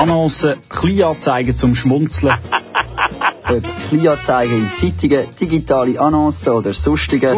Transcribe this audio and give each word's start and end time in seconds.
Annoncen, 0.00 0.54
Kleinanzeigen 0.70 1.58
zum 1.58 1.74
Schmunzeln. 1.74 2.32
Ob 3.50 3.62
Kleinanzeigen 3.90 4.56
in 4.56 4.70
Zeitungen, 4.78 5.26
digitale 5.38 6.00
Annoncen 6.00 6.54
oder 6.54 6.72
sonstige 6.72 7.36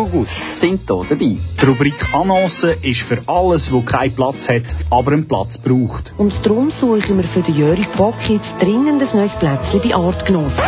sind 0.61 0.83
hier 0.87 1.07
dabei. 1.09 1.39
Die 1.61 1.67
Rubrik 1.67 2.15
Annoncen 2.15 2.75
ist 2.83 3.01
für 3.01 3.19
alles, 3.27 3.73
wo 3.73 3.83
keinen 3.83 4.15
Platz 4.15 4.49
hat, 4.49 4.63
aber 4.91 5.11
einen 5.11 5.27
Platz 5.27 5.59
braucht. 5.59 6.15
Und 6.19 6.35
darum 6.47 6.71
suche 6.71 6.99
ich 6.99 7.09
mir 7.09 7.25
für 7.25 7.41
den 7.41 7.57
Jörg 7.57 7.85
Bock 7.97 8.15
jetzt 8.29 8.55
dringend 8.61 9.03
ein 9.03 9.17
neues 9.17 9.37
Plätzchen 9.41 9.83
bei 9.83 9.97
Artgenossen. 9.97 10.59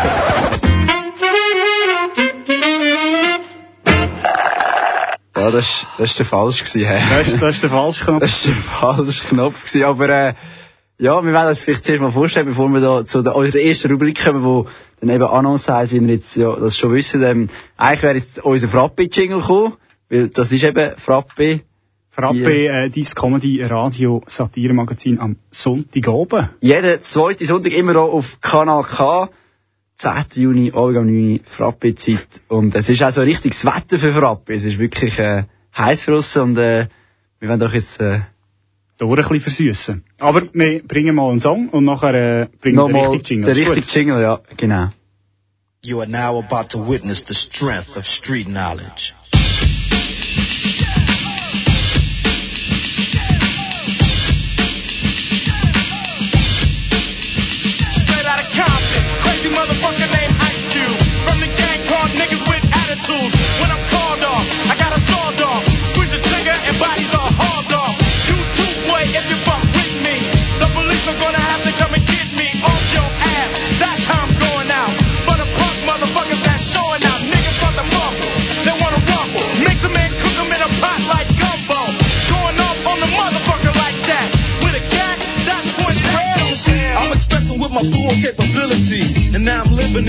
Ja, 5.36 5.50
das, 5.52 5.86
das 5.98 6.11
ist 6.11 6.18
der 6.18 6.26
falsch 6.26 6.64
gewesen. 6.64 6.88
hä? 6.88 7.00
Das, 7.18 7.38
das 7.38 7.54
ist 7.54 7.62
der 7.62 7.70
falsche 7.70 8.04
Knopf. 8.04 8.20
Das 8.20 8.32
ist 8.32 8.46
der 8.46 8.54
falsche 8.54 9.29
Knopf 9.29 9.64
gewesen, 9.64 9.84
aber 9.84 10.08
äh, 10.08 10.34
ja, 11.04 11.22
wir 11.22 11.32
werden 11.35 11.50
uns 11.50 11.61
vielleicht 11.61 11.85
zuerst 11.85 12.00
mal 12.00 12.13
vorstellen, 12.13 12.46
bevor 12.46 12.71
wir 12.71 12.81
da 12.81 13.04
zu 13.04 13.21
der, 13.21 13.36
unserer 13.36 13.61
ersten 13.61 13.93
Rubrik 13.93 14.25
kommen, 14.25 14.43
wo 14.43 14.67
dann 15.00 15.11
eben 15.11 15.22
Annonce 15.22 15.68
heisst, 15.68 15.93
wie 15.93 15.99
ihr 15.99 16.14
jetzt 16.14 16.35
ja, 16.35 16.57
das 16.57 16.79
schon 16.79 16.95
wisst. 16.95 17.14
Ähm, 17.14 17.50
eigentlich 17.76 18.03
wäre 18.03 18.14
jetzt 18.14 18.43
unser 18.43 18.68
Frappe-Jingle 18.68 19.40
gekommen, 19.40 19.75
weil 20.09 20.31
das 20.31 20.50
ist 20.50 20.62
eben 20.62 20.96
Frappe. 20.96 21.61
Frappe, 22.09 22.68
äh, 22.68 22.89
dein 22.89 23.04
Comedy-Radio-Satire-Magazin 23.04 25.21
am 25.21 25.36
Sonntagabend. 25.50 26.53
Jeden 26.62 27.03
zweiten 27.03 27.45
Sonntag 27.45 27.75
immer 27.75 27.96
auch 27.96 28.14
auf 28.14 28.40
Kanal 28.40 28.82
K. 28.82 29.29
10. 29.96 30.25
Juni, 30.36 30.73
Abend 30.75 30.96
am 30.96 31.07
9. 31.07 31.40
Frappe-Zeit. 31.45 32.41
Und 32.48 32.75
es 32.75 32.89
ist 32.89 33.03
auch 33.03 33.11
so 33.11 33.20
ein 33.20 33.28
richtiges 33.28 33.62
Wetter 33.67 33.98
für 33.98 34.12
Frappe. 34.12 34.55
Es 34.55 34.64
ist 34.64 34.78
wirklich 34.78 35.19
äh, 35.19 35.42
heiß 35.77 36.03
für 36.03 36.17
uns 36.17 36.34
und 36.34 36.56
äh, 36.56 36.86
wir 37.41 37.48
werden 37.50 37.61
doch 37.61 37.75
jetzt 37.75 38.00
äh, 38.00 38.20
Ohren 39.05 39.25
ein 39.25 39.28
bisschen 39.28 39.41
versüssen. 39.41 40.05
Aber 40.19 40.42
wir 40.53 40.83
bringen 40.83 41.15
mal 41.15 41.31
einen 41.31 41.41
Song 41.41 41.69
und 41.69 41.84
nachher 41.84 42.15
äh, 42.15 42.48
bringen 42.61 42.77
wir 42.77 42.89
den 42.89 43.11
richtigen 43.12 43.42
Jingle. 43.42 43.65
gut? 43.65 43.77
richtigen 43.77 44.09
Jingle, 44.09 44.23
ja, 44.23 44.41
genau. 44.56 44.89
You 45.83 46.01
are 46.01 46.09
now 46.09 46.39
about 46.39 46.70
to 46.70 46.78
witness 46.89 47.23
the 47.27 47.34
strength 47.34 47.97
of 47.97 48.06
street 48.06 48.47
knowledge. 48.47 49.12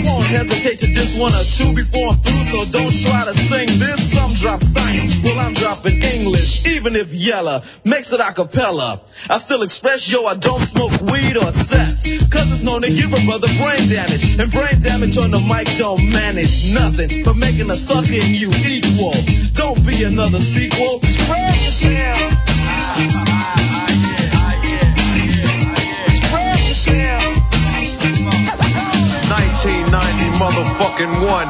I 0.00 0.02
won't 0.08 0.32
hesitate 0.32 0.80
to 0.80 0.88
diss 0.96 1.12
one 1.20 1.36
or 1.36 1.44
two 1.44 1.76
before 1.76 2.16
I'm 2.16 2.20
through, 2.24 2.44
so 2.48 2.64
don't 2.72 2.96
try 3.04 3.28
to 3.28 3.36
sing 3.36 3.68
this. 3.76 4.00
Some 4.16 4.32
drop 4.32 4.64
science, 4.72 5.20
well, 5.20 5.36
I'm 5.36 5.52
dropping 5.52 6.00
English, 6.00 6.64
even 6.64 6.96
if 6.96 7.12
Yella 7.12 7.60
makes 7.84 8.08
it 8.08 8.20
a 8.20 8.32
cappella. 8.32 9.04
I 9.28 9.36
still 9.36 9.60
express, 9.60 10.08
yo, 10.08 10.24
I 10.24 10.40
don't 10.40 10.64
smoke 10.64 10.96
weed 11.04 11.36
or 11.36 11.52
sex, 11.52 12.00
cause 12.32 12.48
it's 12.48 12.64
known 12.64 12.80
to 12.80 12.88
give 12.88 13.12
a 13.12 13.20
brother 13.28 13.52
brain 13.60 13.92
damage, 13.92 14.24
and 14.40 14.48
brain 14.48 14.80
damage 14.80 15.20
on 15.20 15.36
the 15.36 15.42
mic 15.44 15.68
don't 15.76 16.00
manage 16.08 16.72
nothing 16.72 17.20
but 17.20 17.36
making 17.36 17.68
a 17.68 17.76
sucker 17.76 18.16
in 18.16 18.32
you 18.32 18.48
equal. 18.56 19.12
Don't 19.52 19.84
be 19.84 20.08
another 20.08 20.40
sequel. 20.40 21.04
Spread 21.04 21.60
yourself. 21.60 23.59
Motherfucking 30.40 31.28
one. 31.28 31.48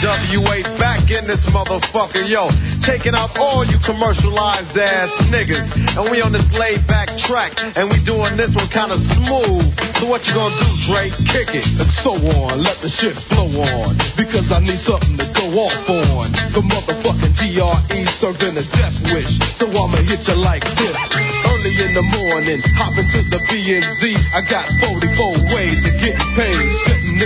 NWA 0.00 0.64
back 0.80 1.12
in 1.12 1.28
this 1.28 1.44
motherfucker, 1.52 2.24
yo. 2.24 2.48
Taking 2.80 3.12
out 3.12 3.36
all 3.36 3.68
you 3.68 3.76
commercialized 3.84 4.72
ass 4.80 5.12
niggas. 5.28 5.60
And 5.92 6.08
we 6.08 6.24
on 6.24 6.32
this 6.32 6.48
laid 6.56 6.80
back 6.88 7.12
track. 7.20 7.52
And 7.76 7.92
we 7.92 8.00
doing 8.00 8.40
this 8.40 8.56
one 8.56 8.68
kinda 8.72 8.96
smooth. 9.12 9.68
So 10.00 10.08
what 10.08 10.24
you 10.24 10.32
gonna 10.32 10.56
do, 10.56 10.68
Drake? 10.88 11.12
Kick 11.28 11.52
it. 11.52 11.68
and 11.76 11.90
so 12.00 12.16
on. 12.16 12.64
Let 12.64 12.80
the 12.80 12.88
shit 12.88 13.12
flow 13.28 13.44
on. 13.84 14.00
Because 14.16 14.48
I 14.48 14.64
need 14.64 14.80
something 14.80 15.20
to 15.20 15.28
go 15.36 15.46
off 15.60 15.76
on. 15.92 16.32
The 16.56 16.64
motherfucking 16.64 17.36
DRE 17.36 18.00
serving 18.16 18.56
a 18.56 18.64
death 18.72 18.96
wish. 19.12 19.36
So 19.60 19.68
I'ma 19.68 20.00
hit 20.08 20.24
you 20.24 20.36
like 20.40 20.64
this. 20.80 20.96
Early 21.44 21.72
in 21.76 21.92
the 21.92 22.06
morning, 22.16 22.60
hop 22.80 22.96
into 22.96 23.20
the 23.28 23.40
B&Z. 23.52 24.00
I 24.32 24.40
got 24.48 24.64
44 24.80 25.52
ways 25.52 25.69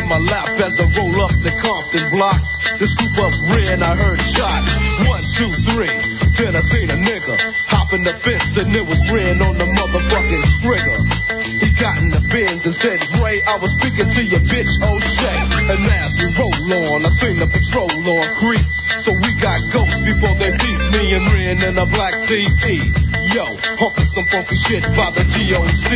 in 0.04 0.08
my 0.12 0.20
lap 0.20 0.52
as 0.60 0.76
I 0.76 0.84
roll 1.00 1.16
up 1.24 1.32
the 1.40 1.52
Compton 1.64 2.04
blocks. 2.12 2.50
The 2.76 2.84
scoop 2.92 3.16
up 3.24 3.32
rear 3.56 3.72
I 3.80 3.96
heard 3.96 4.20
shots. 4.36 4.68
One, 5.08 5.24
two, 5.32 5.50
three. 5.72 5.96
Then 6.36 6.52
I 6.52 6.62
seen 6.68 6.92
a 6.92 6.98
nigga 7.00 7.34
hop 7.72 7.88
in 7.96 8.04
the 8.04 8.12
fence 8.20 8.52
and 8.60 8.68
it 8.76 8.84
was 8.84 9.00
Ren 9.08 9.40
on 9.40 9.56
the 9.56 9.64
motherfucking 9.64 10.44
trigger. 10.60 10.98
He 11.40 11.68
got 11.80 11.96
in 12.04 12.12
the 12.12 12.20
Benz 12.28 12.68
and 12.68 12.76
said, 12.76 13.00
Ray, 13.24 13.40
I 13.48 13.56
was 13.56 13.72
speaking 13.80 14.12
to 14.12 14.22
your 14.28 14.44
bitch 14.44 14.72
O'Shea. 14.84 15.72
And 15.72 15.80
as 15.88 16.12
we 16.20 16.26
roll 16.36 17.00
on, 17.00 17.08
I 17.08 17.10
seen 17.16 17.40
the 17.40 17.48
patrol 17.48 17.88
on 17.88 18.24
creep. 18.44 18.68
So 19.00 19.10
we 19.24 19.32
got 19.40 19.56
ghosts 19.72 20.04
before 20.04 20.36
they 20.36 20.52
beat 20.52 20.80
me 20.92 21.16
and 21.16 21.24
Ren 21.32 21.56
in 21.64 21.74
a 21.80 21.88
black 21.88 22.12
CD. 22.28 23.03
Yo, 23.34 23.42
humping 23.82 24.06
some 24.14 24.22
funky 24.30 24.54
shit 24.54 24.86
by 24.94 25.10
the 25.10 25.26
DOC. 25.26 25.90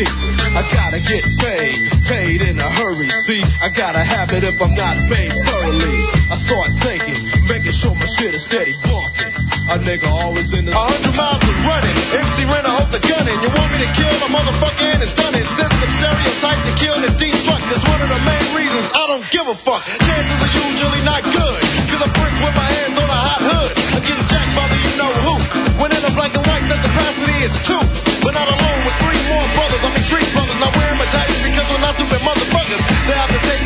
I 0.59 0.63
gotta 0.75 0.99
get 1.07 1.23
paid, 1.39 1.79
paid 2.03 2.43
in 2.43 2.59
a 2.59 2.67
hurry. 2.67 3.07
See, 3.31 3.39
I 3.63 3.71
gotta 3.71 4.03
have 4.03 4.35
it 4.35 4.43
if 4.43 4.59
I'm 4.59 4.75
not 4.75 4.99
paid 5.07 5.31
thoroughly. 5.47 5.95
I 6.27 6.35
start 6.35 6.75
thinking, 6.83 7.15
making 7.47 7.71
sure 7.79 7.95
my 7.95 8.11
shit 8.19 8.35
is 8.35 8.43
steady 8.43 8.75
bumping. 8.83 9.31
A 9.71 9.79
nigga 9.79 10.11
always 10.11 10.51
in 10.51 10.67
the. 10.67 10.75
A 10.75 10.83
hundred 10.83 11.15
miles 11.15 11.39
was 11.47 11.59
running. 11.63 11.95
MC 12.11 12.43
Renner 12.43 12.75
hold 12.75 12.91
the 12.91 12.99
gun 13.07 13.31
in. 13.31 13.39
You 13.39 13.55
want 13.55 13.71
me 13.71 13.87
to 13.87 13.91
kill 13.95 14.11
a 14.19 14.29
motherfucker 14.35 14.99
and 14.99 15.07
it's 15.07 15.15
done 15.15 15.39
it. 15.39 15.47
Sensitive 15.55 15.95
stereotype 15.95 16.59
to 16.67 16.75
kill 16.75 16.99
and 16.99 17.15
destruct 17.23 17.71
is 17.71 17.83
one 17.87 18.03
of 18.03 18.11
the 18.11 18.19
main 18.27 18.51
reasons 18.59 18.83
I 18.91 19.07
don't 19.07 19.27
give 19.31 19.47
a 19.47 19.55
fuck. 19.63 19.87
Chances 20.03 20.39
are 20.43 20.55
usually 20.59 21.07
not 21.07 21.23
good. 21.23 21.38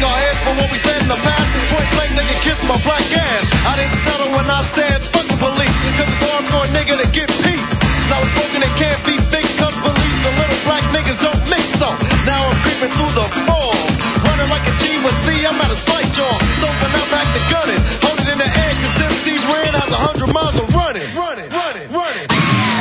Our 0.02 0.18
heads 0.18 0.40
for 0.42 0.54
what 0.58 0.68
we 0.74 0.78
said 0.82 0.98
in 1.06 1.08
the 1.08 1.20
past. 1.22 1.46
Blank, 1.94 2.12
they 2.18 2.26
can 2.26 2.40
kiss 2.42 2.58
my 2.66 2.78
black 2.82 3.06
ass. 3.14 3.44
I 3.62 3.78
didn't 3.78 3.96
stutter 4.02 4.28
when 4.34 4.46
I 4.50 4.60
said 4.74 4.98
fuck 5.14 5.26
the 5.30 5.38
police. 5.38 5.76
Cause 5.94 6.10
it's 6.10 6.22
hard 6.26 6.44
for 6.50 6.60
a 6.66 6.70
nigga 6.74 6.98
to 6.98 7.08
get 7.14 7.30
peace. 7.46 7.66
Now 8.10 8.20
it's 8.26 8.34
broken, 8.34 8.66
it 8.66 8.74
can't 8.74 9.02
be 9.06 9.16
fixed. 9.30 9.54
Cause 9.62 9.76
police 9.78 10.18
and 10.26 10.34
little 10.36 10.60
black 10.66 10.84
niggas 10.90 11.20
don't 11.22 11.42
mix 11.46 11.62
so. 11.78 11.90
Now 12.26 12.50
I'm 12.50 12.58
creeping 12.66 12.90
through 12.98 13.14
the 13.14 13.26
fall. 13.46 13.78
Running 14.26 14.50
like 14.50 14.66
a 14.66 14.74
G 14.82 14.98
with 15.06 15.16
C, 15.22 15.46
I'm 15.46 15.60
at 15.62 15.70
a 15.70 15.78
slight 15.86 16.10
jaw. 16.10 16.34
So 16.58 16.66
when 16.82 16.90
I'm 16.90 17.08
back 17.14 17.28
to 17.30 17.42
gunning, 17.46 17.82
hold 18.02 18.18
it 18.18 18.26
in 18.26 18.38
the 18.42 18.50
air 18.50 18.72
cause 18.82 18.96
MCs 19.06 19.42
ran 19.54 19.72
out 19.78 19.86
a 19.86 20.00
hundred 20.02 20.34
miles 20.34 20.58
of 20.58 20.66
running. 20.74 21.06
Running, 21.14 21.46
running, 21.46 21.86
running. 21.94 22.26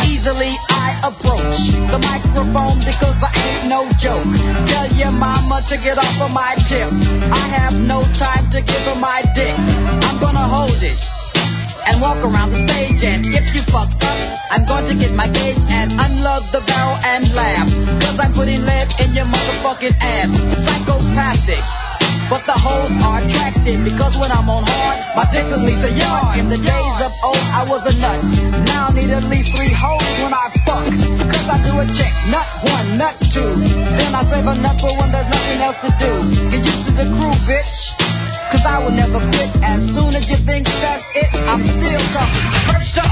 Easily 0.10 0.58
I 0.74 1.06
approach 1.06 1.70
the 1.70 2.00
microphone 2.02 2.82
because 2.82 3.18
I 3.22 3.30
ain't 3.46 3.70
no 3.70 3.86
joke. 4.02 4.41
Mama 5.22 5.62
to 5.70 5.78
get 5.78 6.02
off 6.02 6.18
of 6.18 6.34
my 6.34 6.58
tip. 6.66 6.90
I 7.30 7.46
have 7.62 7.78
no 7.78 8.02
time 8.18 8.50
to 8.50 8.58
give 8.58 8.82
her 8.90 8.98
my 8.98 9.22
dick. 9.38 9.54
I'm 9.54 10.18
gonna 10.18 10.50
hold 10.50 10.82
it 10.82 10.98
and 11.86 12.02
walk 12.02 12.18
around 12.26 12.50
the 12.50 12.66
stage 12.66 13.06
and 13.06 13.22
if 13.30 13.46
you 13.54 13.62
fuck 13.70 13.94
up, 14.02 14.18
I'm 14.50 14.66
going 14.66 14.90
to 14.90 14.98
get 14.98 15.14
my 15.14 15.30
gauge 15.30 15.62
and 15.70 15.94
unload 15.94 16.50
the 16.50 16.66
barrel 16.66 16.98
and 17.06 17.30
laugh. 17.38 17.70
Cause 18.02 18.18
I'm 18.18 18.34
putting 18.34 18.66
lead 18.66 18.90
in 18.98 19.14
your 19.14 19.30
motherfucking 19.30 19.94
ass. 20.02 20.34
Psychopathic. 20.66 21.91
But 22.32 22.48
the 22.48 22.56
hoes 22.56 22.96
are 23.04 23.20
attractive 23.20 23.84
because 23.84 24.16
when 24.16 24.32
I'm 24.32 24.48
on 24.48 24.64
hard, 24.64 25.04
my 25.20 25.28
dick 25.36 25.52
is 25.52 25.84
a 25.84 25.92
yard. 25.92 26.40
In 26.40 26.48
the 26.48 26.56
days 26.56 26.98
of 27.04 27.12
old, 27.28 27.44
I 27.52 27.68
was 27.68 27.84
a 27.84 27.92
nut. 28.00 28.24
Now 28.72 28.88
I 28.88 28.96
need 28.96 29.12
at 29.12 29.28
least 29.28 29.52
three 29.52 29.68
hoes 29.68 30.00
when 30.24 30.32
I 30.32 30.48
fuck. 30.64 30.88
Cause 31.28 31.48
I 31.52 31.60
do 31.60 31.76
a 31.76 31.84
check, 31.92 32.16
nut 32.32 32.48
one, 32.72 32.96
nut 32.96 33.20
two. 33.36 33.52
Then 34.00 34.16
I 34.16 34.24
save 34.32 34.48
a 34.48 34.56
nut 34.56 34.80
for 34.80 34.96
when 34.96 35.12
there's 35.12 35.28
nothing 35.28 35.60
else 35.60 35.84
to 35.84 35.92
do. 36.00 36.12
Get 36.56 36.64
used 36.64 36.88
to 36.88 36.92
the 36.96 37.08
crew, 37.20 37.36
bitch. 37.44 38.00
Cause 38.48 38.64
I 38.64 38.80
will 38.80 38.96
never 38.96 39.20
quit. 39.36 39.52
As 39.68 39.84
soon 39.92 40.16
as 40.16 40.24
you 40.32 40.40
think 40.48 40.72
that's 40.80 41.04
it, 41.12 41.36
I'm 41.36 41.60
still 41.60 42.04
talking. 42.16 42.48
First 42.72 42.96
up 42.96 43.12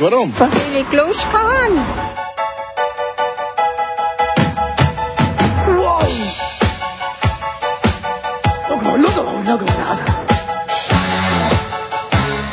niet. 0.00 0.10
Waarom? 0.10 0.32
Weil 0.38 0.76
ich 0.80 0.92
Lust 0.92 1.30
kann. 1.30 1.84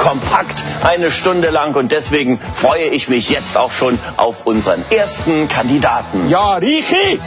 kompakt 0.07 0.63
eine 0.83 1.11
Stunde 1.11 1.49
lang 1.49 1.75
und 1.75 1.91
deswegen 1.91 2.39
freue 2.53 2.85
ich 2.85 3.09
mich 3.09 3.29
jetzt 3.29 3.57
auch 3.57 3.71
schon 3.71 3.99
auf 4.15 4.45
unseren 4.45 4.85
ersten 4.89 5.49
Kandidaten. 5.49 6.29
Ja, 6.29 6.55
Richi! 6.55 7.19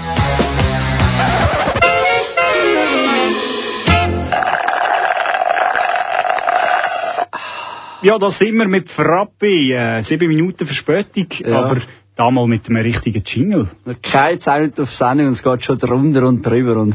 Ja, 8.02 8.18
da 8.18 8.30
sind 8.30 8.56
wir 8.56 8.66
mit 8.68 8.88
Frappi. 8.90 9.72
Äh, 9.72 10.02
sieben 10.02 10.28
Minuten 10.28 10.66
Verspätung, 10.66 11.26
Ja. 11.40 11.64
aber 11.64 11.80
damals 12.16 12.48
mit 12.48 12.68
einem 12.68 12.82
richtigen 12.82 13.22
Jingle. 13.24 13.68
Keine 14.02 14.38
Zeit 14.38 14.78
auf 14.80 14.90
Sendung 14.90 15.26
und 15.28 15.32
es 15.34 15.42
geht 15.42 15.64
schon 15.64 15.78
drunter 15.78 16.26
und 16.26 16.44
drüber 16.44 16.76
und 16.76 16.94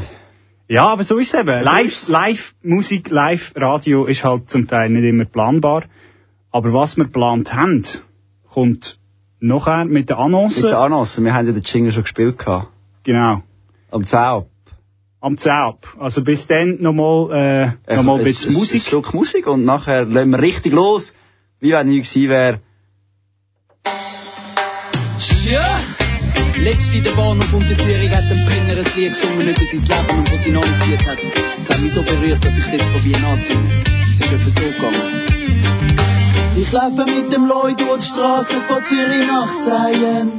Ja, 0.68 0.86
aber 0.88 1.04
so 1.04 1.16
ist 1.18 1.32
es 1.32 1.40
eben. 1.40 1.62
Live, 1.62 2.08
live 2.08 2.54
Musik, 2.62 3.08
live 3.10 3.52
Radio 3.54 4.04
ist 4.06 4.24
halt 4.24 4.50
zum 4.50 4.66
Teil 4.66 4.90
nicht 4.90 5.04
immer 5.04 5.24
planbar. 5.24 5.84
Aber 6.50 6.72
was 6.72 6.96
wir 6.96 7.04
geplant 7.04 7.52
haben, 7.54 7.84
kommt 8.52 8.98
nachher 9.38 9.84
mit 9.84 10.08
der 10.10 10.18
Annonce. 10.18 10.62
mit 10.62 10.70
der 10.72 10.80
Annonce, 10.80 11.22
wir 11.22 11.34
haben 11.34 11.46
ja 11.46 11.52
den 11.52 11.62
Jingle 11.62 11.92
schon 11.92 12.02
gespielt 12.02 12.38
gehabt. 12.38 12.68
Genau. 13.04 13.42
Am 13.92 14.04
10 14.04 14.18
ab. 14.18 14.46
Am 15.26 15.36
10 15.36 15.50
ab. 15.50 15.80
Also 15.98 16.22
bis 16.22 16.46
dann 16.46 16.76
nochmal, 16.80 17.74
äh, 17.88 17.96
nochmal 17.96 18.18
ein 18.18 18.24
bisschen 18.24 18.52
Ein 18.52 18.58
Musik. 18.58 18.80
Stück 18.80 19.12
Musik 19.12 19.48
und 19.48 19.64
nachher 19.64 20.04
lassen 20.04 20.30
wir 20.30 20.38
richtig 20.38 20.72
los, 20.72 21.14
wie 21.58 21.72
wenn 21.72 21.88
nichts 21.88 22.14
gewesen 22.14 22.30
wäre. 22.30 22.60
Ja! 25.44 25.80
Letzte 26.62 26.98
in 26.98 27.02
der 27.02 27.10
Bahnhof 27.10 27.52
und 27.52 27.68
der 27.68 27.76
Führung 27.76 28.10
hat 28.10 28.30
dem 28.30 28.46
Penner 28.46 28.78
ein 28.78 28.86
Lied 28.94 29.14
gesungen 29.14 29.48
über 29.48 29.58
sein 29.58 30.06
Leben 30.06 30.18
und 30.18 30.32
was 30.32 30.46
ihn 30.46 30.56
angeführt 30.56 31.06
hat. 31.08 31.18
Das 31.58 31.76
hat 31.76 31.82
mich 31.82 31.92
so 31.92 32.02
berührt, 32.04 32.44
dass 32.44 32.56
ich 32.56 32.64
es 32.64 32.72
jetzt 32.72 32.92
probiere 32.92 33.20
nachzusingen. 33.20 33.84
Es 34.04 34.20
ist 34.20 34.32
etwa 34.32 34.50
so 34.50 34.60
gegangen. 34.60 35.26
Ich 36.56 36.70
laufe 36.70 37.04
mit 37.04 37.32
dem 37.32 37.46
Lloyd 37.46 37.80
durch 37.80 37.98
die 37.98 38.06
Straße 38.06 38.60
von 38.68 38.84
Zürich 38.84 39.26
nach 39.26 39.48
Seien. 39.66 40.30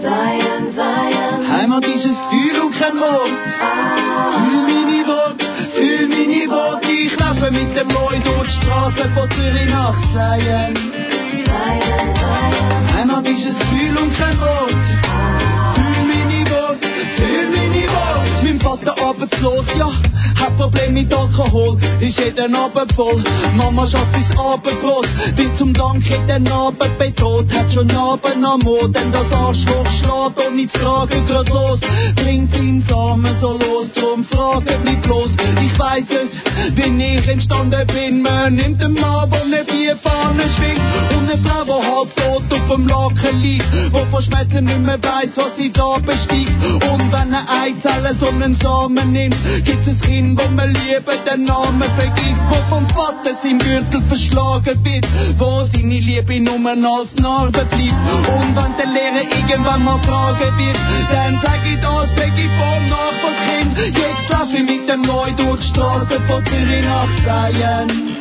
Seien, 0.00 0.68
Seien. 0.70 1.19
Heimat 1.60 1.86
ist 1.86 2.06
ein 2.06 2.14
Gefühl 2.30 2.58
und 2.62 2.74
kein 2.74 2.96
Ort. 2.96 3.46
Fühl 4.32 4.62
meine 4.62 5.06
Worte, 5.06 5.46
fühl 5.74 6.08
meine 6.08 6.48
Worte. 6.48 6.90
Ich 6.90 7.18
laufe 7.20 7.50
mit 7.50 7.76
dem 7.76 7.88
Lloyd 7.90 8.24
durch 8.24 8.48
die 8.48 8.62
Straße 8.62 9.10
von 9.14 9.30
Zürich 9.30 9.68
nach 9.68 9.94
Seien. 10.14 10.74
Heimat 12.96 13.28
ist 13.28 13.44
ein 13.44 13.58
Gefühl 13.58 13.98
und 13.98 14.16
kein 14.16 14.40
Ort. 14.40 14.86
Fühl 15.74 16.06
meine 16.08 16.50
Worte, 16.50 16.88
fühl 17.16 17.50
meine 17.50 17.88
Worte. 17.92 18.42
Mein 18.42 18.60
Vater 18.60 18.99
arbeitslos, 19.20 19.66
ja. 19.78 19.90
Hat 20.40 20.56
Problem 20.56 20.94
mit 20.94 21.12
Alkohol, 21.12 21.76
ist 22.00 22.18
jeden 22.18 22.54
Abend 22.54 22.92
voll. 22.94 23.22
Mama 23.54 23.86
schafft 23.86 24.14
ins 24.16 24.30
Abendbrot, 24.38 25.06
will 25.36 25.52
zum 25.54 25.74
Dank 25.74 26.08
jeden 26.08 26.48
Abend 26.50 26.98
bedroht. 26.98 27.52
Hat 27.52 27.72
schon 27.72 27.90
Abend 27.90 28.44
am 28.44 28.60
Mond, 28.60 28.96
denn 28.96 29.12
das 29.12 29.30
Arschloch 29.32 29.86
schlägt 29.86 30.10
ohne 30.46 30.66
zu 30.68 30.78
fragen 30.78 31.26
grad 31.26 31.48
los. 31.48 31.80
Bringt 32.16 32.54
ihn 32.56 32.82
Samen 32.88 33.34
so 33.40 33.58
los, 33.58 33.92
drum 33.92 34.24
fraget 34.24 34.84
mich 34.84 35.00
bloß. 35.00 35.30
Ich 35.64 35.78
weiß 35.78 36.04
es, 36.22 36.38
wenn 36.74 37.00
ich 37.00 37.26
entstanden 37.28 37.86
bin. 37.88 38.22
Man 38.22 38.54
nimmt 38.54 38.82
einen 38.82 38.94
Mann, 38.94 39.30
der 39.30 39.42
eine 39.42 39.64
Bierfahne 39.64 40.48
schwingt. 40.48 40.80
Und 41.16 41.30
eine 41.30 41.38
Frau, 41.44 41.64
die 41.64 41.86
halb 41.86 42.16
tot 42.16 42.52
auf 42.52 42.76
dem 42.76 42.86
Laken 42.86 43.40
liegt. 43.40 43.66
Wo 43.92 44.04
vor 44.10 44.22
Schmerzen 44.22 44.64
nicht 44.64 44.80
mehr 44.80 44.98
weiss, 45.02 45.36
was 45.36 45.56
sie 45.56 45.70
da 45.70 45.98
bestiegt. 45.98 46.52
Und 46.90 47.12
wenn 47.12 47.34
eine 47.34 47.48
Eizelle 47.48 48.14
so 48.18 48.28
einen 48.28 48.54
Samen 48.56 49.09
nimmt, 49.10 49.36
gibt's 49.64 49.88
ein 49.88 50.00
Kind, 50.00 50.40
wo 50.40 50.48
man 50.50 50.72
lieber 50.72 51.16
den 51.28 51.44
Namen 51.44 51.90
vergisst. 51.96 52.40
Wo 52.48 52.56
vom 52.68 52.88
Vater 52.88 53.34
sein 53.42 53.58
Gürtel 53.58 54.02
verschlagen 54.08 54.84
wird. 54.84 55.06
Wo 55.38 55.64
seine 55.72 55.98
Liebe 55.98 56.40
nur 56.40 56.58
als 56.66 57.14
Narbe 57.16 57.64
bleibt. 57.64 58.00
Und 58.34 58.56
wenn 58.56 58.76
der 58.76 58.86
Lehrer 58.86 59.24
irgendwann 59.38 59.84
mal 59.84 59.98
fragen 60.00 60.58
wird, 60.58 60.78
dann 61.12 61.40
sag 61.42 61.60
ich 61.64 61.80
das, 61.80 62.08
sag 62.16 62.36
ich 62.36 62.50
vom 62.58 62.88
Nachbarskind. 62.88 63.96
Jetzt 63.96 64.28
lauf 64.30 64.48
ich 64.52 64.62
mit 64.62 64.88
dem 64.88 65.02
Neu 65.02 65.30
durch 65.36 65.60
die 65.60 65.66
Straße 65.68 66.20
von 66.26 66.44
Zürich 66.44 66.84
nach 66.84 67.08
Seien. 67.24 68.19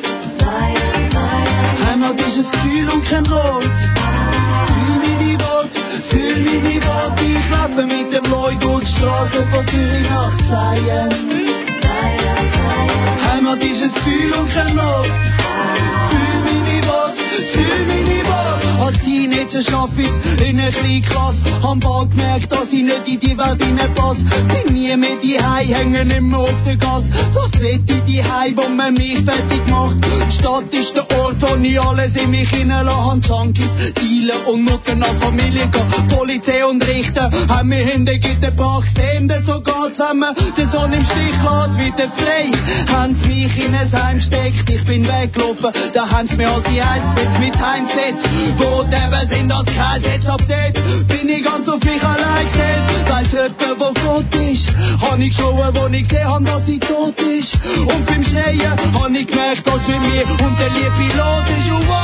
Teenager 19.69 19.87
schaff 19.87 19.89
ich's 19.97 20.41
in 20.41 20.59
einer 20.59 20.71
Kleinklasse. 20.71 21.41
Hab 21.61 21.79
bald 21.79 22.11
gemerkt, 22.11 22.51
dass 22.51 22.73
ich 22.73 22.83
nicht 22.83 23.07
in 23.07 23.19
die 23.19 23.37
Welt 23.37 23.61
hineinpasse. 23.61 24.23
Bin 24.23 24.73
nie 24.73 24.95
mehr 24.97 25.08
die 25.29 25.73
hängen 25.73 26.09
immer 26.11 26.39
auf 26.39 26.61
der 26.65 26.77
Gas. 26.77 27.03
Was 27.33 27.59
will 27.59 27.79
ich 27.85 28.03
die 28.05 28.23
wo 28.55 28.69
man 28.69 28.93
mich 28.93 29.19
fertig 29.23 29.61
macht? 29.67 29.97
Die 30.03 30.31
Stadt 30.31 30.73
ist 30.73 30.95
der 30.95 31.05
Ort, 31.19 31.41
wo 31.41 31.55
ich 31.61 31.79
alles 31.79 32.15
in 32.15 32.31
mich 32.31 32.49
hineinlasse. 32.49 33.19
Junkies, 33.27 33.71
dealen 33.93 34.41
und 34.47 34.65
nucken 34.65 34.99
nach 34.99 35.13
Familie 35.19 35.67
gehen. 35.67 36.07
Polizei 36.07 36.65
und 36.65 36.85
Richter 36.85 37.29
haben 37.47 37.69
mich 37.69 37.93
in 37.93 38.05
den 38.05 38.19
Gitter 38.19 38.51
gebracht. 38.51 38.87
Sehen 38.95 39.27
denn 39.27 39.45
so 39.45 39.61
geht's, 39.61 39.99
wenn 39.99 40.19
man 40.19 40.33
den 40.57 40.69
Sohn 40.69 40.93
im 40.93 41.05
Stich 41.05 41.37
lässt, 41.43 41.77
wieder 41.79 42.09
frei. 42.11 42.51
Haben 42.91 43.15
sie 43.15 43.27
mich 43.27 43.65
in 43.65 43.75
ein 43.75 43.91
Heim 43.91 44.17
gesteckt, 44.17 44.69
ich 44.69 44.83
bin 44.85 45.07
weggelaufen. 45.07 45.71
Da 45.93 46.09
haben 46.09 46.27
sie 46.27 46.37
mir 46.37 46.49
all 46.49 46.61
die 46.61 46.81
Eisgesetze 46.81 47.39
mit 47.39 47.59
heimgesetzt. 47.59 48.27
Wo 48.57 48.81
eben 48.83 49.29
sind, 49.29 49.51
als 49.51 49.69
kein 49.75 50.01
Setz 50.01 50.25
ab 50.25 50.41
dort. 50.47 51.07
Bin 51.07 51.29
ich 51.29 51.43
ganz 51.43 51.69
auf 51.69 51.83
mich 51.83 52.03
allein 52.03 52.45
gestellt. 52.45 52.79
Weiss 53.19 53.31
jemand, 53.33 53.79
wo 53.79 53.93
Gott 53.93 54.35
ist. 54.35 54.69
Hab 55.01 55.18
hab 55.19 55.25
ich 55.25 55.35
geschaut, 55.35 55.75
wo 55.75 55.87
ich 55.87 56.07
gesehen 56.07 56.27
habe, 56.27 56.45
dass 56.45 56.65
sie 56.65 56.79
tot 56.79 57.19
ist. 57.19 57.53
Und 57.87 58.05
beim 58.05 58.23
Schneien 58.23 58.71
habe 58.71 59.17
ich 59.17 59.27
gemerkt, 59.27 59.67
dass 59.67 59.85
mit 59.85 59.99
mir 60.01 60.23
und 60.23 60.59
der 60.59 60.69
Liebe 60.69 61.17
los 61.17 61.43
ist. 61.59 61.69
Und 61.69 61.87
wow, 61.89 61.99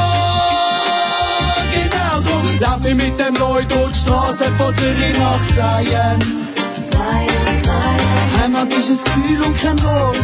genau 1.72 2.20
so 2.22 2.42
lauf 2.60 2.86
ich 2.86 2.96
mit 2.96 3.18
dem 3.18 3.36
Leuten 3.36 3.70
durch 3.70 3.92
die 3.92 4.00
Straße 4.00 4.52
von 4.58 4.76
Zürich 4.76 5.18
nach 5.18 5.40
Zion. 5.48 6.20
Heimat 8.38 8.74
ist 8.74 8.90
ein 8.90 8.98
Gefühl 8.98 9.44
und 9.44 9.58
kein 9.58 9.80
Ort. 9.86 10.18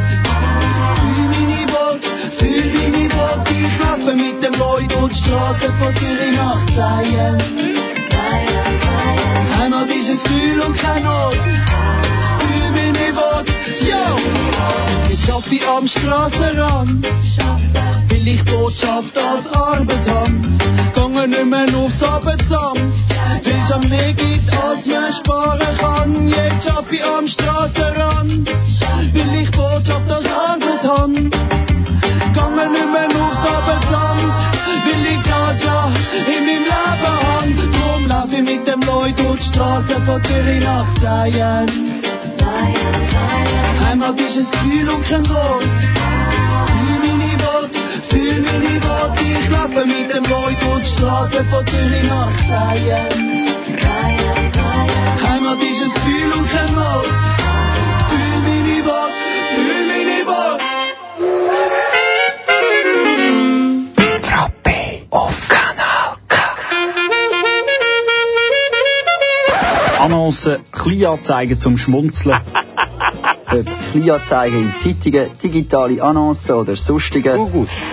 Für 1.15 1.21
meine 1.31 1.63
Wut, 1.71 2.03
für 2.37 2.45
meine 2.45 3.07
Wut, 3.13 3.51
ich 3.51 3.79
laufe 3.79 4.15
mit 4.17 4.43
dem 4.43 4.53
Leuten 4.59 4.89
durch 4.89 5.13
die 5.13 5.23
Straße 5.23 5.73
von 5.79 5.95
Zürich 5.95 6.35
nach 6.35 6.65
Zion. 6.65 7.37
Heimat 9.57 9.89
ist 9.91 10.09
ein 10.09 10.17
Gefühl 10.23 10.59
und 10.59 10.77
kein 10.77 11.07
Ort. 11.07 11.37
Worte, 13.21 13.53
yo! 13.89 14.41
Ich 15.09 15.67
am 15.67 15.87
Strassenrand. 15.87 17.05
Will 18.09 18.27
ich 18.27 18.43
Botschaft 18.45 19.15
als 19.17 19.45
Arbeit 19.53 20.09
haben. 20.09 20.57
Gange 20.95 21.27
nicht 21.27 21.45
mehr 21.45 21.67
aufs 21.77 22.01
Abendamt. 22.01 22.79
Weil 23.43 23.55
es 23.63 23.71
am 23.71 23.87
mehr 23.89 24.13
gibt, 24.13 24.51
als 24.53 24.85
man 24.85 25.11
sparen 25.11 25.77
kann. 25.77 26.27
Jetzt 26.27 26.67
schaff 26.67 26.91
ich 26.91 27.03
am 27.03 27.27
Strassenrand. 27.27 28.49
Will 29.13 29.33
ich 29.41 29.51
Botschaft 29.51 30.11
als 30.11 30.25
Arbeit 30.25 30.83
haben. 30.83 31.29
Gange 32.33 32.69
nicht 32.71 32.91
mehr 32.93 33.21
aufs 33.21 33.39
Abendamt. 33.55 34.33
Will 34.85 35.05
ich 35.13 35.25
Jaja 35.27 35.91
in 36.27 36.45
meinem 36.45 36.63
Leben 36.63 37.15
haben. 37.27 37.71
Drum 37.71 38.07
lauf 38.07 38.31
ich 38.31 38.43
mit 38.43 38.67
dem 38.67 38.81
Leut 38.81 39.19
durch 39.19 39.39
die 39.39 39.53
Straße 39.53 40.01
von 40.05 40.23
Zürich 40.23 40.61
nach 40.63 40.87
Seien. 41.01 41.90
Heimat 43.85 44.19
ist 44.19 44.37
ein 44.37 44.45
Gefühl 44.51 44.89
und 44.89 45.03
kein 45.05 45.29
Wort. 45.29 45.63
Fühl 46.79 46.99
meine 46.99 47.43
Worte, 47.43 47.79
fühl 48.09 48.41
meine 48.41 48.83
Worte. 48.83 49.23
Ich 49.23 49.49
laufe 49.49 49.85
mit 49.85 50.13
dem 50.13 50.23
Leut 50.25 50.61
durch 50.61 50.83
die 50.83 50.89
Straße 50.95 51.45
von 51.45 51.65
Zürich 51.67 52.03
nach 52.03 52.31
Seien. 52.47 53.45
Heimat 55.27 55.61
ist 55.63 55.81
ein 55.81 55.93
Gefühl 55.93 56.31
und 56.37 56.49
kein 56.49 56.75
Wort. 56.75 57.30
Annoncen, 70.31 70.63
Kleinanzeigen 70.71 71.59
zum 71.59 71.77
Schmunzeln. 71.77 72.39
Ob 73.51 73.65
Kleinanzeigen 73.91 74.59
in 74.61 74.73
Zeitungen, 74.79 75.31
digitale 75.43 76.01
Annoncen 76.01 76.55
oder 76.55 76.77
sonstige 76.77 77.37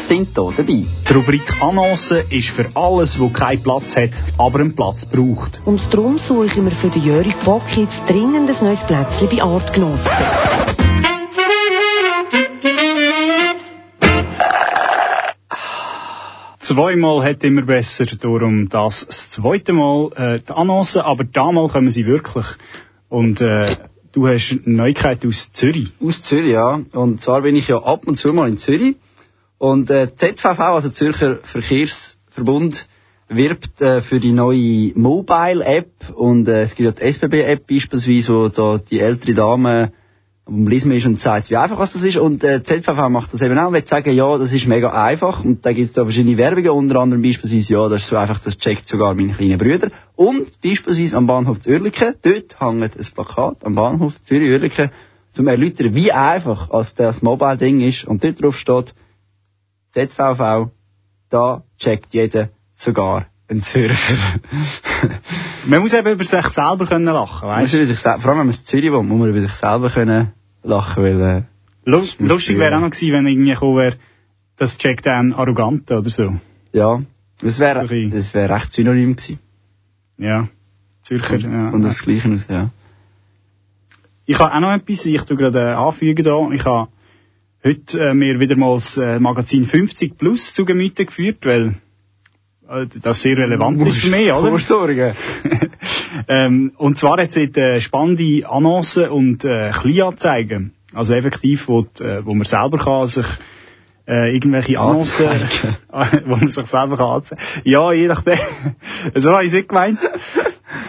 sind 0.06 0.28
hier 0.36 0.52
dabei. 0.56 0.84
Die 1.08 1.12
Rubrik 1.12 1.60
Annoncen 1.60 2.22
ist 2.30 2.50
für 2.50 2.66
alles, 2.74 3.18
wo 3.18 3.30
keinen 3.30 3.60
Platz 3.60 3.96
hat, 3.96 4.10
aber 4.38 4.60
einen 4.60 4.76
Platz 4.76 5.04
braucht. 5.04 5.60
Und 5.64 5.80
darum 5.92 6.18
suchen 6.18 6.64
wir 6.66 6.72
für 6.76 6.90
den 6.90 7.02
Jörg 7.02 7.34
Bock 7.44 7.76
jetzt 7.76 8.02
dringend 8.06 8.48
ein 8.48 8.64
neues 8.64 8.86
Plätzchen 8.86 9.28
bei 9.28 9.42
Artgenossen. 9.42 10.77
Zweimal 16.68 17.24
hat 17.24 17.44
immer 17.44 17.62
besser, 17.62 18.04
darum 18.04 18.68
das, 18.68 19.06
das 19.06 19.30
zweite 19.30 19.72
Mal 19.72 20.10
äh, 20.16 20.38
die 20.38 20.52
Annoncen, 20.52 21.00
aber 21.00 21.24
damals 21.24 21.72
kommen 21.72 21.90
sie 21.90 22.04
wirklich. 22.04 22.44
Und 23.08 23.40
äh, 23.40 23.74
du 24.12 24.28
hast 24.28 24.50
eine 24.66 24.76
Neuigkeit 24.76 25.24
aus 25.24 25.50
Zürich. 25.54 25.92
Aus 25.98 26.20
Zürich, 26.20 26.52
ja. 26.52 26.82
Und 26.92 27.22
zwar 27.22 27.40
bin 27.40 27.56
ich 27.56 27.68
ja 27.68 27.82
ab 27.82 28.06
und 28.06 28.18
zu 28.18 28.34
mal 28.34 28.50
in 28.50 28.58
Zürich. 28.58 28.96
Und 29.56 29.88
äh, 29.88 30.14
ZVV, 30.14 30.60
also 30.60 30.90
Zürcher 30.90 31.36
Verkehrsverbund, 31.36 32.86
wirbt 33.28 33.80
äh, 33.80 34.02
für 34.02 34.20
die 34.20 34.32
neue 34.32 34.92
Mobile-App. 34.94 35.90
Und 36.16 36.48
äh, 36.48 36.64
es 36.64 36.74
gibt 36.74 36.84
ja 36.84 36.92
die 36.92 37.12
SBB-App 37.14 37.66
beispielsweise, 37.66 38.34
wo 38.34 38.48
da 38.50 38.76
die 38.76 39.00
ältere 39.00 39.32
Dame 39.32 39.84
am 39.84 39.92
Lesen 40.48 40.92
ist 40.92 41.06
und 41.06 41.20
sagt, 41.20 41.50
wie 41.50 41.56
einfach 41.56 41.78
das 41.78 41.94
ist. 42.02 42.16
Und 42.16 42.42
äh, 42.42 42.62
ZVV 42.62 43.08
macht 43.10 43.32
das 43.34 43.42
eben 43.42 43.58
auch 43.58 43.68
und 43.68 43.74
will 43.74 43.86
sagen, 43.86 44.14
ja, 44.14 44.38
das 44.38 44.52
ist 44.52 44.66
mega 44.66 44.90
einfach. 44.90 45.44
Und 45.44 45.64
da 45.66 45.72
gibt 45.72 45.88
es 45.88 45.94
da 45.94 46.04
verschiedene 46.04 46.36
Werbungen, 46.38 46.70
unter 46.70 47.00
anderem 47.00 47.22
beispielsweise, 47.22 47.72
ja, 47.74 47.88
das 47.88 48.02
ist 48.02 48.08
so 48.08 48.16
einfach, 48.16 48.38
das 48.40 48.56
checkt 48.58 48.86
sogar 48.86 49.14
meine 49.14 49.32
kleinen 49.32 49.58
Brüder. 49.58 49.90
Und 50.16 50.60
beispielsweise 50.62 51.16
am 51.16 51.26
Bahnhof 51.26 51.60
Zürlichen, 51.60 52.14
dort 52.22 52.60
hängt 52.60 52.96
ein 52.98 53.06
Plakat 53.14 53.64
am 53.64 53.74
Bahnhof 53.74 54.14
Zürich-Oerlikon, 54.22 54.90
zum 55.32 55.46
erläutern, 55.46 55.94
wie 55.94 56.10
einfach 56.12 56.70
als 56.70 56.94
das 56.94 57.22
Mobile-Ding 57.22 57.80
ist. 57.80 58.04
Und 58.04 58.24
dort 58.24 58.42
drauf 58.42 58.56
steht, 58.56 58.94
ZVV, 59.90 60.70
da 61.30 61.62
checkt 61.78 62.14
jeder 62.14 62.48
sogar 62.74 63.26
ein 63.50 63.62
Zürcher. 63.62 64.16
Man 65.66 65.80
muss 65.80 65.94
eben 65.94 66.12
über 66.12 66.24
sich 66.24 66.46
selber 66.48 66.86
können 66.86 67.04
lachen, 67.06 67.48
weißt 67.48 67.72
sel- 67.72 68.18
Vor 68.20 68.30
allem, 68.30 68.40
wenn 68.40 68.46
man 68.46 68.54
in 68.56 68.64
Zürich 68.64 68.92
wohnt, 68.92 69.08
muss 69.08 69.18
man 69.18 69.28
über 69.30 69.40
sich 69.40 69.52
selber 69.52 69.90
können 69.90 70.32
lachen, 70.62 71.02
weil, 71.02 71.20
äh, 71.20 71.42
Lu 71.84 72.04
Lustig 72.18 72.58
wäre 72.58 72.76
auch 72.76 72.80
noch 72.80 72.90
gewesen, 72.90 73.12
wenn 73.12 73.26
irgendwie 73.26 73.52
gekommen 73.52 73.76
wäre, 73.78 73.96
das 74.56 74.76
checkt 74.76 75.06
ein 75.06 75.32
Arrogante 75.32 75.96
oder 75.96 76.10
so. 76.10 76.38
ja, 76.72 77.00
das 77.40 77.58
wäre, 77.58 77.86
Sorry. 77.86 78.10
das 78.10 78.34
wäre 78.34 78.54
recht 78.54 78.72
synonym 78.72 79.16
gewesen. 79.16 79.38
Ja. 80.18 80.48
Zürcher, 81.02 81.38
ja. 81.38 81.70
Und 81.70 81.82
das 81.82 82.02
Gleiche 82.02 82.28
aus, 82.28 82.46
ja. 82.48 82.70
Ich 84.26 84.38
habe 84.38 84.54
auch 84.54 84.60
noch 84.60 84.74
etwas, 84.74 85.06
ich 85.06 85.22
tu 85.22 85.36
gerade 85.36 85.60
äh, 85.60 85.72
anfügen 85.72 86.24
da. 86.24 86.50
Ich 86.52 86.64
habe 86.64 86.88
heute 87.64 87.98
äh, 87.98 88.14
mir 88.14 88.40
wieder 88.40 88.56
mal 88.56 88.74
das 88.74 88.98
äh, 88.98 89.18
Magazin 89.18 89.64
50 89.64 90.18
Plus 90.18 90.52
zu 90.52 90.64
Gemüte 90.64 91.06
geführt, 91.06 91.38
weil 91.46 91.76
das 93.02 93.22
sehr 93.22 93.36
relevant 93.38 93.80
ist 93.86 93.98
für 93.98 94.10
mich, 94.10 94.30
oder? 94.30 94.50
Vorsorgen. 94.50 95.14
ähm, 96.28 96.72
und 96.76 96.98
zwar 96.98 97.18
hat 97.22 97.30
es 97.30 97.34
dort 97.34 97.56
äh, 97.56 97.80
spannende 97.80 98.48
Annoncen 98.48 99.08
und 99.08 99.44
äh, 99.44 99.70
Kleinanzeigen. 99.70 100.74
Also 100.92 101.14
effektiv, 101.14 101.68
wo, 101.68 101.82
die, 101.82 102.02
äh, 102.02 102.24
wo 102.24 102.34
man 102.34 102.44
selber 102.44 102.78
kann 102.78 103.06
sich 103.06 103.26
äh, 104.06 104.34
irgendwelche 104.34 104.78
Annoncen, 104.78 105.28
wo 106.26 106.36
man 106.36 106.48
sich 106.48 106.66
selber 106.66 106.96
kann 106.96 107.06
anzeigen. 107.06 107.42
Ja, 107.64 107.92
je 107.92 108.06
nachdem. 108.06 108.38
so 109.14 109.32
habe 109.32 109.44
ich 109.44 109.48
es 109.48 109.54
nicht 109.54 109.68
gemeint. 109.68 109.98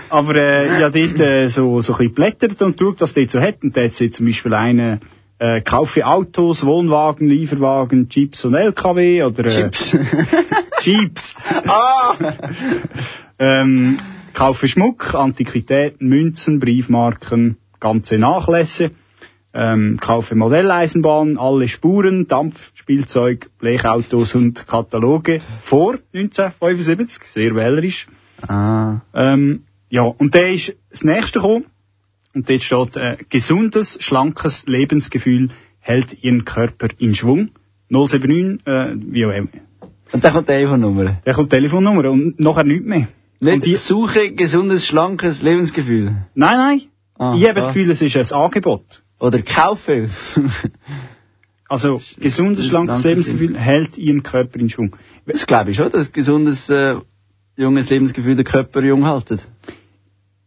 Aber 0.09 0.35
äh, 0.35 0.81
ja, 0.81 0.89
dort 0.89 1.19
äh, 1.21 1.47
so, 1.47 1.81
so 1.81 1.93
ein 1.93 1.97
bisschen 1.99 2.13
blättert 2.13 2.61
und 2.61 2.77
schaut, 2.77 2.99
was 2.99 3.13
dort 3.13 3.31
so 3.31 3.39
hat. 3.39 3.63
Und 3.63 3.77
da 3.77 3.83
hat 3.83 3.93
zum 3.93 4.25
Beispiel 4.25 4.53
einen 4.53 4.99
äh, 5.37 5.61
kaufe 5.61 6.05
Autos, 6.05 6.65
Wohnwagen, 6.65 7.27
Lieferwagen, 7.27 8.09
Chips 8.09 8.43
und 8.43 8.55
LKW 8.55 9.23
oder 9.23 9.45
äh, 9.45 9.49
Chips. 9.49 9.97
Jeeps. 10.81 11.35
ah! 11.67 12.15
Ähm, 13.37 13.97
kaufe 14.33 14.67
Schmuck, 14.67 15.13
Antiquitäten, 15.15 16.07
Münzen, 16.07 16.59
Briefmarken, 16.59 17.57
ganze 17.79 18.17
Nachlässe. 18.17 18.91
Ähm, 19.53 19.97
kaufe 19.99 20.35
Modelleisenbahn, 20.35 21.37
alle 21.37 21.67
Spuren, 21.67 22.27
Dampfspielzeug, 22.27 23.49
Blechautos 23.59 24.35
und 24.35 24.67
Kataloge 24.67 25.41
vor 25.63 25.97
1975. 26.13 27.23
Sehr 27.23 27.55
wählerisch. 27.55 28.07
Ah. 28.47 29.01
Ähm, 29.13 29.63
ja, 29.89 30.03
und 30.03 30.35
der 30.35 30.51
ist 30.51 30.77
das 30.91 31.03
nächste 31.03 31.39
gekommen. 31.39 31.65
Und 32.35 32.47
dort 32.49 32.63
steht, 32.63 32.95
äh, 32.95 33.17
gesundes, 33.29 33.97
schlankes 34.01 34.67
Lebensgefühl 34.67 35.49
hält 35.79 36.23
ihren 36.23 36.45
Körper 36.45 36.89
in 36.99 37.15
Schwung. 37.15 37.49
079, 37.89 38.67
äh, 38.67 38.95
wie 38.95 39.25
auch 39.25 39.31
immer. 39.31 39.49
Und 40.11 40.23
dann 40.23 40.33
kommt 40.33 40.47
die 40.47 40.53
Telefonnummer. 40.53 41.17
Da 41.23 41.33
kommt 41.33 41.51
die 41.51 41.55
Telefonnummer 41.55 42.09
und 42.09 42.39
nachher 42.39 42.63
nichts 42.63 42.85
mehr. 42.85 43.07
Nicht 43.39 43.53
Und 43.53 43.65
die- 43.65 43.75
suche 43.75 44.33
gesundes, 44.33 44.85
schlankes 44.85 45.41
Lebensgefühl. 45.41 46.15
Nein, 46.35 46.57
nein. 46.57 46.81
Ah, 47.17 47.35
ich 47.37 47.43
habe 47.43 47.55
das 47.55 47.65
ah. 47.65 47.67
Gefühl, 47.73 47.89
es 47.91 48.01
ist 48.01 48.15
ein 48.15 48.39
Angebot. 48.39 49.03
Oder 49.19 49.41
kaufe. 49.41 50.09
Also, 51.71 52.01
gesundes, 52.19 52.65
schlankes 52.65 53.01
schlankes 53.01 53.03
Lebensgefühl 53.03 53.55
hält 53.55 53.95
ihren 53.95 54.23
Körper 54.23 54.59
in 54.59 54.71
Schwung. 54.71 54.95
das 55.27 55.45
glaube 55.45 55.69
ich 55.69 55.77
schon, 55.77 55.91
dass 55.91 56.11
gesundes, 56.11 56.67
äh, 56.67 56.95
junges 57.57 57.87
Lebensgefühl 57.91 58.35
den 58.35 58.43
Körper 58.43 58.81
jung 58.81 59.05
haltet. 59.05 59.47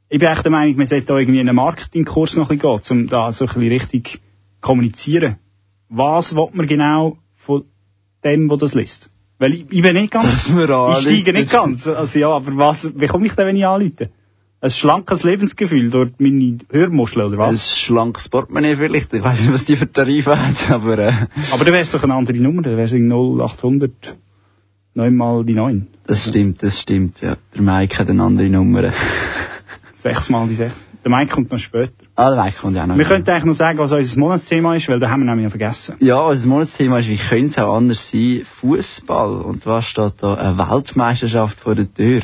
Ich 0.09 0.19
bin 0.19 0.27
echt 0.27 0.45
der 0.45 0.51
Meinung, 0.51 0.77
man 0.77 0.87
sollte 0.87 1.07
da 1.07 1.17
irgendwie 1.19 1.39
einen 1.39 1.55
Marketingkurs 1.55 2.35
noch 2.35 2.51
ein 2.51 2.59
bisschen 2.59 2.81
gehen, 2.89 3.03
um 3.05 3.09
da 3.09 3.31
so 3.31 3.45
ein 3.45 3.55
bisschen 3.55 3.69
richtig 3.69 4.21
kommunizieren. 4.61 5.37
Was 5.89 6.35
will 6.35 6.49
man 6.55 6.67
genau 6.67 7.19
von 7.37 7.67
dem, 8.25 8.49
der 8.49 8.59
das 8.59 8.75
liest? 8.75 9.09
Weil 9.43 9.55
ich, 9.55 9.67
ich 9.71 9.83
bin 9.83 9.95
nicht 9.97 10.13
ganz, 10.13 10.47
ich 10.47 11.01
steige 11.01 11.33
nicht 11.33 11.51
ganz. 11.51 11.89
Also 11.89 12.17
ja, 12.17 12.29
aber 12.29 12.57
was, 12.57 12.89
wie 12.95 13.09
komme 13.09 13.27
ich 13.27 13.33
denn, 13.35 13.45
wenn 13.49 13.57
ich 13.57 13.67
anrufe? 13.67 14.09
Ein 14.61 14.71
schlankes 14.71 15.25
Lebensgefühl 15.25 15.91
durch 15.91 16.11
meine 16.19 16.59
Hörmuschel, 16.71 17.23
oder 17.23 17.33
Ein 17.33 17.55
was? 17.55 17.77
schlankes 17.77 18.29
Portemonnaie 18.29 18.77
vielleicht. 18.77 19.13
Ich 19.13 19.21
weiß 19.21 19.41
nicht, 19.41 19.53
was 19.53 19.65
die 19.65 19.75
für 19.75 19.91
Tarife 19.91 20.39
hat, 20.39 20.71
aber, 20.71 20.97
äh, 20.97 21.13
Aber 21.51 21.65
dann 21.65 21.73
wäre 21.75 21.81
es 21.83 21.91
doch 21.91 22.05
eine 22.05 22.15
andere 22.15 22.37
Nummer, 22.37 22.63
dann 22.63 22.77
wäre 22.77 22.85
es 22.85 22.93
0800 22.93 24.17
9 24.95 25.17
mal 25.17 25.45
die 25.45 25.55
9. 25.55 25.89
das 26.07 26.29
stimmt, 26.29 26.63
das 26.63 26.81
stimmt, 26.81 27.21
ja. 27.21 27.37
Der 27.53 27.63
Mike 27.63 27.99
hat 27.99 28.11
eine 28.11 28.23
andere 28.23 28.49
Nummer. 28.49 28.93
6 29.97 30.31
mal 30.31 30.47
die 30.47 30.55
6. 30.55 30.73
Der 31.05 31.11
Mike 31.11 31.33
kommt 31.35 31.51
noch 31.51 31.59
später. 31.59 31.93
ah, 32.15 32.31
der 32.31 32.43
Mike 32.45 32.59
kommt 32.61 32.77
ja 32.77 32.87
noch. 32.87 32.97
Wir 32.97 33.05
könnten 33.05 33.29
eigentlich 33.31 33.45
noch 33.45 33.55
sagen, 33.55 33.79
was 33.79 33.91
unser 33.93 34.21
Monatsthema 34.21 34.77
ist, 34.77 34.89
weil 34.89 35.01
da 35.01 35.11
haben 35.11 35.21
wir 35.21 35.27
nämlich 35.27 35.45
noch 35.45 35.51
vergessen. 35.51 35.97
Ja, 35.99 36.21
unser 36.21 36.49
Monatsthema 36.49 36.99
ist, 37.01 37.09
wie 37.09 37.17
könnte 37.17 37.49
es 37.49 37.59
auch 37.59 37.75
anders 37.77 38.09
sein? 38.11 38.43
Fußball. 38.61 39.43
Und 39.43 39.67
was 39.67 39.85
steht 39.87 40.15
da? 40.19 40.35
Eine 40.35 40.59
Weltmeisterschaft 40.59 41.59
vor 41.61 41.75
der 41.75 41.93
Tür. 41.93 42.23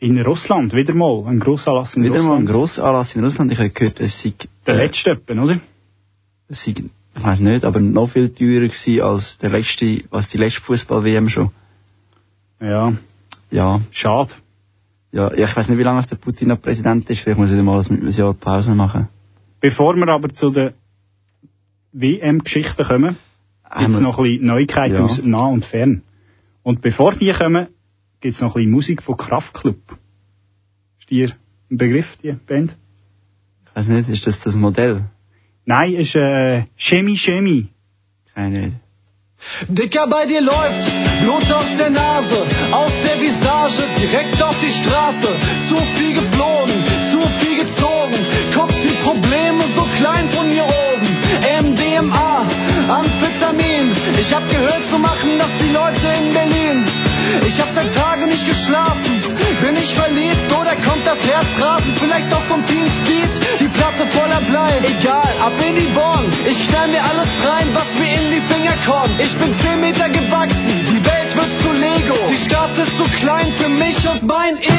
In 0.00 0.20
Russland, 0.22 0.72
wieder 0.72 0.94
mal, 0.94 1.24
ein 1.26 1.40
Grossanlass 1.40 1.96
in 1.96 2.04
Wieder 2.04 2.22
mal 2.22 2.36
ein 2.36 2.46
Russland. 2.46 2.48
Grossanlass 2.50 3.14
in 3.16 3.24
Russland. 3.24 3.52
Ich 3.52 3.58
habe 3.58 3.70
gehört, 3.70 4.00
es 4.00 4.22
sei 4.22 4.32
Der 4.66 4.74
äh, 4.74 4.78
letzte 4.86 5.10
etwa, 5.10 5.42
oder? 5.42 5.60
es 6.48 6.64
sei, 6.64 6.70
ich 7.16 7.24
weiß 7.24 7.40
nicht, 7.40 7.64
aber 7.64 7.80
noch 7.80 8.08
viel 8.08 8.28
teurer 8.30 8.68
gewesen 8.68 9.00
als 9.02 9.38
der 9.38 9.50
letzte, 9.50 10.04
als 10.12 10.28
die 10.28 10.38
letzte 10.38 10.60
Fußball-WM 10.62 11.28
schon. 11.28 11.50
Ja, 12.60 12.92
Ja, 13.50 13.80
schade. 13.90 14.34
Ja, 15.12 15.32
ich 15.32 15.56
weiß 15.56 15.68
nicht, 15.68 15.78
wie 15.78 15.82
lange 15.82 16.04
der 16.06 16.16
Putin 16.16 16.48
noch 16.48 16.60
Präsident 16.60 17.08
ist, 17.08 17.20
vielleicht 17.20 17.38
muss 17.38 17.50
ich 17.50 17.62
mal 17.62 17.80
ein 17.80 18.08
Jahr 18.10 18.34
Pause 18.34 18.74
machen. 18.74 19.08
Bevor 19.60 19.96
wir 19.96 20.08
aber 20.08 20.32
zu 20.32 20.50
den 20.50 20.74
WM-Geschichten 21.92 22.84
kommen, 22.84 23.16
gibt 23.78 23.90
es 23.90 24.00
noch 24.00 24.18
ein 24.18 24.24
bisschen 24.24 24.46
Neuigkeiten 24.46 24.94
Ja. 24.96 25.04
aus 25.04 25.22
nah 25.24 25.46
und 25.46 25.64
fern. 25.64 26.02
Und 26.62 26.80
bevor 26.82 27.14
die 27.14 27.32
kommen, 27.32 27.68
gibt 28.20 28.34
es 28.34 28.40
noch 28.40 28.50
ein 28.54 28.60
bisschen 28.60 28.70
Musik 28.70 29.02
von 29.02 29.16
Kraftklub. 29.16 29.78
Ist 31.00 31.10
dir 31.10 31.32
ein 31.70 31.78
Begriff, 31.78 32.16
die 32.22 32.32
Band? 32.32 32.76
Ich 33.66 33.76
weiß 33.76 33.88
nicht, 33.88 34.08
ist 34.08 34.26
das 34.26 34.40
das 34.40 34.54
Modell? 34.54 35.04
Nein, 35.64 35.94
ist 35.94 36.14
äh, 36.14 36.64
Chemie 36.76 37.16
Chemie. 37.16 37.68
Keine 38.34 38.58
Idee. 38.58 38.72
Dicker, 39.68 40.06
bei 40.06 40.26
dir 40.26 40.40
läuft 40.40 40.82
Blut 41.20 41.50
aus 41.50 41.66
der 41.78 41.90
Nase, 41.90 42.46
aus 42.72 42.92
der 43.04 43.20
Visage, 43.20 43.82
direkt 43.98 44.42
auf 44.42 44.56
die 44.58 44.70
Straße. 44.70 45.30
Zu 45.68 45.76
viel 45.96 46.14
geflogen, 46.14 46.84
zu 47.10 47.20
viel 47.40 47.64
gezogen. 47.64 48.18
Guck 48.54 48.68
die 48.82 48.96
Probleme 49.04 49.64
so 49.74 49.86
klein 49.96 50.28
von 50.30 50.48
hier 50.50 50.64
oben. 50.64 51.08
MDMA, 51.70 52.46
Amphetamin. 52.88 53.92
Ich 54.18 54.32
hab 54.34 54.48
gehört 54.50 54.84
zu 54.90 54.98
machen, 54.98 55.38
dass 55.38 55.50
die 55.60 55.72
Leute 55.72 56.06
in 56.20 56.34
Berlin. 56.34 56.84
Ich 57.46 57.60
hab 57.60 57.68
seit 57.74 57.94
Tagen 57.94 58.28
nicht 58.28 58.46
geschlafen. 58.46 59.22
Bin 59.60 59.76
ich 59.76 59.94
verliebt 59.94 60.52
oder 60.52 60.74
kommt 60.76 61.06
das 61.06 61.18
Herz 61.26 61.46
rasen? 61.60 61.94
Vielleicht 61.96 62.32
auch 62.32 62.44
vom 62.48 62.64
Team 62.66 62.86
Speed, 63.02 63.30
die 63.60 63.68
Platte 63.68 64.06
voller 64.12 64.40
Blei. 64.42 64.78
Egal, 64.84 65.34
ab 65.40 65.52
in 65.66 65.76
die 65.76 65.92
Born. 65.92 66.26
Ich 66.46 66.68
knall 66.68 66.88
mir 66.88 67.02
alles 67.02 67.28
rein, 67.44 67.68
was 67.72 67.92
mir 67.94 68.20
in 68.20 68.30
die 68.30 68.40
Finger 68.40 68.57
kommt. 68.88 69.20
Ich 69.20 69.36
bin 69.38 69.52
10 69.60 69.80
Meter 69.80 70.08
gewachsen, 70.08 70.86
die 70.90 71.04
Welt 71.04 71.36
wird 71.36 71.52
zu 71.62 71.72
Lego. 71.72 72.16
Die 72.30 72.36
Stadt 72.36 72.76
ist 72.78 72.96
zu 72.96 73.04
klein 73.20 73.52
für 73.58 73.68
mich 73.68 74.08
und 74.08 74.22
mein 74.22 74.56
Ego. 74.58 74.77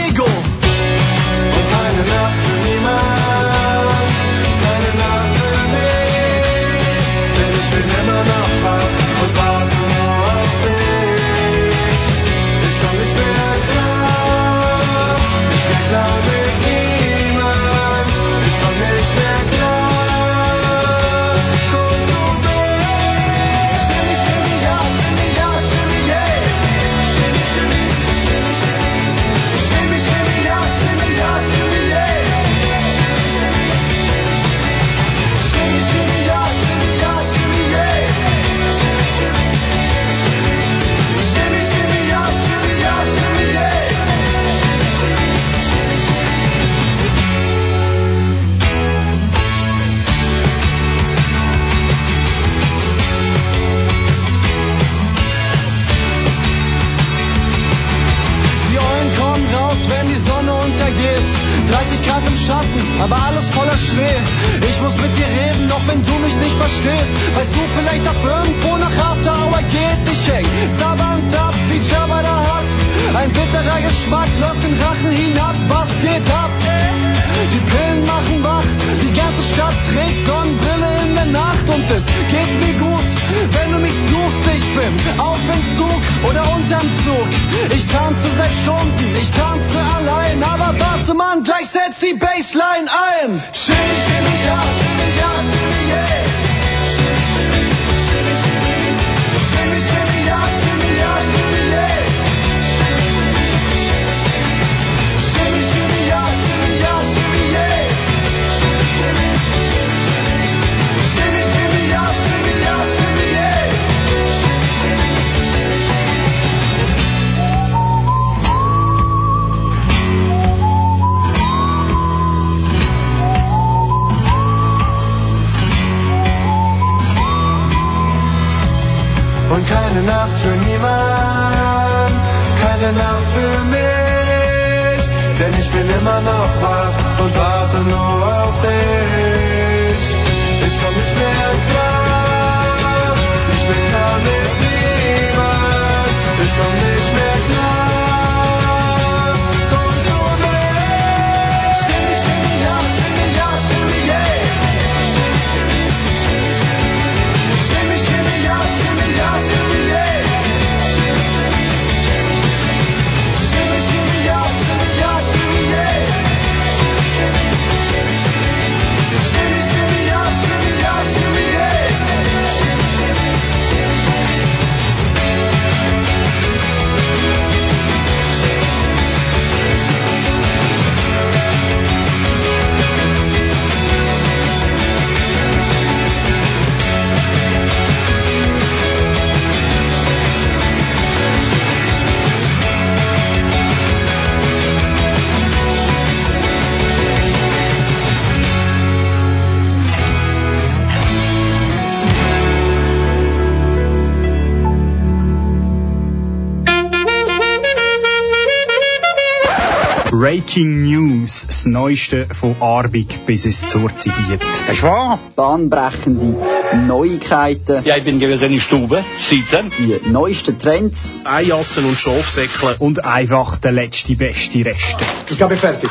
Breaking 210.29 210.83
News, 210.83 211.43
das 211.47 211.65
Neueste 211.65 212.27
von 212.39 212.61
Arbig, 212.61 213.25
bis 213.25 213.47
es 213.47 213.67
zur 213.67 213.89
Zeit 213.95 214.13
gibt. 214.27 214.43
du 214.43 214.83
war 214.83 215.19
bahnbrechende 215.35 216.37
Neuigkeiten. 216.85 217.83
Ja, 217.83 217.97
ich 217.97 218.03
bin 218.03 218.19
gewesen 218.19 218.51
in 218.53 218.59
Stube, 218.59 219.03
sitzen. 219.17 219.71
Die 219.79 219.99
neuesten 220.07 220.59
Trends. 220.59 221.19
Einjassen 221.23 221.85
und 221.85 221.99
Schafsäckle. 221.99 222.75
Und 222.77 223.03
einfach 223.03 223.57
der 223.57 223.71
letzte, 223.71 224.15
beste 224.15 224.63
Rest. 224.63 224.97
Ich 225.31 225.37
glaube, 225.37 225.55
fertig. 225.55 225.89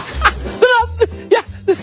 ja, 1.32 1.40
das... 1.66 1.78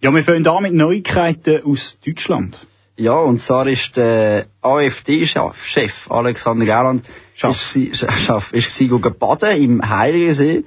ja, 0.00 0.14
wir 0.14 0.24
fangen 0.24 0.46
an 0.46 0.62
mit 0.62 0.72
Neuigkeiten 0.72 1.62
aus 1.62 2.00
Deutschland. 2.02 2.56
Ja, 3.00 3.14
und 3.14 3.40
zwar 3.40 3.68
ist 3.68 3.96
der 3.96 4.46
AfD-Chef 4.60 6.10
Alexander 6.10 6.66
Gauland 6.66 7.04
ist, 7.32 7.94
Schaff, 7.94 8.52
ist 8.52 8.70
gsi 8.70 8.88
go 8.88 8.98
baden 8.98 9.56
im 9.62 9.88
Heiligensee. 9.88 10.64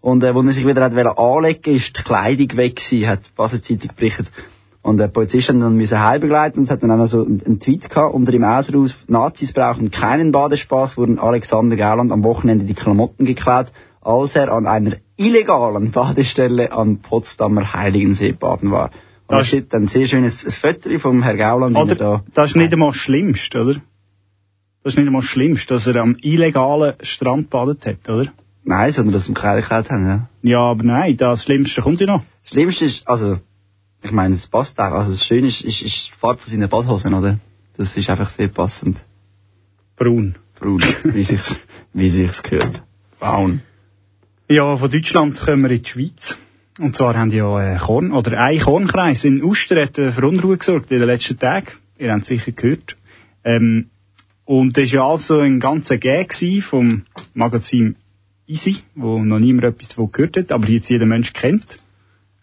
Und 0.00 0.22
äh, 0.22 0.32
wo 0.32 0.42
er 0.42 0.52
sich 0.52 0.64
wieder 0.64 0.84
hat 0.84 0.94
anlegen 0.94 1.74
ist 1.74 1.98
die 1.98 2.02
Kleidung 2.04 2.56
weg 2.56 2.76
gewesen, 2.76 3.08
hat 3.08 3.26
die 3.26 3.30
Basel 3.34 3.62
Zeitung 3.62 3.90
berichtet. 3.96 4.30
Und 4.82 4.98
der 4.98 5.08
Polizist 5.08 5.48
hat 5.48 5.56
dann 5.56 5.76
müssen 5.76 5.98
heimbegleiten 5.98 6.60
und 6.60 6.64
es 6.66 6.70
hat 6.70 6.84
dann 6.84 6.92
auch 6.92 6.98
noch 6.98 7.08
so 7.08 7.24
einen, 7.24 7.42
einen 7.44 7.58
Tweet 7.58 7.90
gehabt 7.90 8.14
unter 8.14 8.30
dem 8.30 8.44
Ausruf, 8.44 8.92
Nazis 9.08 9.52
brauchen 9.52 9.90
keinen 9.90 10.30
Badespaß, 10.30 10.96
wurden 10.96 11.18
Alexander 11.18 11.74
Gauland 11.74 12.12
am 12.12 12.22
Wochenende 12.22 12.64
die 12.64 12.74
Klamotten 12.74 13.24
geklaut, 13.24 13.72
als 14.00 14.36
er 14.36 14.52
an 14.52 14.68
einer 14.68 14.98
illegalen 15.16 15.90
Badestelle 15.90 16.70
am 16.70 16.98
Potsdamer 16.98 17.72
Heiligensee 17.72 18.30
baden 18.30 18.70
war. 18.70 18.90
Das- 19.38 19.68
dann 19.68 19.82
ein 19.84 19.86
sehr 19.86 20.06
schönes 20.06 20.42
Foto 20.58 20.98
vom 20.98 21.22
Herr 21.22 21.36
Gauland, 21.36 21.76
er 21.76 21.82
Oder, 21.82 21.94
da 21.94 22.24
das 22.34 22.50
ist 22.50 22.56
nicht 22.56 22.72
einmal 22.72 22.90
das 22.90 22.96
Schlimmste, 22.98 23.60
oder? 23.62 23.74
Das 24.82 24.92
ist 24.92 24.98
nicht 24.98 25.06
einmal 25.06 25.22
das 25.22 25.30
Schlimmste, 25.30 25.74
dass 25.74 25.86
er 25.86 25.96
am 25.96 26.16
illegalen 26.20 26.94
Strand 27.02 27.50
badet 27.50 27.86
hat, 27.86 28.08
oder? 28.08 28.32
Nein, 28.64 28.92
sondern 28.92 29.12
dass 29.14 29.28
ihm 29.28 29.34
Kleider 29.34 29.60
gekauft 29.62 29.90
haben, 29.90 30.06
ja. 30.06 30.28
Ja, 30.42 30.60
aber 30.60 30.84
nein, 30.84 31.16
das 31.16 31.44
Schlimmste 31.44 31.82
kommt 31.82 32.00
ja 32.00 32.06
noch. 32.06 32.22
Das 32.42 32.50
Schlimmste 32.50 32.84
ist, 32.84 33.08
also, 33.08 33.38
ich 34.02 34.12
meine, 34.12 34.34
es 34.34 34.46
passt 34.46 34.78
auch, 34.78 34.92
also 34.92 35.10
das 35.12 35.24
Schöne 35.24 35.46
ist, 35.48 35.62
ist, 35.62 35.82
ist 35.82 36.08
die 36.08 36.18
Farbe 36.18 36.40
von 36.40 36.50
seinen 36.50 36.68
Badhosen, 36.68 37.14
oder? 37.14 37.38
Das 37.76 37.96
ist 37.96 38.10
einfach 38.10 38.28
sehr 38.30 38.48
passend. 38.48 39.04
Braun. 39.96 40.36
Braun, 40.58 40.82
wie 41.04 41.24
sich's, 41.24 41.58
wie 41.92 42.10
sich's 42.10 42.42
gehört. 42.42 42.82
Braun. 43.18 43.62
Ja, 44.48 44.76
von 44.76 44.90
Deutschland 44.90 45.40
kommen 45.40 45.62
wir 45.62 45.70
in 45.70 45.82
die 45.82 45.88
Schweiz. 45.88 46.36
Und 46.78 46.96
zwar 46.96 47.16
haben 47.16 47.30
ja 47.30 47.74
äh, 47.74 47.78
Korn, 47.78 48.12
oder 48.12 48.40
ein 48.40 48.58
Kornkreis 48.58 49.24
in 49.24 49.42
Uster 49.42 49.82
hat 49.82 49.98
äh, 49.98 50.12
für 50.12 50.26
Unruhe 50.26 50.56
gesorgt 50.56 50.90
in 50.90 51.00
den 51.00 51.08
letzten 51.08 51.38
Tagen. 51.38 51.68
Ihr 51.98 52.12
habt 52.12 52.22
es 52.22 52.28
sicher 52.28 52.52
gehört. 52.52 52.96
Ähm, 53.44 53.90
und 54.44 54.76
das 54.76 54.92
war 54.92 54.94
ja 54.94 55.06
also 55.06 55.38
ein 55.38 55.60
ganzer 55.60 55.98
Gag 55.98 56.34
vom 56.62 57.02
Magazin 57.34 57.96
Easy, 58.46 58.78
wo 58.94 59.22
noch 59.22 59.38
niemand 59.38 59.64
etwas 59.64 59.88
davon 59.88 60.10
gehört 60.10 60.36
hat, 60.36 60.52
aber 60.52 60.68
jetzt 60.68 60.88
jeder 60.88 61.06
Mensch 61.06 61.32
kennt. 61.32 61.76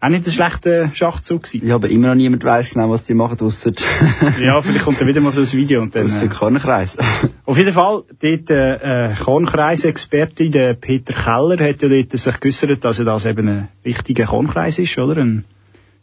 Auch 0.01 0.09
nicht 0.09 0.25
ein 0.25 0.31
schlechter 0.31 0.91
Schachzug 0.95 1.43
gewesen. 1.43 1.67
Ja, 1.67 1.75
aber 1.75 1.89
immer 1.89 2.09
noch 2.09 2.15
niemand 2.15 2.43
weiss 2.45 2.69
genau, 2.69 2.89
was 2.89 3.03
die 3.03 3.13
machen, 3.13 3.37
ausser, 3.41 3.73
Ja, 4.39 4.61
vielleicht 4.61 4.85
kommt 4.85 5.01
dann 5.01 5.07
wieder 5.09 5.19
mal 5.19 5.33
so 5.33 5.41
ein 5.41 5.51
Video 5.51 5.81
und 5.81 5.93
dann... 5.93 6.05
ausser 6.05 6.23
Äh, 6.23 6.29
Kornkreis. 6.29 6.97
Auf 7.45 7.57
jeden 7.57 7.73
Fall, 7.73 8.03
dort, 8.21 8.49
äh, 8.49 9.11
äh, 9.11 9.15
Kornkreisexperte, 9.15 10.49
der 10.49 10.75
Peter 10.75 11.13
Keller, 11.13 11.57
hat 11.59 11.81
ja 11.81 11.89
dort 11.89 12.11
sich 12.17 12.39
geäussert, 12.39 12.85
dass 12.85 12.97
ja 12.97 13.03
das 13.03 13.25
eben 13.25 13.47
ein 13.49 13.67
wichtiger 13.83 14.25
Kornkreis 14.25 14.79
ist, 14.79 14.97
oder? 14.97 15.21
Ein, 15.21 15.43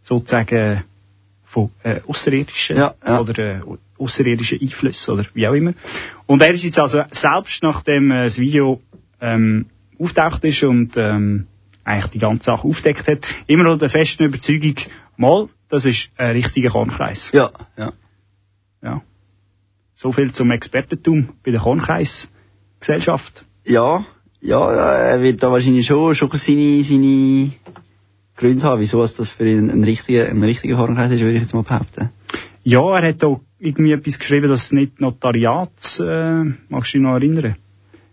sozusagen 0.03 0.85
von 1.45 1.71
äh, 1.83 2.01
außerirdischen 2.07 2.77
Ja, 2.77 2.95
ja. 3.05 3.21
oder 3.21 3.39
äh, 3.39 3.61
außerirdischen 3.97 4.61
Einflüssen 4.61 5.15
oder 5.15 5.25
wie 5.33 5.49
auch 5.49 5.55
immer. 5.55 5.73
Und 6.27 6.43
er 6.43 6.51
ist 6.51 6.65
jetzt 6.65 6.79
also 6.79 7.03
selbst, 7.11 7.63
nachdem 7.63 8.11
äh, 8.11 8.25
das 8.25 8.39
Video 8.39 8.83
ähm, 9.23 9.67
auftaucht 9.99 10.45
ist 10.45 10.63
und 10.65 10.93
ähm, 10.97 11.47
eigentlich 11.87 12.11
die 12.11 12.18
ganze 12.18 12.44
Sache 12.44 12.66
aufdeckt 12.66 13.07
hat, 13.07 13.27
immer 13.46 13.64
noch 13.64 13.79
der 13.79 13.88
festen 13.88 14.25
Überzeugung, 14.25 14.75
mal, 15.16 15.49
das 15.68 15.85
ist 15.85 16.11
ein 16.16 16.33
richtiger 16.33 16.70
Kornkreis. 16.70 17.31
ja, 17.33 17.51
ja. 17.77 17.92
Ja. 18.83 19.03
So 19.94 20.12
viel 20.12 20.33
zum 20.33 20.51
Expertentum 20.51 21.31
bei 21.42 21.51
der 21.51 21.61
Kornkreisgesellschaft. 21.61 23.46
Ja, 23.64 24.05
ja, 24.40 24.70
er 24.70 25.22
wird 25.22 25.42
da 25.42 25.51
wahrscheinlich 25.51 25.87
schon, 25.87 26.14
schon 26.14 26.31
seine, 26.35 26.85
seine 26.85 27.53
Gründe 28.37 28.64
haben, 28.64 28.81
wieso 28.81 29.03
es 29.03 29.14
das 29.14 29.31
für 29.31 29.49
ihn 29.49 29.70
ein 29.70 29.83
richtiger, 29.83 30.29
ein 30.29 30.42
richtiger 30.42 30.77
Kornkreis 30.77 31.11
ist, 31.12 31.20
würde 31.20 31.37
ich 31.37 31.42
jetzt 31.42 31.55
mal 31.55 31.62
behaupten. 31.62 32.11
Ja, 32.62 32.99
er 32.99 33.09
hat 33.09 33.25
auch 33.25 33.40
irgendwie 33.59 33.92
etwas 33.92 34.18
geschrieben, 34.18 34.49
dass 34.49 34.64
es 34.64 34.72
nicht 34.72 35.01
Notariat, 35.01 35.70
äh, 36.01 36.44
magst 36.68 36.92
du 36.92 36.99
dich 36.99 37.03
noch 37.03 37.14
erinnern? 37.14 37.57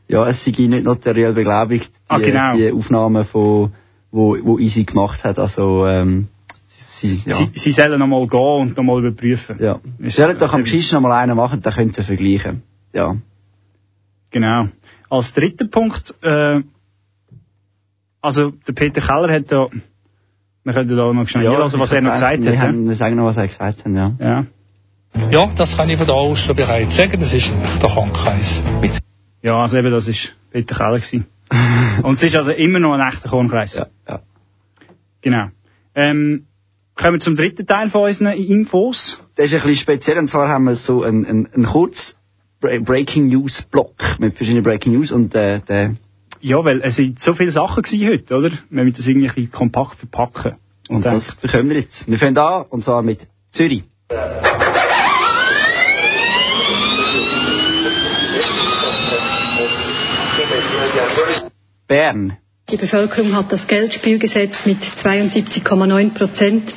Ja, 0.07 0.27
es 0.27 0.45
sei 0.45 0.51
nicht 0.51 0.83
notariell 0.83 1.33
beglaubigt, 1.33 1.91
die, 2.19 2.33
Ah, 2.35 2.53
genau. 2.53 2.57
die 2.57 2.71
Aufnahmen 2.71 3.25
von, 3.25 3.71
wo, 4.11 4.37
wo 4.43 4.59
Easy 4.59 4.83
gemacht 4.83 5.23
hat, 5.23 5.39
also, 5.39 5.85
ähm, 5.87 6.27
sie, 6.67 7.21
ja. 7.25 7.35
Sie, 7.35 7.49
sie 7.55 7.71
sollen 7.71 7.99
noch 7.99 8.07
mal 8.07 8.27
gehen 8.27 8.61
und 8.61 8.77
noch 8.77 8.83
mal 8.83 8.99
überprüfen. 9.05 9.57
ja. 9.59 9.79
Ist- 9.99 10.17
Sollen 10.17 10.37
doch 10.37 10.53
am 10.53 10.61
Geschichte 10.63 10.93
noch 10.95 11.01
mal 11.01 11.11
einen 11.21 11.35
machen, 11.35 11.61
dann 11.61 11.73
können 11.73 11.91
sie 11.93 12.03
vergleichen. 12.03 12.61
Ja. 12.93 13.15
Genau. 14.31 14.67
Als 15.09 15.33
dritter 15.33 15.65
Punkt, 15.67 16.13
äh, 16.21 16.61
also 18.21 18.51
der 18.51 18.73
Peter 18.73 19.01
Keller 19.01 19.31
hat 19.33 19.51
da, 19.51 19.67
wir 20.63 20.73
können 20.73 20.95
da 20.95 21.13
noch 21.13 21.27
schnell 21.27 21.47
hören, 21.47 21.71
was 21.77 21.91
er 21.91 22.01
noch 22.01 22.11
gesagt 22.13 22.43
wir 22.43 22.57
hat. 22.59 22.67
Haben, 22.67 22.87
wir 22.87 22.95
sagen 22.95 23.15
noch, 23.17 23.25
was 23.25 23.37
er 23.37 23.47
gesagt 23.47 23.85
hat, 23.85 23.91
ja. 23.93 24.11
Ja. 24.19 24.45
Ja, 25.29 25.47
das 25.55 25.77
kann 25.77 25.89
ich 25.89 25.97
von 25.97 26.07
da 26.07 26.13
aus 26.13 26.39
schon 26.39 26.55
bereits 26.55 26.95
sagen. 26.95 27.19
Das 27.19 27.33
ist 27.33 27.51
ein 27.51 27.61
echter 27.63 27.87
Kornkreis. 27.89 28.63
Mit 28.81 28.97
ja, 29.43 29.61
also 29.61 29.77
eben, 29.77 29.91
das 29.91 30.07
ist 30.07 30.35
Peter 30.51 30.73
Keller 30.75 30.97
gewesen. 30.99 31.25
und 32.03 32.15
es 32.15 32.23
ist 32.23 32.35
also 32.35 32.51
immer 32.51 32.79
noch 32.79 32.93
ein 32.93 33.07
echter 33.07 33.29
Kornkreis. 33.29 33.75
Ja, 33.75 33.87
ja. 34.07 34.19
Genau. 35.21 35.47
Ähm, 35.95 36.47
kommen 36.95 37.13
wir 37.15 37.19
zum 37.19 37.35
dritten 37.35 37.65
Teil 37.67 37.89
von 37.89 38.03
unseren 38.03 38.33
Infos. 38.33 39.21
Das 39.35 39.47
ist 39.47 39.53
ein 39.53 39.61
bisschen 39.61 39.75
speziell, 39.83 40.17
und 40.17 40.27
zwar 40.27 40.49
haben 40.49 40.65
wir 40.65 40.75
so 40.75 41.03
einen, 41.03 41.25
einen, 41.25 41.47
einen 41.53 41.65
kurz 41.65 42.15
Breaking 42.59 43.27
News 43.27 43.61
Block 43.63 43.93
mit 44.19 44.37
verschiedenen 44.37 44.63
Breaking 44.63 44.93
News 44.93 45.11
und 45.11 45.35
äh, 45.35 45.59
der 45.67 45.95
Ja, 46.39 46.63
weil 46.63 46.81
es 46.81 46.95
sind 46.95 47.19
so 47.19 47.33
viele 47.33 47.51
Sachen 47.51 47.83
gewesen 47.83 48.07
heute, 48.07 48.35
oder? 48.35 48.51
Wir 48.69 48.83
müssen 48.83 48.95
das 48.97 49.07
irgendwie 49.07 49.27
ein 49.27 49.35
bisschen 49.35 49.51
kompakt 49.51 49.97
verpacken. 49.99 50.55
und 50.89 51.03
dann- 51.05 51.15
das 51.15 51.35
bekommen 51.35 51.69
wir 51.69 51.77
jetzt. 51.79 52.07
Wir 52.07 52.17
fangen 52.19 52.37
an 52.37 52.65
und 52.69 52.83
zwar 52.83 53.01
mit 53.01 53.27
Zürich. 53.49 53.83
Bern. 61.87 62.37
Die 62.69 62.77
Bevölkerung 62.77 63.35
hat 63.35 63.51
das 63.51 63.67
Geldspielgesetz 63.67 64.65
mit 64.65 64.77
72,9 64.83 66.13
Prozent 66.13 66.73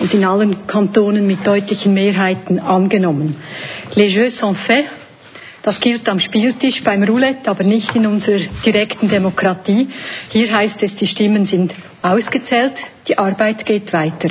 und 0.00 0.12
in 0.12 0.24
allen 0.24 0.66
Kantonen 0.66 1.26
mit 1.26 1.46
deutlichen 1.46 1.94
Mehrheiten 1.94 2.58
angenommen. 2.58 3.36
Les 3.94 4.12
Jeux 4.14 4.30
sont 4.36 4.56
faits. 4.58 4.88
Das 5.62 5.80
gilt 5.80 6.08
am 6.08 6.18
Spieltisch 6.18 6.82
beim 6.82 7.02
Roulette, 7.02 7.50
aber 7.50 7.62
nicht 7.62 7.94
in 7.94 8.06
unserer 8.06 8.38
direkten 8.64 9.08
Demokratie. 9.08 9.88
Hier 10.30 10.50
heißt 10.54 10.82
es, 10.82 10.96
die 10.96 11.06
Stimmen 11.06 11.44
sind 11.44 11.74
ausgezählt, 12.02 12.74
die 13.08 13.18
Arbeit 13.18 13.66
geht 13.66 13.92
weiter. 13.92 14.28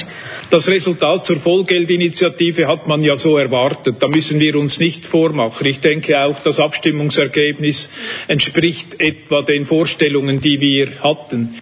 Das 0.49 0.67
Resultat 0.67 1.25
zur 1.25 1.37
Vollgeldinitiative 1.37 2.67
hat 2.67 2.87
man 2.87 3.03
ja 3.03 3.17
so 3.17 3.37
erwartet. 3.37 3.97
Da 3.99 4.07
müssen 4.07 4.39
wir 4.39 4.55
uns 4.55 4.79
nicht 4.79 5.05
vormachen. 5.05 5.65
Ich 5.67 5.81
denke 5.81 6.19
auch, 6.23 6.39
das 6.43 6.59
Abstimmungsergebnis 6.59 7.89
entspricht 8.27 8.99
etwa 8.99 9.41
den 9.41 9.65
Vorstellungen, 9.65 10.39
die 10.39 10.59
wir 10.61 11.03
hatten. 11.03 11.59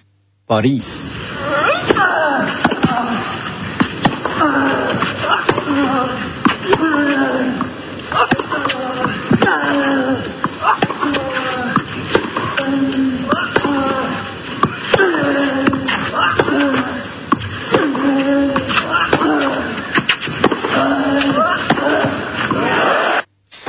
Paris. 0.48 0.86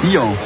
Sion. 0.06 0.38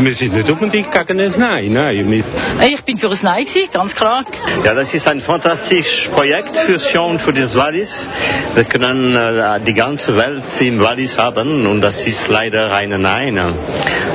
Wir 0.00 0.14
sind 0.14 0.34
nicht 0.34 0.50
unbedingt 0.50 0.90
gegen 0.90 1.20
ein 1.20 1.32
Nein, 1.38 1.72
nein. 1.72 2.24
Ich 2.60 2.82
bin 2.82 2.98
für 2.98 3.10
ein 3.10 3.18
Nein 3.22 3.44
gewesen, 3.44 3.68
ganz 3.72 3.94
klar. 3.94 4.24
Ja, 4.64 4.74
das 4.74 4.92
ist 4.92 5.06
ein 5.06 5.20
fantastisches 5.20 6.10
Projekt 6.10 6.56
für 6.56 6.80
Sion, 6.80 7.20
für 7.20 7.32
das 7.32 7.54
Wallis. 7.54 8.08
Wir 8.54 8.64
können 8.64 9.14
äh, 9.14 9.60
die 9.60 9.74
ganze 9.74 10.16
Welt 10.16 10.60
im 10.60 10.80
Wallis 10.80 11.16
haben 11.16 11.66
und 11.66 11.80
das 11.80 12.04
ist 12.06 12.28
leider 12.28 12.74
eine 12.74 12.98
Nein. 12.98 13.38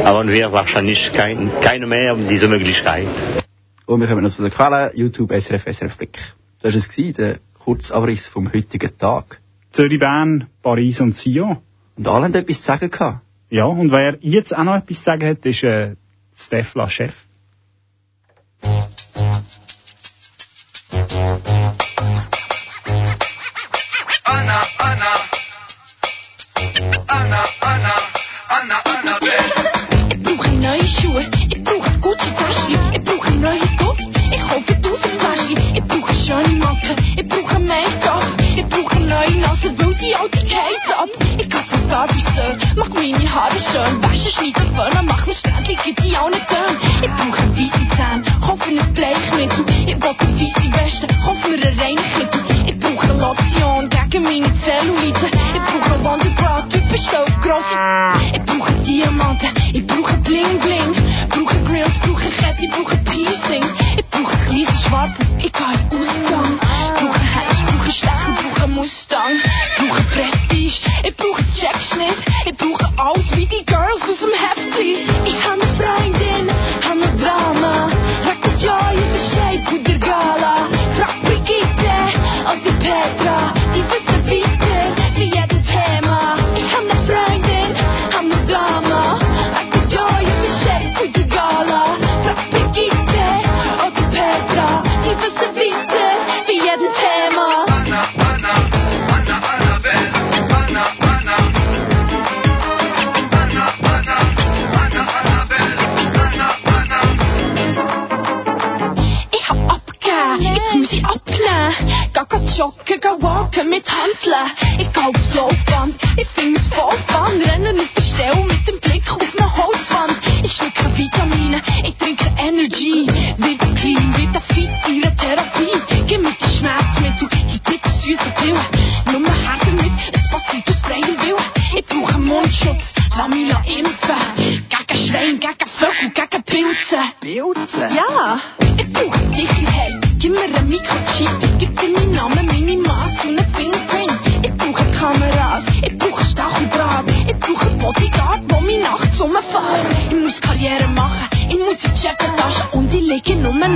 Aber 0.04 0.28
wir 0.28 0.52
wahrscheinlich 0.52 1.14
kein, 1.14 1.50
keine 1.62 1.88
mehr 1.88 2.16
diese 2.16 2.50
Möglichkeit. 2.50 3.08
Und 3.86 4.02
wir 4.02 4.08
kommen 4.08 4.24
noch 4.24 4.32
zu 4.32 4.42
der 4.42 4.52
Quelle, 4.52 4.92
YouTube, 4.96 5.32
SRF, 5.32 5.64
SRF 5.64 5.98
Blick. 5.98 6.18
Das 6.62 6.74
war 6.74 6.80
es, 6.80 6.90
gewesen, 6.90 7.14
der 7.14 7.40
Kurzabriss 7.64 8.28
vom 8.28 8.52
heutigen 8.52 8.98
Tag. 8.98 9.40
Zürich, 9.72 10.00
Bern, 10.00 10.48
Paris 10.62 11.00
und 11.00 11.16
Sion. 11.16 11.60
Und 11.96 12.08
alle 12.08 12.26
haben 12.26 12.34
etwas 12.34 12.58
zu 12.58 12.64
sagen 12.64 12.92
gehabt. 12.92 13.29
Ja, 13.50 13.66
und 13.66 13.92
wer 13.92 14.18
jetzt 14.22 14.56
auch 14.56 14.64
noch 14.64 14.76
etwas 14.76 14.98
zu 14.98 15.04
sagen 15.04 15.28
hat, 15.28 15.46
ist 15.46 15.64
äh, 15.64 15.96
Stefla 16.36 16.90
Chef. 16.90 17.16
down 46.20 46.49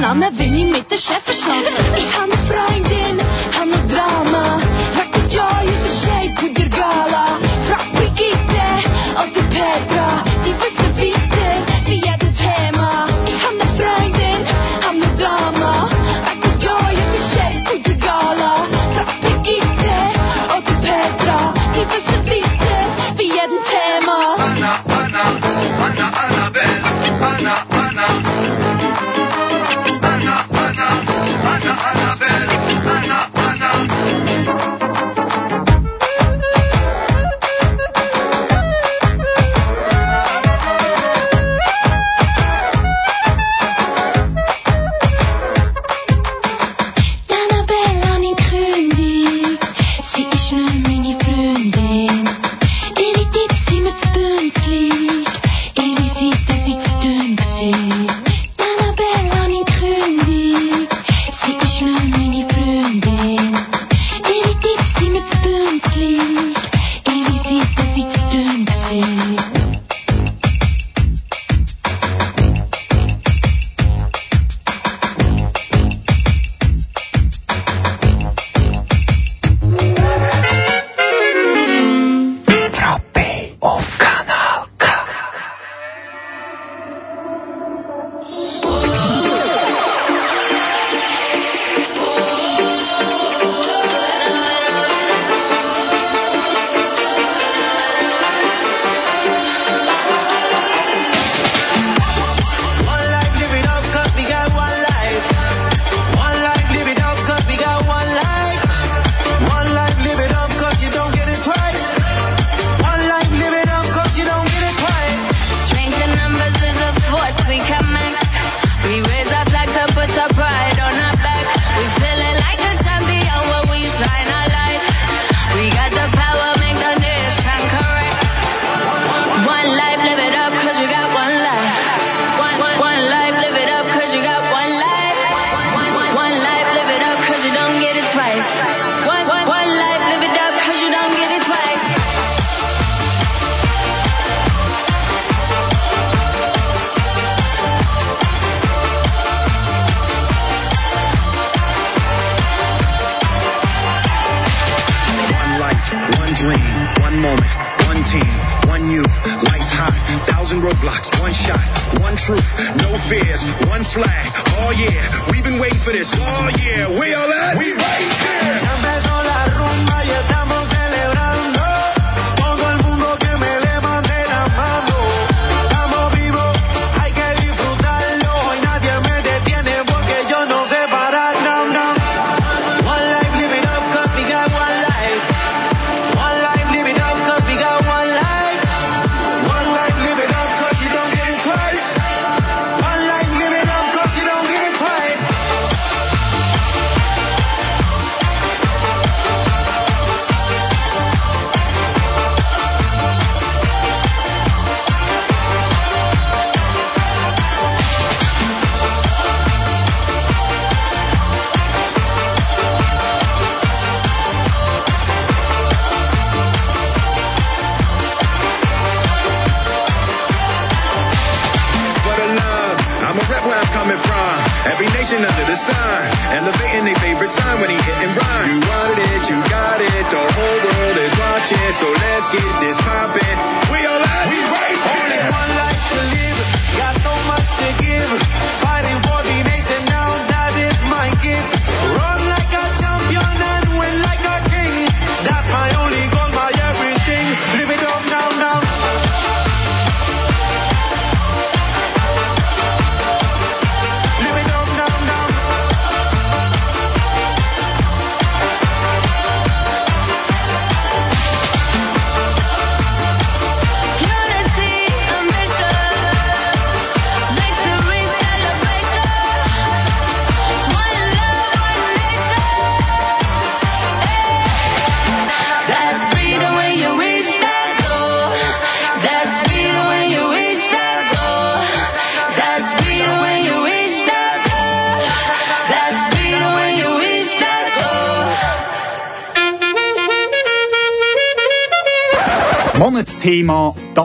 an, 0.02 0.24
wenn 0.38 0.56
ich 0.56 0.66
mit 0.66 0.90
den 0.90 0.98
Chefs 0.98 1.42
schlafe. 1.42 1.63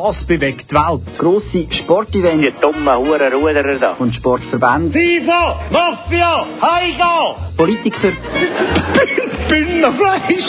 Das 0.08 0.24
bewegt 0.24 0.70
die 0.70 0.74
Welt. 0.74 1.18
Grosse 1.18 1.66
Sportevents. 1.70 2.56
Die 2.56 2.62
dummen 2.62 2.96
Hurenruderer 2.96 3.78
da. 3.78 3.92
Und 3.92 4.14
Sportverbände. 4.14 4.98
FIFA, 4.98 5.60
Mafia, 5.70 6.46
Heiga! 6.62 7.36
Politiker. 7.56 8.12
Bündnerfleisch! 9.48 10.48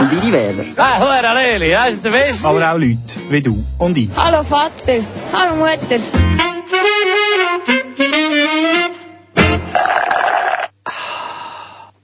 Und 0.00 0.12
ihre 0.12 0.32
Wähler. 0.32 0.64
Ah, 0.76 0.98
Hure 1.00 1.34
Leli, 1.34 1.70
das 1.70 1.94
ist 1.94 2.04
der 2.04 2.10
Beste. 2.10 2.46
Aber 2.46 2.72
auch 2.72 2.78
Leute 2.78 2.98
wie 3.28 3.42
du 3.42 3.64
und 3.78 3.96
ich. 3.96 4.10
Hallo 4.16 4.42
Vater, 4.42 5.04
hallo 5.32 5.56
Mutter. 5.56 6.00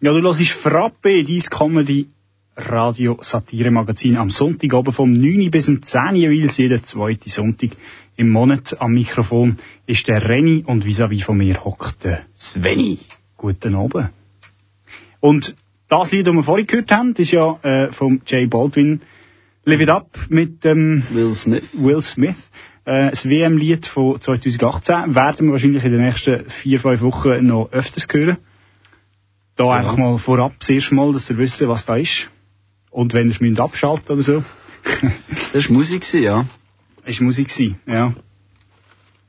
Ja, 0.00 0.12
du 0.12 0.22
hörst 0.22 0.52
Frappe, 0.62 1.24
dein 1.24 1.40
Comedy 1.50 2.10
Radio 2.56 3.18
Satire 3.20 3.70
Magazin 3.70 4.16
am 4.16 4.30
Sonntag 4.30 4.72
oben 4.72 4.92
vom 4.92 5.12
9 5.12 5.50
bis 5.50 5.66
zum 5.66 5.82
10 5.82 6.16
jeweils 6.16 6.56
jeden 6.56 6.82
zweiten 6.84 7.28
Sonntag 7.28 7.76
im 8.16 8.30
Monat 8.30 8.80
am 8.80 8.92
Mikrofon 8.92 9.58
ist 9.86 10.08
der 10.08 10.26
Renny 10.26 10.64
und 10.66 10.84
vis-à-vis 10.86 11.24
von 11.24 11.36
mir 11.36 11.62
hockt 11.62 12.02
der 12.02 12.22
Sveni. 12.34 12.98
Guten 13.36 13.74
Abend. 13.74 14.08
Und 15.20 15.54
das 15.88 16.12
Lied, 16.12 16.26
das 16.26 16.34
wir 16.34 16.42
vorhin 16.42 16.66
gehört 16.66 16.90
haben, 16.90 17.12
ist 17.12 17.30
ja 17.30 17.58
äh, 17.62 17.92
vom 17.92 18.22
Jay 18.26 18.46
Baldwin 18.46 19.02
Live 19.66 19.80
It 19.80 19.90
Up 19.90 20.18
mit 20.30 20.64
ähm, 20.64 21.02
Will 21.10 21.34
Smith. 21.34 21.68
Will 21.74 22.02
Smith. 22.02 22.36
Äh, 22.86 23.10
das 23.10 23.28
WM-Lied 23.28 23.86
von 23.86 24.18
2018 24.18 25.14
werden 25.14 25.46
wir 25.46 25.52
wahrscheinlich 25.52 25.84
in 25.84 25.92
den 25.92 26.02
nächsten 26.02 26.48
vier, 26.48 26.80
fünf 26.80 27.02
Wochen 27.02 27.46
noch 27.46 27.70
öfters 27.70 28.06
hören. 28.10 28.38
Da 29.56 29.72
einfach 29.72 29.96
mal 29.98 30.16
vorab 30.18 30.54
das 30.58 30.70
erste 30.70 30.94
Mal, 30.94 31.12
dass 31.12 31.28
ihr 31.28 31.36
wisst, 31.36 31.60
was 31.66 31.84
da 31.84 31.96
ist. 31.96 32.30
Und 32.96 33.12
wenn 33.12 33.28
ihr 33.28 33.52
es 33.52 33.60
abschalten 33.60 34.14
oder 34.14 34.22
so. 34.22 34.42
das 35.52 35.68
war 35.68 35.76
Musik, 35.76 36.14
ja. 36.14 36.46
Ist 37.04 37.20
Musik 37.20 37.48
gewesen, 37.48 37.76
ja. 37.86 38.14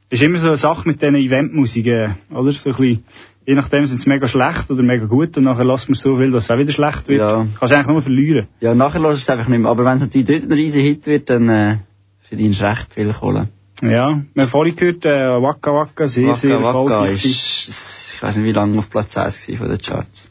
Ist 0.10 0.24
immer 0.24 0.38
so 0.38 0.48
eine 0.48 0.56
Sache 0.56 0.88
mit 0.88 1.02
diesen 1.02 1.16
Eventmusiken, 1.16 2.16
oder? 2.30 2.54
So 2.54 2.70
ein 2.70 2.76
bisschen, 2.78 3.04
je 3.46 3.56
nachdem 3.56 3.86
sind 3.86 4.02
sie 4.02 4.08
mega 4.08 4.26
schlecht 4.26 4.72
oder 4.72 4.84
mega 4.84 5.06
gut 5.06 5.38
und 5.38 5.44
nachher 5.44 5.66
lässt 5.66 5.90
man 5.90 5.96
so 5.96 6.16
viel, 6.16 6.32
dass 6.32 6.46
es 6.46 6.50
auch 6.50 6.58
wieder 6.58 6.72
schlecht 6.72 7.10
wird. 7.10 7.20
Ja. 7.20 7.46
Kannst 7.60 7.74
du 7.74 7.76
eigentlich 7.76 7.88
nur 7.88 8.02
verlieren. 8.02 8.48
Ja, 8.62 8.74
nachher 8.74 9.02
lässt 9.02 9.24
es 9.24 9.30
einfach 9.30 9.50
nicht 9.50 9.60
mehr. 9.60 9.70
Aber 9.70 9.84
wenn 9.84 9.98
es 9.98 10.04
natürlich 10.04 10.28
dort 10.28 10.44
ein 10.44 10.52
riesen 10.54 10.82
Hit 10.82 11.06
wird, 11.06 11.30
dann 11.30 11.50
äh, 11.50 11.78
verdienst 12.22 12.62
du 12.62 12.66
recht 12.66 12.94
viel 12.94 13.12
Kohle. 13.12 13.50
Ja, 13.82 14.22
wir 14.34 14.44
haben 14.44 14.50
vorhin 14.50 14.78
gehört, 14.78 15.06
äh, 15.06 15.10
Waka 15.10 15.74
Waka, 15.74 16.08
sehr, 16.08 16.28
Waka 16.28 16.38
sehr 16.38 16.56
Waka 16.64 16.68
erfolgreich. 16.68 17.26
ist, 17.26 18.14
ich 18.16 18.24
weiß 18.24 18.38
nicht, 18.38 18.46
wie 18.46 18.54
lange 18.54 18.80
auf 18.80 18.90
Platz 18.90 19.18
1 19.18 19.50
war 19.50 19.58
von 19.58 19.68
den 19.68 19.78
Charts. 19.78 20.30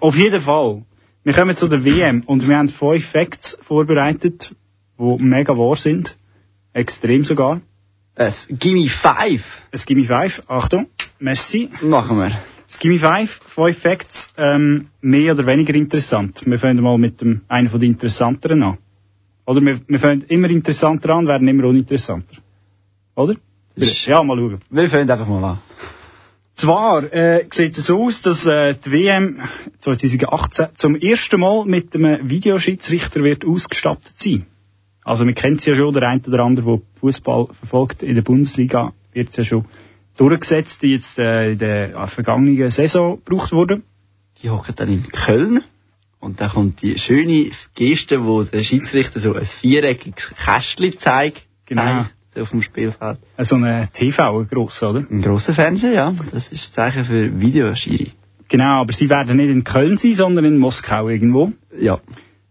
Auf 0.00 0.16
jeden 0.16 0.40
Fall. 0.40 0.82
Wir 1.26 1.32
kommen 1.32 1.56
zu 1.56 1.66
der 1.66 1.84
WM 1.84 2.22
und 2.26 2.46
wir 2.46 2.56
haben 2.56 2.68
fünf 2.68 3.04
Facts 3.04 3.58
vorbereitet, 3.62 4.54
die 4.96 5.24
mega 5.24 5.58
wahr 5.58 5.74
sind. 5.74 6.16
Extrem 6.72 7.24
sogar. 7.24 7.62
Es 8.14 8.46
Gimme 8.48 8.88
5. 8.88 9.42
Es 9.72 9.84
Gimme 9.84 10.04
5. 10.04 10.42
Achtung. 10.46 10.86
Merci. 11.18 11.68
Machen 11.82 12.18
wir. 12.18 12.30
Es 12.68 12.78
Gimme 12.78 13.00
5. 13.00 13.40
Fünf 13.44 13.76
Facts. 13.76 14.32
Ähm, 14.36 14.86
mehr 15.00 15.32
oder 15.32 15.44
weniger 15.48 15.74
interessant. 15.74 16.42
Wir 16.46 16.60
fangen 16.60 16.80
mal 16.80 16.96
mit 16.96 17.20
dem, 17.20 17.40
einen 17.48 17.70
von 17.70 17.80
den 17.80 17.94
interessanteren 17.94 18.62
an. 18.62 18.78
Oder 19.46 19.60
wir, 19.62 19.80
wir 19.84 19.98
fangen 19.98 20.22
immer 20.28 20.48
interessanter 20.48 21.10
an, 21.12 21.26
werden 21.26 21.48
immer 21.48 21.64
uninteressanter. 21.64 22.36
Oder? 23.16 23.34
Ja, 23.74 24.22
mal 24.22 24.38
schauen. 24.38 24.60
Wir 24.70 24.88
fangen 24.88 25.10
einfach 25.10 25.26
mal 25.26 25.42
an. 25.42 25.58
Zwar 26.56 27.12
äh, 27.12 27.46
sieht 27.52 27.76
es 27.76 27.86
so 27.86 28.06
aus, 28.06 28.22
dass 28.22 28.46
äh, 28.46 28.74
die 28.82 28.90
WM 28.90 29.40
2018 29.80 30.68
zum 30.74 30.96
ersten 30.96 31.38
Mal 31.38 31.66
mit 31.66 31.94
einem 31.94 32.30
Videoschiedsrichter 32.30 33.22
wird 33.22 33.44
ausgestattet 33.44 34.14
sein. 34.16 34.46
Also 35.04 35.26
wir 35.26 35.34
kennen 35.34 35.58
es 35.58 35.66
ja 35.66 35.74
schon, 35.74 35.92
der 35.92 36.08
eine 36.08 36.22
oder 36.26 36.44
andere, 36.44 36.78
der 36.78 37.00
Fußball 37.00 37.48
verfolgt 37.52 38.02
in 38.02 38.14
der 38.14 38.22
Bundesliga, 38.22 38.94
wird 39.12 39.28
es 39.28 39.36
ja 39.36 39.44
schon 39.44 39.66
durchgesetzt, 40.16 40.82
die 40.82 40.94
jetzt 40.94 41.18
äh, 41.18 41.52
in 41.52 41.58
der 41.58 41.94
äh, 41.94 42.06
vergangenen 42.06 42.70
Saison 42.70 43.22
gebraucht 43.22 43.52
wurde. 43.52 43.82
Die 44.42 44.48
hocken 44.48 44.74
dann 44.76 44.88
in 44.88 45.02
Köln 45.10 45.62
und 46.20 46.40
dann 46.40 46.50
kommt 46.50 46.80
die 46.80 46.96
schöne 46.96 47.50
Geste, 47.74 48.24
wo 48.24 48.44
der 48.44 48.62
Schiedsrichter 48.62 49.20
so 49.20 49.34
ein 49.34 49.44
viereckiges 49.44 50.34
Kästchen 50.42 50.98
zeigt. 50.98 51.42
Genau. 51.66 51.82
zeigt 51.82 52.15
auf 52.38 52.50
dem 52.50 52.62
Spielfeld. 52.62 53.18
Äh, 53.36 53.44
So 53.44 53.56
ein 53.56 53.88
TV, 53.92 54.40
ein 54.40 54.48
grosser, 54.48 54.90
oder? 54.90 55.04
Ein 55.10 55.22
grosser 55.22 55.54
Fernseher, 55.54 55.92
ja. 55.92 56.14
Das 56.32 56.52
ist 56.52 56.68
das 56.68 56.72
Zeichen 56.72 57.04
für 57.04 57.40
Videoschiri. 57.40 58.12
Genau, 58.48 58.82
aber 58.82 58.92
sie 58.92 59.10
werden 59.10 59.36
nicht 59.36 59.50
in 59.50 59.64
Köln 59.64 59.96
sein, 59.96 60.12
sondern 60.14 60.44
in 60.44 60.58
Moskau 60.58 61.08
irgendwo. 61.08 61.52
Ja. 61.76 61.98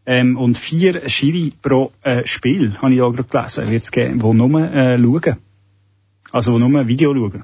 Ähm, 0.05 0.37
und 0.37 0.57
vier 0.57 1.09
Schiri 1.09 1.53
pro 1.61 1.91
äh, 2.03 2.25
Spiel, 2.25 2.73
habe 2.81 2.93
ich 2.93 3.01
auch 3.01 3.11
gerade 3.11 3.29
gelesen, 3.29 3.71
wird 3.71 3.83
es 3.83 3.91
geben, 3.91 4.19
die 4.19 4.33
nur 4.33 4.61
äh, 4.61 4.97
schauen. 4.97 5.37
Also 6.31 6.57
die 6.57 6.67
nur 6.67 6.87
Video 6.87 7.13
schauen. 7.13 7.43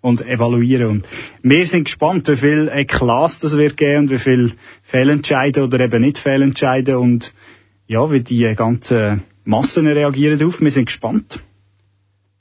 Und 0.00 0.24
evaluieren. 0.24 0.88
Und 0.88 1.06
wir 1.42 1.66
sind 1.66 1.84
gespannt, 1.84 2.28
wie 2.28 2.36
viel 2.36 2.70
Eklas 2.72 3.40
das 3.40 3.56
wird 3.56 3.76
geben 3.76 4.02
und 4.02 4.10
wie 4.10 4.18
viel 4.18 4.52
Fehlentscheiden 4.84 5.64
oder 5.64 5.80
eben 5.80 6.02
nicht 6.02 6.18
Fehlentscheiden 6.18 6.96
und 6.96 7.32
ja, 7.88 8.08
wie 8.12 8.20
die 8.20 8.54
ganzen 8.54 9.24
Massen 9.44 9.86
reagieren 9.86 10.38
darauf. 10.38 10.60
Wir 10.60 10.70
sind 10.70 10.86
gespannt. 10.86 11.40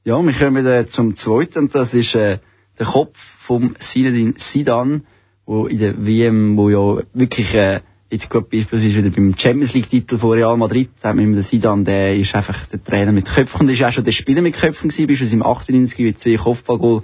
Ja, 0.07 0.25
wir 0.25 0.31
kommen 0.31 0.65
äh, 0.65 0.87
zum 0.87 1.17
zweiten, 1.17 1.59
und 1.65 1.75
das 1.75 1.93
ist 1.93 2.15
äh, 2.15 2.39
der 2.79 2.85
Kopf 2.85 3.17
vom 3.39 3.75
Zinedine 3.77 4.35
Zidane, 4.35 5.01
wo 5.45 5.67
in 5.67 5.79
der 5.79 6.05
WM, 6.05 6.55
wo 6.55 6.69
ja 6.69 7.03
wirklich, 7.13 7.53
äh, 7.53 7.81
jetzt 8.09 8.29
gerade 8.29 8.47
beispielsweise 8.49 9.03
wieder 9.03 9.09
beim 9.09 9.37
Champions 9.37 9.73
League 9.73 9.89
Titel 9.89 10.17
von 10.17 10.31
Real 10.31 10.55
Madrid, 10.55 10.91
da 11.01 11.09
haben 11.09 11.19
wir 11.19 11.27
mit 11.27 11.39
dem 11.39 11.43
Zidane, 11.43 11.83
der 11.83 12.15
ist 12.15 12.33
einfach 12.33 12.67
der 12.67 12.81
Trainer 12.81 13.11
mit 13.11 13.25
Köpfen, 13.25 13.59
und 13.59 13.69
ist 13.69 13.83
auch 13.83 13.91
schon 13.91 14.05
der 14.05 14.13
Spieler 14.13 14.41
mit 14.41 14.55
Köpfen 14.55 14.87
gewesen, 14.87 15.07
beispielsweise 15.07 15.35
im 15.35 15.43
98 15.43 15.99
mit 15.99 16.19
zwei 16.19 16.37
Kopfballgoal 16.37 17.03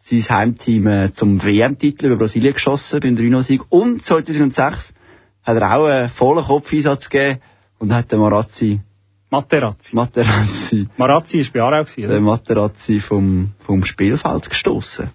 sein 0.00 0.28
Heimteam 0.28 0.86
äh, 0.88 1.12
zum 1.12 1.40
WM-Titel 1.44 2.06
über 2.06 2.16
Brasilien 2.16 2.54
geschossen, 2.54 2.98
beim 2.98 3.14
3-0-Sieg, 3.14 3.60
und 3.68 4.02
2006 4.02 4.92
hat 5.44 5.56
er 5.56 5.76
auch 5.76 5.86
einen 5.86 6.08
vollen 6.08 6.44
Kopfeinsatz 6.44 7.08
gegeben, 7.08 7.38
und 7.78 7.92
hat 7.92 8.10
den 8.10 8.18
Marazzi 8.18 8.80
Materazzi. 9.32 9.96
Materazzi. 9.96 10.88
Marazzi 10.98 11.38
ist 11.40 11.52
bei 11.54 11.60
Aarau 11.62 11.84
gewesen, 11.84 12.08
Der 12.08 12.20
Materazzi 12.20 13.00
vom, 13.00 13.52
vom 13.60 13.84
Spielfeld 13.84 14.48
gestoßen. 14.50 15.08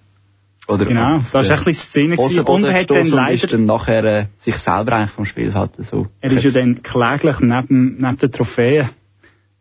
Oder 0.67 0.85
Genau, 0.85 1.19
das 1.19 1.33
war 1.33 1.41
ein 1.43 1.63
bisschen 1.63 1.73
Szene 1.75 2.17
gewesen. 2.17 2.43
Und 2.45 2.63
er 2.65 2.73
hat 2.81 2.89
dann 2.89 3.01
und 3.01 3.09
leider- 3.11 3.33
ist 3.43 3.53
dann 3.53 3.65
nachher 3.65 4.03
äh, 4.03 4.25
sich 4.39 4.55
selber 4.57 4.93
eigentlich 4.93 5.11
vom 5.11 5.25
Spielfeld 5.25 5.71
so. 5.89 6.07
Er 6.19 6.31
ist 6.31 6.43
ja 6.43 6.51
dann 6.51 6.81
kläglich 6.81 7.39
neben, 7.39 7.97
neben 8.01 8.17
der 8.17 8.31
Trophäe 8.31 8.89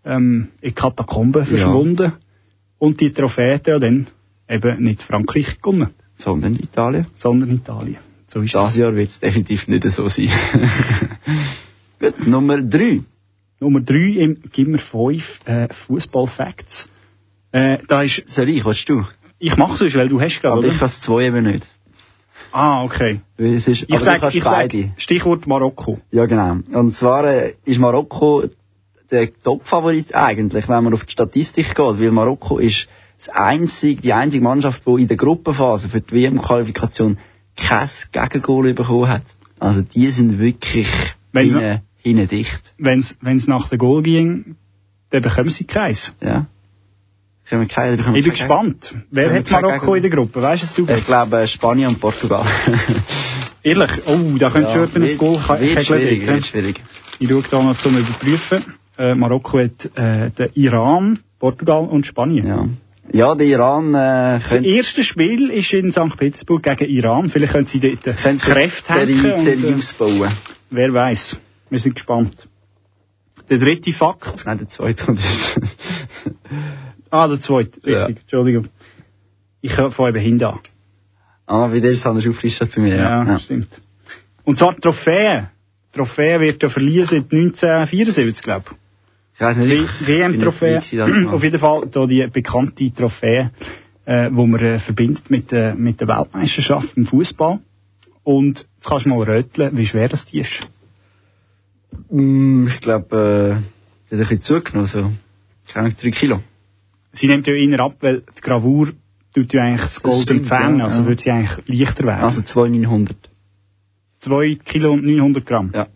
ähm, 0.05 0.49
in 0.63 0.75
Katakomben 0.75 1.45
verschwunden. 1.47 2.13
Und 2.79 3.01
die 3.01 3.13
Trophäe 3.13 3.55
hat 3.57 3.69
er 3.69 3.75
ja 3.75 3.79
dann 3.79 4.07
eben 4.49 4.83
nicht 4.83 5.03
Frankreich 5.03 5.61
gewonnen. 5.61 5.91
Sondern 6.17 6.55
Italien. 6.55 7.07
Sondern 7.15 7.51
Italien. 7.51 7.99
So 8.27 8.41
ist 8.41 8.55
Das 8.55 8.71
es. 8.71 8.77
Jahr 8.79 8.95
wird 8.97 9.11
es 9.11 9.21
definitiv 9.21 9.69
nicht 9.69 9.85
so 9.91 10.09
sein. 10.09 10.31
Gut, 12.01 12.27
Nummer 12.27 12.61
drei. 12.63 13.03
Nummer 13.61 13.81
drei 13.81 14.17
im 14.19 14.43
Gimmer 14.53 14.79
5 14.79 15.41
äh, 15.47 15.69
Fußball-Facts. 15.73 16.89
Äh, 17.53 17.79
da 17.89 18.03
ist, 18.03 18.23
Soll 18.29 18.49
ich, 18.51 18.65
willst 18.65 18.89
du? 18.89 19.05
ich 19.39 19.57
mache 19.57 19.85
es, 19.85 19.95
weil 19.95 20.09
du 20.09 20.21
hast 20.21 20.41
gerade, 20.41 20.59
Aber 20.59 20.67
ich 20.67 20.79
kann 20.79 20.89
es 20.89 21.01
zwei 21.01 21.27
eben 21.27 21.45
nicht. 21.45 21.65
Ah, 22.53 22.83
okay. 22.85 23.21
Ist, 23.37 23.69
Ich 23.69 23.85
aber 23.85 23.99
du 23.99 24.05
sag, 24.05 24.21
kannst 24.21 24.37
ich 24.37 24.45
sag. 24.45 24.73
Stichwort 24.97 25.47
Marokko. 25.47 26.01
Ja, 26.11 26.27
genau. 26.27 26.59
Und 26.73 26.95
zwar 26.95 27.25
äh, 27.25 27.55
ist 27.65 27.79
Marokko 27.79 28.45
der 29.11 29.31
Top-Favorit 29.43 30.15
eigentlich, 30.15 30.69
wenn 30.69 30.85
man 30.85 30.95
auf 30.95 31.05
die 31.05 31.13
Statistik 31.13 31.75
geht, 31.75 31.79
weil 31.79 32.11
Marokko 32.11 32.59
ist 32.59 32.89
das 33.19 33.29
einzige, 33.31 34.01
die 34.03 34.13
einzige 34.13 34.43
Mannschaft, 34.45 34.87
die 34.87 35.03
in 35.03 35.09
der 35.09 35.17
Gruppenphase 35.17 35.89
für 35.89 36.01
die 36.01 36.13
WM-Qualifikation 36.15 37.19
kein 37.57 37.89
Gegengol 38.13 38.75
bekommen 38.75 39.09
hat. 39.09 39.23
Also 39.59 39.83
die 39.83 40.09
sind 40.09 40.39
wirklich 40.39 40.89
Wenn's 41.33 41.55
hinten, 41.55 41.81
hinten 42.07 42.29
dicht. 42.29 42.63
Wenn's, 42.79 43.19
wenn's 43.21 43.47
nach 43.47 43.69
der 43.69 43.79
Goal 43.79 44.03
ging, 44.03 44.57
dann 45.11 45.23
bekommen 45.23 45.51
sie 45.51 45.65
keins. 45.65 46.13
Ja. 46.21 46.47
Keine, 47.49 47.63
Ich 47.65 47.69
bin 47.69 47.99
keine- 48.03 48.23
gespannt. 48.23 48.95
Wer 49.11 49.33
hat 49.33 49.51
Marokko 49.51 49.95
in 49.95 50.03
der 50.03 50.11
Gruppe? 50.11 50.43
Weißt 50.43 50.79
du 50.79 50.85
es? 50.85 50.99
Ich 50.99 51.05
glaube 51.07 51.47
Spanien 51.47 51.89
und 51.91 52.01
Portugal. 52.01 52.45
Ehrlich? 53.63 53.91
Oh, 54.07 54.19
da 54.39 54.51
könnte 54.51 54.69
Ja, 54.71 54.89
schon 54.89 55.03
ein 55.03 55.19
Goal 55.19 55.37
wird 55.61 55.85
schwierig, 55.85 56.27
wird 56.27 56.47
schwierig. 56.47 56.81
Ich 57.19 57.29
schaue 57.29 57.43
da 57.51 57.63
noch 57.63 57.79
zum 57.79 57.97
Überprüfen. 57.97 58.65
Äh, 58.99 59.15
Marokko 59.15 59.59
hat 59.61 59.91
äh, 59.97 60.31
den 60.31 60.51
Iran, 60.55 61.19
Portugal 61.39 61.85
und 61.87 62.07
Spanien. 62.07 62.47
Ja. 62.47 62.69
Ja, 63.13 63.35
der 63.37 63.47
Iran 63.47 63.91
äh, 63.95 64.41
Das 64.41 64.53
erste 64.55 65.05
Spiel 65.05 65.51
ist 65.51 65.73
in 65.73 65.93
St. 65.93 66.17
Petersburg 66.17 66.63
gegen 66.65 66.91
Iran. 66.91 67.29
Vielleicht 67.29 67.53
können 67.53 67.67
sie 67.67 67.79
dort 67.79 68.03
Kräfte 68.03 68.93
Serie, 68.93 69.17
hacken. 69.17 69.33
und, 69.35 69.45
Serie 69.45 69.71
äh, 69.71 69.75
ausbauen. 69.75 70.33
Wer 70.71 70.93
weiß. 70.93 71.37
Wir 71.71 71.79
sind 71.79 71.95
gespannt. 71.95 72.49
Der 73.49 73.59
dritte 73.59 73.93
Fakt. 73.93 74.45
Nein, 74.47 74.59
der 74.59 74.69
zweite. 74.69 75.17
Ah, 77.11 77.29
der 77.29 77.41
zweite. 77.41 77.77
Richtig, 77.77 77.93
Ja. 77.95 78.07
Entschuldigung. 78.09 78.69
Ich 79.61 79.73
fange 79.73 80.09
eben 80.09 80.19
hinten 80.19 80.45
an. 80.45 80.59
ah, 81.47 81.73
wie 81.73 81.81
der 81.81 81.93
ist 81.93 82.05
anders 82.05 82.27
aufgelistet 82.27 82.73
bei 82.75 82.83
mir. 82.83 82.97
Ja, 82.97 83.25
Ja, 83.25 83.39
stimmt. 83.39 83.69
Und 84.45 84.59
zwar 84.59 84.77
Trophäe. 84.77 85.51
Trophäe 85.93 86.41
wird 86.41 86.63
ja 86.63 86.69
verliehen 86.69 87.07
seit 87.07 87.33
1974, 87.33 88.43
glaube 88.43 88.65
ich. 88.71 88.77
Ich 89.35 89.41
weiß 89.41 89.57
nicht, 89.59 89.73
ich 89.73 90.07
WM-Trophäe. 90.07 90.81
das 90.81 91.27
Auf 91.27 91.43
jeden 91.45 91.59
Fall 91.61 91.87
da 91.91 92.07
die 92.07 92.27
bekannte 92.27 92.93
Trophäe, 92.93 93.51
äh, 94.05 94.29
wo 94.33 94.47
man 94.47 94.61
äh, 94.61 94.79
verbindet 94.79 95.31
mit, 95.31 95.53
äh, 95.53 95.75
mit 95.75 96.01
der 96.01 96.09
Weltmeisterschaft 96.09 96.97
im 96.97 97.07
Fußball. 97.07 97.61
Und 98.25 98.67
jetzt 98.77 98.89
kannst 98.89 99.07
du 99.07 99.11
mal 99.11 99.23
röteln, 99.23 99.77
wie 99.77 99.87
schwer 99.87 100.09
das 100.09 100.27
die 100.27 100.41
ist. 100.41 100.67
Mm, 102.11 102.67
Ich 102.69 102.81
glaube, 102.81 103.17
äh, 103.17 103.55
hat 104.07 104.13
ein 104.13 104.19
bisschen 104.19 104.43
zugenommen, 104.43 104.87
so. 104.87 105.11
Keine 105.73 105.93
drei 105.93 106.11
Kilo. 106.11 106.41
Sie 107.13 107.27
nimmt 107.29 107.47
ja 107.47 107.55
eher 107.55 107.81
ab, 107.81 107.97
weil 108.01 108.23
die 108.37 108.41
Gravur 108.41 108.93
tut 109.35 109.53
ja 109.53 109.63
eigentlich 109.63 109.81
das 109.83 110.03
Gold 110.03 110.23
stimmt, 110.23 110.41
entfernen, 110.43 110.79
ja, 110.79 110.85
also 110.85 111.01
ja. 111.01 111.07
würde 111.07 111.23
sie 111.23 111.31
eigentlich 111.31 111.81
leichter 111.81 112.05
werden. 112.05 112.25
Also 112.25 112.43
2,900. 112.43 113.17
2 114.19 114.59
Kilo 114.65 114.93
und 114.93 115.05
900 115.05 115.45
Gramm. 115.45 115.71
Ja. 115.75 115.83
Ein 115.85 115.89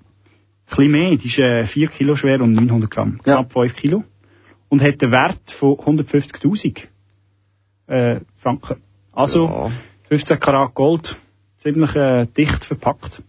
bisschen 0.69 0.91
mehr, 0.93 1.17
die 1.17 1.27
ist 1.27 1.39
äh, 1.39 1.65
4 1.67 1.89
Kilo 1.89 2.17
schwer 2.17 2.41
und 2.41 2.53
900 2.53 2.91
Gramm. 2.91 3.19
Knapp 3.23 3.53
5 3.53 3.75
Kilo. 3.77 4.05
Und 4.69 4.83
hat 4.83 5.03
einen 5.03 5.13
Wert 5.13 5.51
von 5.59 5.73
150.000 5.77 6.87
äh, 7.89 8.21
Franken. 8.37 8.77
Also 9.13 9.47
Ja. 9.47 9.71
15 10.09 10.39
Karat 10.41 10.75
Gold, 10.75 11.17
ziemlich 11.59 11.95
äh, 11.97 12.27
dicht 12.27 12.65
verpackt. 12.65 13.23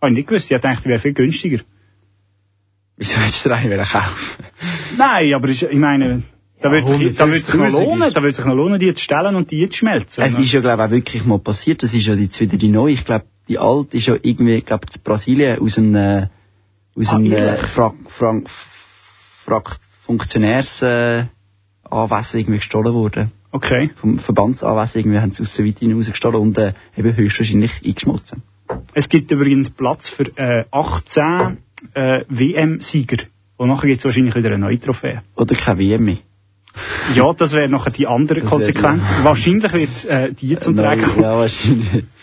Habe 0.00 0.12
ich 0.12 0.16
nicht 0.18 0.28
gewusst, 0.28 0.50
ich 0.50 0.56
gedacht, 0.56 0.84
die 0.84 0.88
wäre 0.88 0.98
viel 1.00 1.12
günstiger. 1.12 1.60
Wieso 3.00 3.14
hättest 3.16 3.46
du 3.46 3.50
einen 3.54 3.82
kaufen? 3.82 4.44
Nein, 4.98 5.32
aber 5.32 5.48
ich 5.48 5.66
meine, 5.72 6.22
da 6.60 6.70
würde 6.70 6.86
sich, 6.86 7.16
da 7.16 7.26
würde 7.26 7.40
sich 7.40 7.54
noch 7.54 7.64
150.000 7.68 7.72
lohnen, 7.84 8.08
ist- 8.08 8.16
da 8.16 8.22
würde 8.22 8.34
sich 8.34 8.44
noch 8.44 8.54
lohnen, 8.54 8.78
die 8.78 8.94
zu 8.94 9.02
stellen 9.02 9.36
und 9.36 9.50
die 9.50 9.66
zu 9.70 9.78
schmelzen. 9.78 10.22
Es 10.22 10.38
ist 10.38 10.52
ja, 10.52 10.60
glaube 10.60 10.82
ich, 10.82 10.86
auch 10.86 10.90
wirklich 10.90 11.24
mal 11.24 11.38
passiert. 11.38 11.82
Das 11.82 11.94
ist 11.94 12.06
ja 12.06 12.12
jetzt 12.14 12.38
wieder 12.38 12.58
die 12.58 12.68
neue. 12.68 12.92
Ich 12.92 13.06
glaube, 13.06 13.24
die 13.48 13.58
alte 13.58 13.96
ist 13.96 14.06
ja 14.06 14.16
irgendwie, 14.20 14.56
ich 14.56 14.66
glaube, 14.66 14.86
in 14.94 15.00
Brasilien 15.02 15.58
aus 15.60 15.78
einem, 15.78 15.94
äh, 15.94 16.26
aus 16.94 17.08
Ah, 17.08 17.16
einem 17.16 17.32
äh? 17.32 17.56
Frak, 17.68 17.94
Frank, 18.08 18.50
Frak, 19.46 19.78
Funktionärs, 20.02 20.82
äh, 20.82 21.24
Anwesen 21.88 22.40
irgendwie 22.40 22.58
gestohlen 22.58 22.92
worden. 22.92 23.32
Okay. 23.52 23.88
Vom 23.96 24.18
Verbandsanwesen 24.18 25.00
irgendwie 25.00 25.18
haben 25.20 25.30
sie 25.32 25.42
aus 25.42 25.54
der 25.54 25.64
Weite 25.64 25.90
rausgestohlen 25.94 26.36
und 26.40 26.58
äh, 26.58 26.74
eben 26.98 27.16
höchstwahrscheinlich 27.16 27.72
eingeschmolzen. 27.82 28.42
Es 28.92 29.08
gibt 29.08 29.30
übrigens 29.32 29.70
Platz 29.70 30.10
für 30.10 30.24
äh, 30.36 30.66
18 30.70 31.56
äh, 31.94 32.24
WM-Sieger. 32.28 33.24
Und 33.56 33.68
nachher 33.68 33.88
gibt 33.88 33.98
es 33.98 34.04
wahrscheinlich 34.04 34.34
wieder 34.34 34.48
eine 34.48 34.58
neue 34.58 34.78
Trophäe. 34.78 35.22
Oder 35.36 35.54
kein 35.54 35.78
WM 35.78 36.04
mehr. 36.04 36.18
Ja, 37.14 37.32
das 37.32 37.52
wäre 37.52 37.68
nachher 37.68 37.90
die 37.90 38.06
andere 38.06 38.40
Das 38.40 38.48
Konsequenz. 38.48 39.10
Wahrscheinlich 39.22 39.72
wird 39.72 40.04
äh, 40.06 40.32
die 40.32 40.56
zum 40.58 40.74
Nein, 40.74 40.84
Tragen 40.84 41.02
kommen. 41.02 41.22
Ja, 41.22 41.36
wahrscheinlich. 41.36 42.04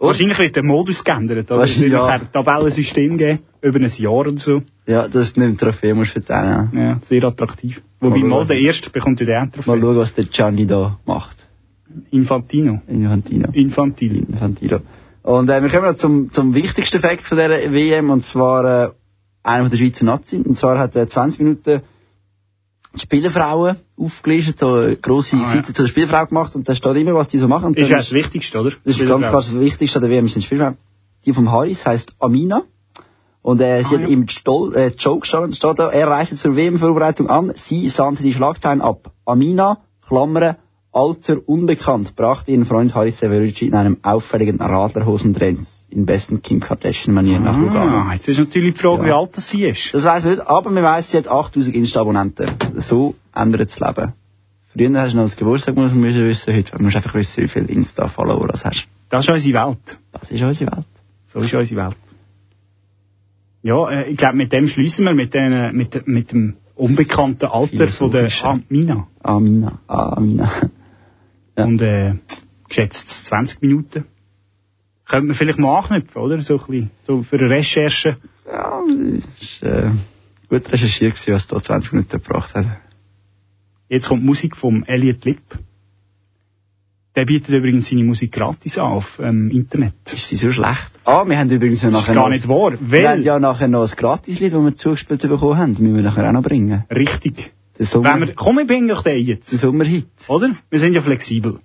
Wahrscheinlich 0.00 0.38
wird 0.38 0.56
der 0.56 0.64
Modus 0.64 1.04
geändert. 1.04 1.50
Oder? 1.50 1.64
Es 1.64 1.78
wird 1.78 1.92
ja. 1.92 1.98
nachher 1.98 2.22
ein 2.22 2.32
Tabellensystem 2.32 3.18
geben, 3.18 3.40
über 3.60 3.78
ein 3.78 3.86
Jahr 3.86 4.12
oder 4.12 4.38
so. 4.38 4.62
Ja, 4.86 5.06
du 5.06 5.18
nicht 5.18 5.36
eine 5.36 5.56
Trophäe 5.58 5.94
musst 5.94 6.12
verteilen. 6.12 6.70
Ja, 6.74 6.98
sehr 7.02 7.22
attraktiv. 7.24 7.82
Wobei 8.00 8.18
Mal 8.20 8.28
mal 8.28 8.46
der 8.46 8.58
Erste 8.58 8.88
bekommt 8.88 9.20
ja 9.20 9.26
die 9.26 9.32
Mal 9.32 9.42
Endtrophäe. 9.42 9.78
schauen, 9.78 9.96
was 9.96 10.14
der 10.14 10.24
Gianni 10.24 10.66
da 10.66 10.98
macht. 11.04 11.36
Infantino. 12.10 12.80
Infantino. 12.86 13.50
Infantil. 13.52 14.24
Infantino. 14.26 14.80
Und 15.22 15.50
äh, 15.50 15.62
wir 15.62 15.68
kommen 15.70 15.86
noch 15.90 15.96
zum, 15.96 16.32
zum 16.32 16.54
wichtigsten 16.54 17.00
Fakt 17.00 17.22
von 17.26 17.36
dieser 17.38 17.72
WM, 17.72 18.10
und 18.10 18.24
zwar 18.24 18.64
äh, 18.64 18.90
einer 19.42 19.64
von 19.64 19.70
der 19.70 19.78
Schweizer 19.78 20.04
Nazi. 20.04 20.36
Und 20.36 20.56
zwar 20.56 20.78
hat 20.78 20.96
er 20.96 21.08
20 21.08 21.40
Minuten 21.40 21.82
die 22.94 22.98
Spielerfrauen 23.00 23.76
aufgelistet, 23.96 24.58
so 24.58 24.74
eine 24.74 24.96
grosse 24.96 25.36
Ah, 25.36 25.40
ja. 25.42 25.48
Seite 25.52 25.72
zu 25.72 25.82
der 25.82 25.88
Spielfrau 25.88 26.26
gemacht, 26.26 26.54
und 26.56 26.68
da 26.68 26.74
steht 26.74 26.96
immer, 26.96 27.14
was 27.14 27.28
die 27.28 27.38
so 27.38 27.46
machen. 27.48 27.66
Und 27.66 27.78
Ist 27.78 27.88
ja 27.88 27.98
das 27.98 28.12
Wichtigste, 28.12 28.58
oder? 28.60 28.70
Das 28.84 28.96
ist 28.96 29.06
ganz 29.06 29.20
klar 29.26 29.32
das 29.42 29.54
Wichtigste 29.54 29.98
an 29.98 30.02
der 30.02 30.10
WM, 30.10 30.28
sind 30.28 30.42
Spielfrauen. 30.42 30.76
Die 31.24 31.32
vom 31.32 31.50
Harris 31.52 31.84
heisst 31.86 32.14
Amina. 32.18 32.62
Und 33.42 33.60
äh, 33.60 33.82
sie 33.84 33.96
Ah, 33.96 34.00
hat 34.00 34.08
ja. 34.08 34.14
im 34.14 34.26
Stol 34.28 34.74
äh, 34.74 34.88
Joke 34.98 35.20
gestanden, 35.20 35.52
steht 35.52 35.78
da, 35.78 35.88
er 35.90 36.08
reiste 36.08 36.36
zur 36.36 36.56
WM-Vorbereitung 36.56 37.28
an, 37.30 37.52
sie 37.54 37.88
sandte 37.88 38.22
die 38.22 38.34
Schlagzeilen 38.34 38.80
ab. 38.82 39.12
Amina, 39.24 39.78
Klammern, 40.06 40.56
Alter 40.92 41.36
unbekannt, 41.46 42.16
brachte 42.16 42.50
ihren 42.50 42.64
Freund 42.64 42.94
Harris 42.94 43.18
Severici 43.18 43.66
in 43.66 43.74
einem 43.74 43.98
auffälligen 44.02 44.60
Radlerhosendress 44.60 45.86
in 45.90 46.04
besten 46.06 46.42
Kim 46.42 46.60
Kardashian-Manier 46.60 47.38
nach 47.40 47.56
Lugano. 47.56 47.98
Ah, 47.98 48.14
jetzt 48.14 48.28
ist 48.28 48.38
natürlich 48.38 48.74
die 48.74 48.80
Frage, 48.80 49.02
Ja. 49.02 49.06
wie 49.08 49.12
alt 49.12 49.36
das 49.36 49.48
sie 49.50 49.64
ist. 49.64 49.94
Das 49.94 50.04
weiss 50.04 50.24
man 50.24 50.34
nicht, 50.34 50.46
aber 50.46 50.70
man 50.70 50.82
weiss, 50.82 51.10
sie 51.10 51.18
hat 51.18 51.28
8000 51.28 51.74
Insta-Abonnenten. 51.76 52.50
So 52.76 53.14
ändert 53.34 53.70
das 53.70 53.78
Leben. 53.78 54.12
Früher 54.72 55.00
hast 55.00 55.12
du 55.12 55.16
noch 55.16 55.24
das 55.24 55.36
Geburtstag 55.36 55.76
müssen 55.76 56.02
wissen, 56.02 56.54
heute 56.54 56.82
musst 56.82 56.94
du 56.94 56.98
einfach 56.98 57.14
wissen, 57.14 57.42
wie 57.44 57.48
viele 57.48 57.66
Insta-Follower 57.66 58.48
du 58.48 58.52
hast. 58.52 58.86
Das 59.08 59.24
ist 59.24 59.30
unsere 59.32 59.66
Welt. 59.66 59.98
Das 60.12 60.30
ist 60.30 60.42
unsere 60.42 60.72
Welt. 60.72 60.86
So 61.26 61.38
ist 61.40 61.54
unsere 61.54 61.86
Welt. 61.86 61.96
Ja, 63.62 63.88
äh, 63.90 64.10
ich 64.10 64.16
glaube, 64.16 64.36
mit 64.36 64.52
dem 64.52 64.66
schließen 64.68 65.04
wir, 65.04 65.14
mit, 65.14 65.34
den, 65.34 65.76
mit, 65.76 66.06
mit 66.06 66.32
dem 66.32 66.54
unbekannten 66.76 67.46
Alter 67.46 67.88
von 67.88 68.10
der 68.10 68.30
Philosophisch, 68.30 68.44
Amina. 68.44 69.06
Amina. 69.22 70.50
Amina. 71.56 71.72
Und 71.72 71.82
äh, 71.82 72.14
geschätzt 72.68 73.08
20 73.26 73.62
Minuten. 73.62 74.04
Könnte 75.06 75.26
man 75.26 75.36
vielleicht 75.36 75.58
mal 75.58 75.78
anknüpfen, 75.78 76.22
oder? 76.22 76.40
So 76.42 76.54
ein 76.58 76.66
bisschen, 76.66 76.90
so 77.02 77.22
für 77.22 77.38
eine 77.38 77.50
Recherche. 77.50 78.16
Ja, 78.46 78.80
es 79.16 79.62
war 79.62 79.70
äh, 79.86 79.90
gut 80.48 80.70
recherchiert, 80.72 81.14
gewesen, 81.14 81.34
was 81.34 81.46
da 81.48 81.62
20 81.62 81.92
Minuten 81.92 82.10
gebracht 82.22 82.54
hat. 82.54 82.66
Jetzt 83.88 84.08
kommt 84.08 84.24
Musik 84.24 84.56
vom 84.56 84.84
Elliot 84.84 85.24
Lipp. 85.24 85.42
Der 87.16 87.24
bietet 87.24 87.48
übrigens 87.52 87.88
seine 87.88 88.04
Musik 88.04 88.30
gratis 88.30 88.78
an 88.78 88.92
auf 88.92 89.18
ähm, 89.20 89.50
Internet. 89.50 89.94
Ist 90.12 90.28
sie 90.28 90.36
so 90.36 90.52
schlecht? 90.52 90.92
Ah, 91.04 91.24
wir 91.26 91.36
haben 91.36 91.50
übrigens 91.50 91.82
ja 91.82 91.90
Das 91.90 92.02
ist 92.02 92.02
nachher 92.08 92.14
gar 92.14 92.24
noch 92.28 92.30
nicht 92.30 92.46
wahr, 92.46 92.72
Wir 92.80 93.08
haben 93.08 93.18
weil, 93.18 93.24
ja 93.24 93.40
nachher 93.40 93.66
noch 93.66 93.90
ein 93.90 93.96
Gratislied, 93.96 94.52
das 94.52 94.62
wir 94.62 94.74
zugespielt 94.76 95.22
bekommen 95.22 95.58
haben. 95.58 95.72
Müssen 95.72 95.96
wir 95.96 96.02
nachher 96.02 96.28
auch 96.28 96.32
noch 96.32 96.42
bringen. 96.42 96.84
richtig, 96.88 97.52
Sommer, 97.86 98.14
wenn 98.14 98.28
wir, 98.28 98.34
komm, 98.34 98.58
ich 98.60 98.66
bringe 98.66 98.92
euch 98.94 99.02
den 99.02 99.24
jetzt, 99.24 99.50
der 99.52 99.58
Sommerhit. 99.58 100.06
oder? 100.28 100.50
Wir 100.70 100.78
sind 100.78 100.94
ja 100.94 101.02
flexibel. 101.02 101.58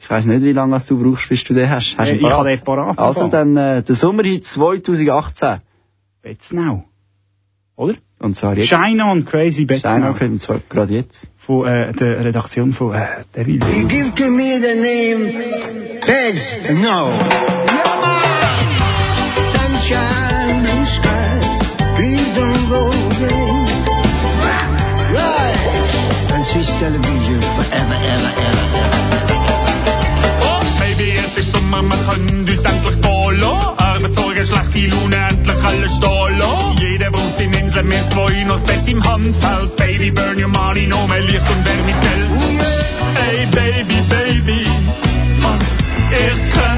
Ich 0.00 0.08
weiss 0.08 0.24
nicht, 0.24 0.42
wie 0.42 0.52
lange 0.52 0.80
du 0.88 1.02
brauchst, 1.02 1.28
bis 1.28 1.44
du 1.44 1.54
den 1.54 1.68
hast. 1.68 1.96
hast 1.98 2.08
Äh, 2.08 2.14
ich 2.16 2.22
parat? 2.22 2.38
habe 2.38 2.48
den 2.50 2.60
parat. 2.60 2.98
Also 2.98 3.28
dann 3.28 3.56
äh, 3.56 3.82
der 3.82 3.94
Sommerhit 3.94 4.46
2018. 4.46 5.60
Betz 6.22 6.52
now. 6.52 6.84
Oder? 7.76 7.94
Und 8.20 8.36
zwar 8.36 8.56
jetzt. 8.56 8.68
Shine 8.68 9.04
on 9.04 9.24
Crazy 9.24 9.64
Betz 9.64 9.82
Shine 9.82 10.08
on 10.08 10.14
Crazy, 10.16 10.32
und 10.32 10.40
zwar 10.40 10.60
gerade 10.68 10.94
jetzt. 10.94 11.28
Von 11.36 11.66
äh, 11.66 11.92
der 11.92 12.24
Redaktion 12.24 12.72
von 12.72 12.94
äh, 12.94 13.06
Devil. 13.36 13.56
You 13.56 13.86
give 13.86 14.14
to 14.14 14.30
me 14.30 14.58
the 14.60 14.74
name 14.74 15.32
Bez 16.06 16.54
No. 16.82 17.10
Sunshine, 19.46 20.37
Swiss 26.58 26.74
television 26.80 27.40
forever, 27.54 27.98
ever, 28.02 28.32
ever, 28.34 28.66
ever. 28.82 28.98
Oh, 30.42 30.62
Baby, 30.80 31.12
es 31.12 31.38
ist 31.38 31.52
Sommer, 31.52 31.82
man 31.82 32.04
kann 32.04 32.26
uns 32.26 32.64
endlich 32.64 33.00
gehen 33.00 33.40
lassen. 33.40 33.78
Arbeitssorgen, 33.78 34.44
schlechte 34.44 34.86
Laune, 34.88 35.16
endlich 35.30 35.64
alles 35.64 35.96
stehen 35.96 36.38
lassen. 36.38 36.76
Jeder 36.80 37.10
braucht 37.12 37.38
seine 37.38 37.58
Insel, 37.60 37.88
wir 37.88 38.10
zwei 38.10 38.42
noch 38.42 38.54
das 38.56 38.64
Bett 38.64 38.88
im 38.88 39.04
Handfeld. 39.04 39.76
Baby, 39.76 40.10
burn 40.10 40.42
your 40.42 40.48
money, 40.48 40.88
noch 40.88 41.06
mehr 41.06 41.20
Licht 41.20 41.48
und 41.48 41.64
Wärme 41.64 41.94
zählt. 42.00 42.28
Hey, 43.14 43.46
Baby, 43.52 44.02
Baby. 44.08 44.66
Ich 46.10 46.54
kann 46.54 46.77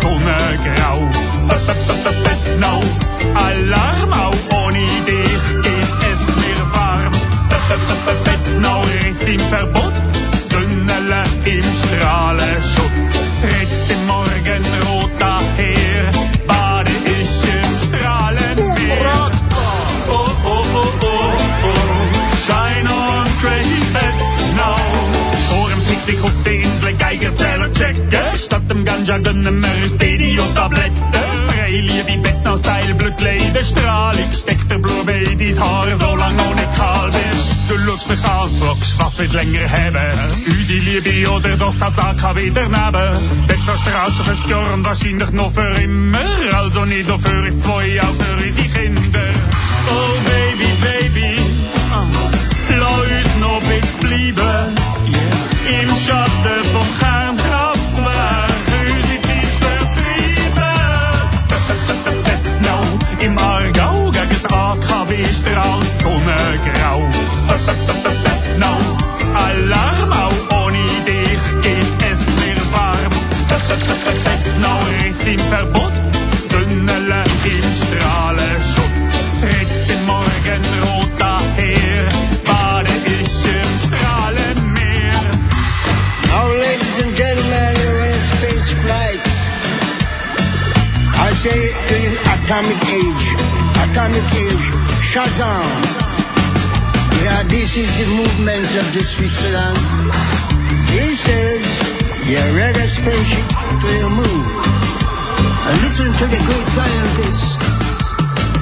strahlt 0.00 0.60
Sonnengrau. 0.60 1.10
Bettnau, 2.22 2.80
Alarm, 3.34 4.12
auch 4.12 4.58
ohne 4.64 4.86
dich 5.06 5.62
geht 5.62 5.92
es 6.10 6.36
mir 6.36 6.60
warm. 6.74 7.12
Bettnau 8.24 8.82
ist 9.08 9.22
im 9.22 9.40
Verbot, 9.40 9.79
Blume 35.60 35.92
in 35.92 35.98
dein 35.98 36.00
Haar, 36.00 36.00
so 36.00 36.16
lang 36.16 36.36
noch 36.36 36.54
nicht 36.54 36.74
kahl 36.76 37.10
bist. 37.10 37.56
Du 37.68 37.78
schaust 37.78 38.08
mich 38.08 38.24
an, 38.24 38.50
fragst, 38.58 38.98
was 38.98 39.18
wird 39.18 39.32
länger 39.32 39.68
haben. 39.70 40.44
Unsere 40.46 40.78
Liebe 40.78 41.30
oder 41.30 41.56
doch 41.56 41.74
das 41.78 41.98
AKW 41.98 42.50
daneben. 42.50 43.46
Bettnau 43.46 43.76
strahlt 43.76 44.14
schon 44.14 44.26
50 44.26 44.50
Jahre 44.50 44.72
und 44.74 44.86
wahrscheinlich 44.86 45.30
noch 45.30 45.52
für 45.52 45.82
immer. 45.82 46.18
Also 46.54 46.84
nicht 46.84 47.08
nur 47.08 47.18
für 47.18 47.42
uns 47.42 47.62
zwei, 47.62 48.00
auch 48.02 48.14
für 48.14 48.46
unsere 48.46 48.68
Kinder. 48.68 49.32
Oh 49.88 50.18
Baby, 50.24 50.70
Baby, 50.80 51.36
ah, 51.92 52.04
lass 52.68 53.24
uns 53.24 53.36
noch 53.40 53.62
ein 53.62 53.80
bisschen 53.80 54.00
bleiben. 54.00 54.74
Im 55.68 55.88
Schatten 56.06 56.49
Strahlt 65.50 65.86
Sonnengrau. 66.00 67.00
Bettnau, 67.48 68.78
Alarm, 69.34 70.12
auch 70.12 70.64
ohne 70.64 70.86
dich 71.04 71.44
geht 71.62 72.02
es 72.06 72.20
mir 72.38 72.60
warm. 72.72 73.12
Bettnau 73.48 74.80
ist 75.08 75.22
im 75.26 75.40
Verbot, 75.50 75.92
Sünnele 76.50 77.24
im 77.44 77.66
Strahlenschutz. 77.82 79.10
Tritt 79.40 79.90
im 79.90 80.06
Morgenrot 80.06 81.10
daher, 81.18 82.06
bade 82.46 82.92
ich 83.06 83.32
im 83.44 83.70
Strahlenmeer. 83.86 85.20
Now, 86.28 86.46
ladies 86.46 86.96
and 87.02 87.16
gentlemen, 87.16 87.74
you're 87.82 88.06
in 88.06 88.20
space 88.38 88.70
flight. 88.84 89.22
I 91.18 91.32
say 91.34 91.60
to 91.88 91.94
you, 91.98 92.12
atomic 92.34 92.82
age, 92.86 93.26
atomic 93.82 94.30
age, 94.32 94.59
Shazam. 95.10 95.66
Yeah, 97.18 97.42
this 97.50 97.74
is 97.74 97.90
the 97.98 98.06
movement 98.06 98.70
of 98.78 98.94
the 98.94 99.02
Switzerland. 99.02 99.74
He 100.86 101.18
says, 101.18 101.66
yeah, 102.30 102.46
reggae 102.54 102.86
spaceship 102.86 103.42
to 103.50 103.90
the. 104.06 104.46
And 105.66 105.76
listen 105.82 106.14
to 106.14 106.26
the 106.30 106.38
great 106.46 106.68
scientists. 106.70 107.58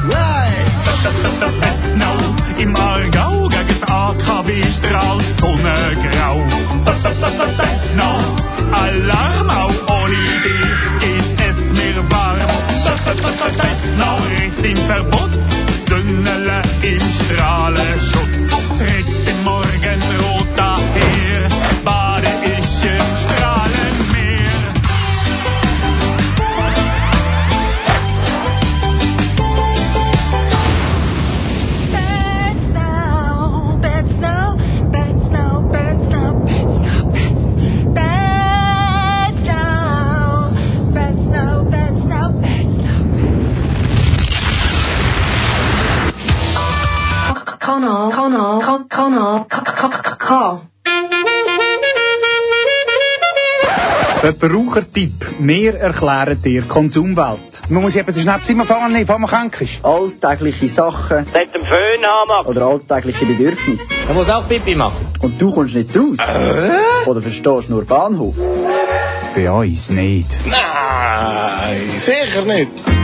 Right. 0.08 0.68
Bettnau 1.60 2.16
im 2.56 2.74
Aargau 2.74 3.48
gegen 3.48 3.68
das 3.68 3.82
AKW 3.84 4.64
strahlt 4.72 5.24
Sonnengrau. 5.38 6.48
Bettnau, 7.60 8.16
Alarm, 8.72 9.50
auch 9.50 10.00
ohne 10.00 10.16
dich 10.16 10.80
geht 11.00 11.40
es 11.44 11.56
mir 11.76 12.00
warm. 12.08 12.40
Bettnau 13.60 14.16
ist 14.46 14.64
im 14.64 14.76
Verbot, 14.88 15.30
Sunne 15.88 16.30
eller 16.30 16.62
Imstrale 16.84 17.98
skjort. 17.98 19.27
Verbrauchertipp. 54.32 55.24
Wir 55.38 55.74
erklären 55.76 56.42
dir 56.42 56.62
Konsumwelt. 56.62 57.62
Man 57.70 57.82
muss 57.82 57.96
eben 57.96 58.12
den 58.12 58.22
Schnaps 58.22 58.50
immer 58.50 58.66
fangen, 58.66 58.92
nicht, 58.92 59.06
bevor 59.06 59.18
man 59.18 59.30
krank 59.30 59.58
ist. 59.62 59.82
Alltägliche 59.82 60.68
Sachen. 60.68 61.24
Mit 61.32 61.54
dem 61.54 61.64
Föhn 61.64 62.04
haben 62.04 62.46
Oder 62.46 62.66
alltägliche 62.66 63.24
Bedürfnisse. 63.24 63.84
Er 64.06 64.12
muss 64.12 64.28
auch 64.28 64.46
Pipi 64.46 64.74
machen. 64.74 65.06
Und 65.22 65.40
du 65.40 65.50
kommst 65.50 65.74
nicht 65.74 65.96
raus. 65.96 66.18
Äh? 66.18 67.08
Oder 67.08 67.22
verstehst 67.22 67.70
nur 67.70 67.86
Bahnhof. 67.86 68.34
Bei 69.34 69.50
uns 69.50 69.88
nicht. 69.88 70.36
Nein, 70.44 72.00
sicher 72.00 72.44
nicht. 72.44 72.97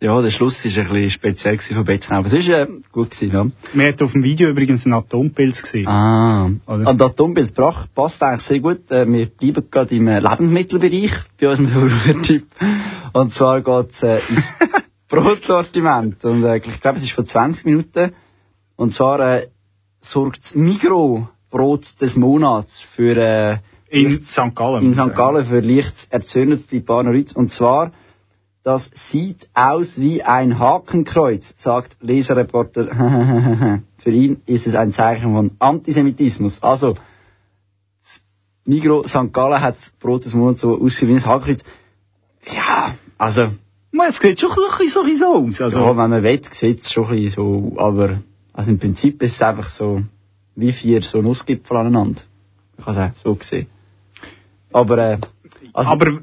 Ja, 0.00 0.22
der 0.22 0.30
Schluss 0.30 0.64
war 0.64 0.70
ein 0.84 0.88
bisschen 0.92 1.10
speziell 1.10 1.58
von 1.58 1.84
Betzenau, 1.84 2.18
aber 2.18 2.32
es 2.32 2.48
war 2.48 2.60
äh, 2.60 2.66
gut 2.92 3.10
gewesen, 3.10 3.32
ja. 3.34 3.46
Man 3.74 3.86
hat 3.86 4.00
auf 4.00 4.12
dem 4.12 4.22
Video 4.22 4.48
übrigens 4.48 4.86
einen 4.86 4.94
Atompilz 4.94 5.62
gesehen. 5.62 5.88
Ah, 5.88 6.50
Oder? 6.66 6.88
und 6.90 7.00
der 7.00 7.08
Atompilz 7.08 7.52
passt 7.94 8.22
eigentlich 8.22 8.42
sehr 8.42 8.60
gut. 8.60 8.88
Äh, 8.92 9.10
Wir 9.10 9.26
bleiben 9.26 9.64
gerade 9.70 9.94
im 9.96 10.06
äh, 10.06 10.20
Lebensmittelbereich 10.20 11.12
bei 11.40 11.48
unserem 11.48 11.68
Verbrauchertyp. 11.90 12.46
Und 13.12 13.34
zwar 13.34 13.60
geht 13.60 13.90
es 13.92 14.02
äh, 14.04 14.20
ins 14.28 14.52
Brotsortiment. 15.08 16.24
Und 16.24 16.44
äh, 16.44 16.58
ich 16.58 16.80
glaube, 16.80 16.98
es 16.98 17.04
ist 17.04 17.12
vor 17.12 17.24
20 17.24 17.64
Minuten. 17.64 18.12
Und 18.76 18.92
zwar 18.94 19.18
äh, 19.20 19.48
sorgt 20.00 20.44
das 20.44 20.54
Migro 20.54 21.28
Brot 21.50 22.00
des 22.00 22.14
Monats 22.16 22.82
für 22.94 23.16
äh, 23.16 23.58
In 23.90 24.22
St. 24.22 24.54
Gallen. 24.54 24.84
in 24.84 24.94
St. 24.94 25.14
Gallen 25.16 25.44
für 25.44 25.60
leicht 25.60 26.06
erzürnt 26.10 26.70
bei 26.70 26.80
paar 26.80 27.02
Leuten. 27.02 27.34
Und 27.36 27.50
zwar, 27.50 27.90
das 28.62 28.90
sieht 28.94 29.48
aus 29.54 30.00
wie 30.00 30.22
ein 30.22 30.58
Hakenkreuz, 30.58 31.54
sagt 31.56 31.96
Leserreporter. 32.00 32.86
für 33.98 34.10
ihn 34.10 34.42
ist 34.46 34.66
es 34.66 34.74
ein 34.74 34.92
Zeichen 34.92 35.32
von 35.32 35.52
Antisemitismus. 35.58 36.62
Also, 36.62 36.94
Migro 38.64 39.06
St. 39.06 39.32
Gallen 39.32 39.60
hat 39.60 39.78
das 39.78 39.90
Brot 39.98 40.24
des 40.24 40.34
Monats 40.34 40.60
so 40.60 40.80
ausgesehen 40.80 41.10
wie 41.10 41.20
ein 41.20 41.24
Hakenkreuz. 41.24 41.64
Ja, 42.46 42.94
also, 43.16 43.48
Man, 43.90 44.08
Es 44.08 44.18
sieht 44.18 44.38
schon 44.38 44.50
ein 44.50 44.78
bisschen 44.78 45.16
so, 45.16 45.34
aus. 45.34 45.60
Also, 45.60 45.78
ja, 45.78 45.96
wenn 45.96 46.10
man 46.10 46.22
will, 46.22 46.42
sieht 46.52 46.80
es 46.82 46.92
schon 46.92 47.06
ein 47.06 47.10
bisschen 47.10 47.30
so, 47.30 47.72
aber 47.78 48.18
also 48.52 48.70
im 48.70 48.78
Prinzip 48.78 49.22
ist 49.22 49.36
es 49.36 49.42
einfach 49.42 49.68
so, 49.68 50.02
wie 50.56 50.72
vier 50.72 51.00
so 51.00 51.22
Nussgipfel 51.22 51.76
aneinander. 51.76 52.20
Ich 52.76 52.84
kann 52.84 52.94
sagen, 52.94 53.14
so 53.16 53.34
gesehen. 53.34 53.66
Aber, 54.72 54.98
äh, 54.98 55.18
also, 55.72 55.90
aber 55.90 56.18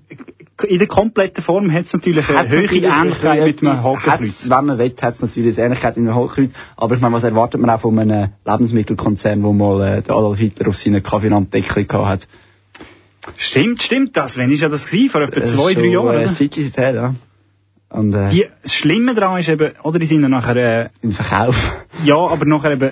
in 0.68 0.78
der 0.80 0.88
kompletten 0.88 1.44
Form 1.44 1.72
hat 1.72 1.86
es 1.86 1.94
natürlich 1.94 2.28
eine 2.30 2.50
höhere 2.50 2.76
Ähnlichkeit 2.76 3.46
mit 3.46 3.62
einem 3.62 3.84
Hakenkreuz. 3.84 4.50
Wenn 4.50 4.66
man 4.66 4.78
will, 4.78 4.94
hat 5.02 5.16
es 5.16 5.22
natürlich 5.22 5.58
eine 5.58 5.66
Ähnlichkeit 5.66 5.98
mit 5.98 6.08
einem 6.08 6.16
Hakenkreuz. 6.16 6.52
Aber 6.78 6.96
ich 6.96 7.02
meine, 7.02 7.14
was 7.16 7.24
erwartet 7.24 7.60
man 7.62 7.70
auch 7.70 7.82
von 7.82 7.98
einem 8.00 8.30
Lebensmittelkonzern, 8.46 9.44
wo 9.44 9.54
mal 9.54 9.82
äh, 9.82 10.02
der 10.02 10.16
Adolf 10.16 10.40
Hitler 10.40 10.70
auf 10.70 10.78
seiner 10.78 11.02
Kaffeenanddeckel 11.02 11.86
gehabt 11.86 12.08
hat? 12.08 12.28
Stimmt, 13.38 13.82
stimmt 13.82 14.16
das. 14.16 14.38
Wann 14.38 14.52
ist 14.52 14.62
ja 14.62 14.70
das 14.70 14.86
gewesen? 14.86 15.10
Vor 15.10 15.22
etwa 15.22 15.42
ist 15.42 15.52
zwei, 15.52 15.74
drei 15.74 15.82
schon, 15.82 15.92
Jahren, 15.92 16.22
Äh, 16.22 16.28
ein 16.28 16.36
Zeitchen 16.36 16.72
her, 16.72 16.94
ja. 16.94 17.16
Und, 17.90 18.14
äh, 18.14 18.30
Die, 18.30 18.46
das 18.62 18.74
Schlimme 18.74 19.16
daran 19.16 19.40
ist 19.40 19.50
eben, 19.50 19.72
oder 19.84 20.00
die 20.00 20.06
sind 20.06 20.22
dann 20.22 20.32
nachher, 20.32 20.56
äh, 20.56 20.90
im 21.02 21.12
Verkauf. 21.12 21.56
ja, 22.04 22.18
aber 22.18 22.46
nachher 22.46 22.74
eben 22.74 22.92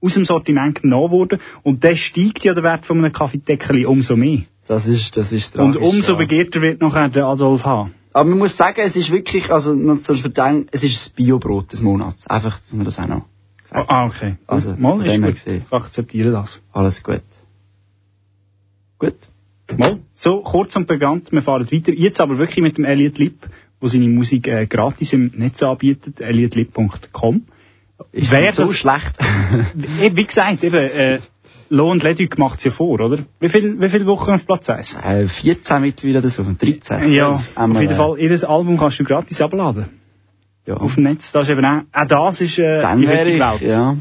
aus 0.00 0.14
dem 0.14 0.24
Sortiment 0.24 0.82
genommen 0.82 1.10
worden. 1.10 1.40
Und 1.62 1.84
dann 1.84 1.96
steigt 1.96 2.44
ja 2.44 2.54
der 2.54 2.64
Wert 2.64 2.86
von 2.86 2.98
einem 2.98 3.12
Kaffeedeckel 3.12 3.86
umso 3.86 4.16
mehr. 4.16 4.40
Das 4.68 4.86
ist, 4.86 5.16
das 5.16 5.32
ist 5.32 5.58
Und 5.58 5.72
tragisch, 5.74 5.88
umso 5.88 6.12
ja. 6.12 6.18
begehrter 6.18 6.60
wird 6.60 6.80
nachher 6.80 7.08
der 7.08 7.26
Adolf 7.26 7.64
H. 7.64 7.90
Aber 8.12 8.28
man 8.28 8.38
muss 8.38 8.56
sagen, 8.56 8.80
es 8.84 8.94
ist 8.94 9.10
wirklich, 9.10 9.50
also, 9.50 9.74
noch 9.74 10.00
zu 10.00 10.14
verteilen, 10.14 10.68
es 10.70 10.82
ist 10.84 10.96
das 10.96 11.08
Biobrot 11.10 11.72
des 11.72 11.80
Monats. 11.80 12.26
Einfach, 12.26 12.60
dass 12.60 12.72
man 12.74 12.84
das 12.84 12.98
auch 12.98 13.06
noch 13.08 13.24
Ah, 13.70 13.84
ah, 13.88 14.06
okay. 14.06 14.36
Also, 14.46 14.76
Mal 14.76 15.04
ist 15.06 15.20
gut. 15.22 15.34
gesehen. 15.34 15.62
Ich 15.66 15.72
akzeptiere 15.72 16.30
das. 16.30 16.60
Alles 16.72 17.02
gut. 17.02 17.22
Gut. 18.98 19.14
Mal, 19.78 20.00
so 20.14 20.42
kurz 20.42 20.76
und 20.76 20.86
prägnant, 20.86 21.32
wir 21.32 21.40
fahren 21.42 21.66
weiter. 21.72 21.94
Jetzt 21.94 22.20
aber 22.20 22.36
wirklich 22.36 22.62
mit 22.62 22.76
dem 22.76 22.84
Elliot 22.84 23.16
Lipp, 23.18 23.48
der 23.80 23.88
seine 23.88 24.08
Musik 24.08 24.46
äh, 24.48 24.66
gratis 24.66 25.14
im 25.14 25.32
Netz 25.34 25.62
anbietet, 25.62 26.20
elliotlip.com. 26.20 27.46
Ist 28.12 28.30
Wer 28.30 28.52
so 28.52 28.62
das- 28.62 28.76
schlecht? 28.76 29.14
Wie 30.16 30.24
gesagt, 30.24 30.62
eben, 30.64 30.76
äh, 30.76 31.20
Lo 31.72 31.90
und 31.90 32.02
Leduc 32.02 32.36
macht 32.36 32.58
es 32.58 32.64
ja 32.64 32.70
vor, 32.70 33.00
oder? 33.00 33.18
Wie 33.40 33.48
viel, 33.48 33.80
wie 33.80 33.88
viele 33.88 34.04
Wochen 34.04 34.32
auf 34.32 34.44
Platz 34.44 34.68
1? 34.68 34.94
Äh, 35.02 35.26
14 35.26 35.80
mittlerweile 35.80 36.18
oder 36.18 36.28
so, 36.28 36.42
13, 36.42 36.82
12. 36.82 37.12
Ja, 37.14 37.30
auf 37.30 37.80
jeden 37.80 37.92
äh, 37.92 37.96
Fall, 37.96 38.18
ihr 38.18 38.50
Album 38.50 38.76
kannst 38.76 39.00
du 39.00 39.04
gratis 39.04 39.40
abladen. 39.40 39.86
Ja. 40.66 40.76
Auf 40.76 40.96
dem 40.96 41.04
Netz. 41.04 41.32
Das 41.32 41.44
ist 41.44 41.50
eben 41.50 41.64
auch, 41.64 41.80
auch 41.92 42.06
das 42.06 42.42
ist 42.42 42.58
äh, 42.58 42.80
die 42.96 43.08
heutige 43.08 43.40
Welt. 43.40 43.62
ja. 43.62 43.96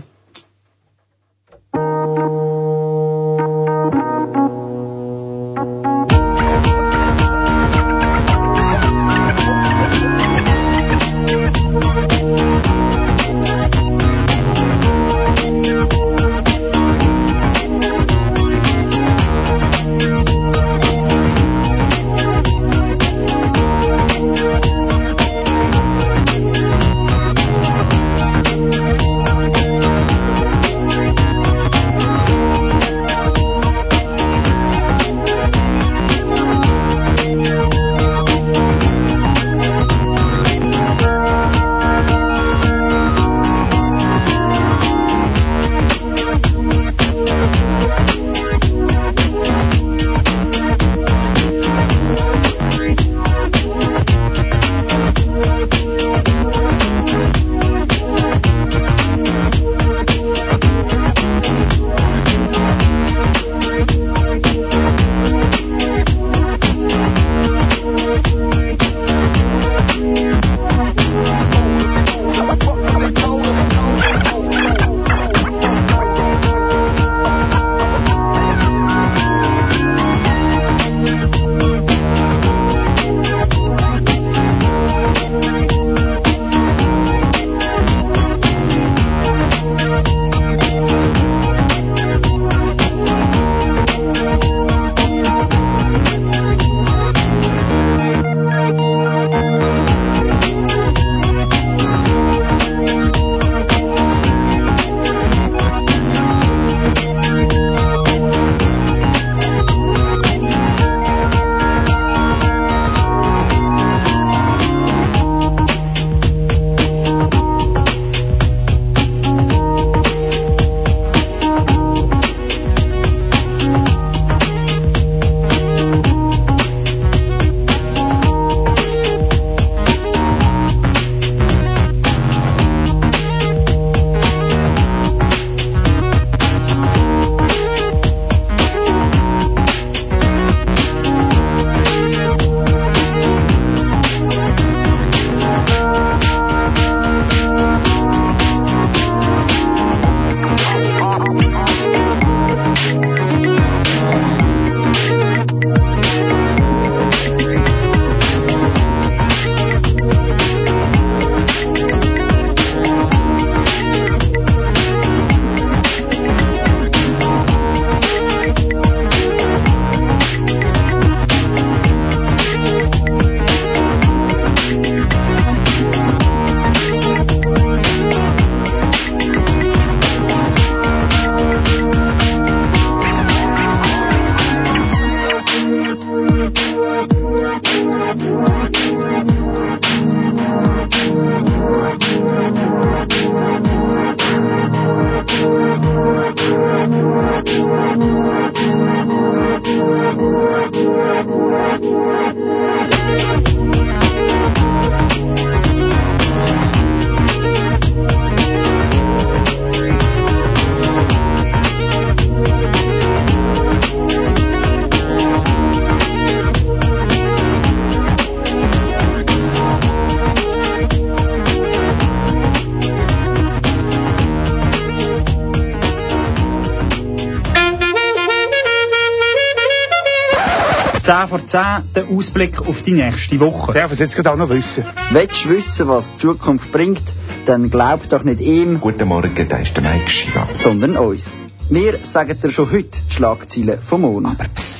Zehn 231.21 231.27
vor 231.27 231.45
zehn, 231.45 231.83
der 231.95 232.07
Ausblick 232.09 232.59
auf 232.61 232.81
die 232.81 232.93
nächste 232.93 233.39
Woche. 233.39 233.73
Darf 233.73 233.91
ich 233.91 233.99
jetzt 233.99 234.15
gerade 234.15 234.31
auch 234.31 234.37
noch 234.37 234.49
wissen? 234.49 234.83
Willst 235.11 235.45
du 235.45 235.49
wissen, 235.49 235.87
was 235.87 236.11
die 236.13 236.19
Zukunft 236.19 236.71
bringt, 236.71 237.03
dann 237.45 237.69
glaub 237.69 238.09
doch 238.09 238.23
nicht 238.23 238.41
ihm. 238.41 238.79
Guten 238.79 239.07
Morgen, 239.07 239.47
da 239.47 239.57
ist 239.57 239.75
der 239.75 239.83
Mike 239.83 240.09
Schiva. 240.09 240.47
Sondern 240.53 240.97
uns. 240.97 241.43
Wir 241.69 241.99
sagen 242.05 242.35
dir 242.41 242.49
schon 242.49 242.71
heute 242.71 242.97
die 243.07 243.13
Schlagzeilen 243.13 243.79
vom 243.83 244.01
Monat. 244.01 244.70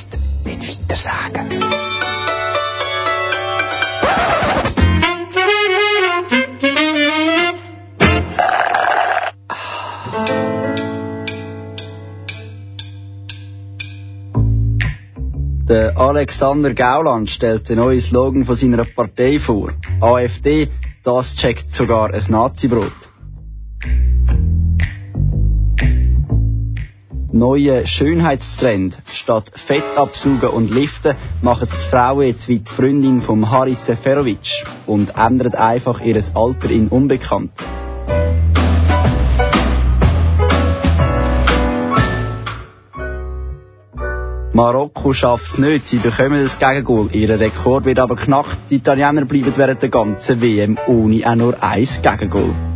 Der 15.72 15.96
Alexander 15.96 16.74
Gauland 16.74 17.30
stellt 17.30 17.70
den 17.70 17.78
neuen 17.78 18.02
Slogan 18.02 18.44
von 18.44 18.56
seiner 18.56 18.84
Partei 18.84 19.38
vor. 19.38 19.70
AfD, 20.02 20.68
das 21.02 21.34
checkt 21.34 21.72
sogar 21.72 22.12
ein 22.12 22.22
Nazi-Brot. 22.28 22.92
neuen 27.32 27.86
Schönheitstrend. 27.86 28.98
Statt 29.06 29.50
Fett 29.54 29.96
absaugen 29.96 30.50
und 30.50 30.70
liften, 30.70 31.16
machen 31.40 31.66
die 31.72 31.90
Frauen 31.90 32.26
jetzt 32.26 32.50
wie 32.50 32.58
die 32.58 32.70
Freundin 32.70 33.22
von 33.22 33.50
Haris 33.50 33.86
Seferovic 33.86 34.66
und 34.86 35.16
ändern 35.16 35.54
einfach 35.54 36.02
ihr 36.02 36.22
Alter 36.34 36.70
in 36.70 36.88
Unbekannt. 36.88 37.52
Marokko 44.62 45.12
schafft 45.12 45.54
es 45.54 45.58
nicht, 45.58 45.88
sie 45.88 45.98
bekommen 45.98 46.40
das 46.40 46.56
Gegengol. 46.56 47.08
Ihr 47.10 47.30
Rekord 47.30 47.84
wird 47.84 47.98
aber 47.98 48.14
knackt. 48.14 48.58
Die 48.70 48.76
Italiener 48.76 49.24
bleiben 49.24 49.52
während 49.56 49.82
der 49.82 49.88
ganzen 49.88 50.40
WM 50.40 50.78
ohne 50.86 51.28
auch 51.28 51.34
nur 51.34 51.60
ein 51.60 51.88
Gegengol. 52.00 52.71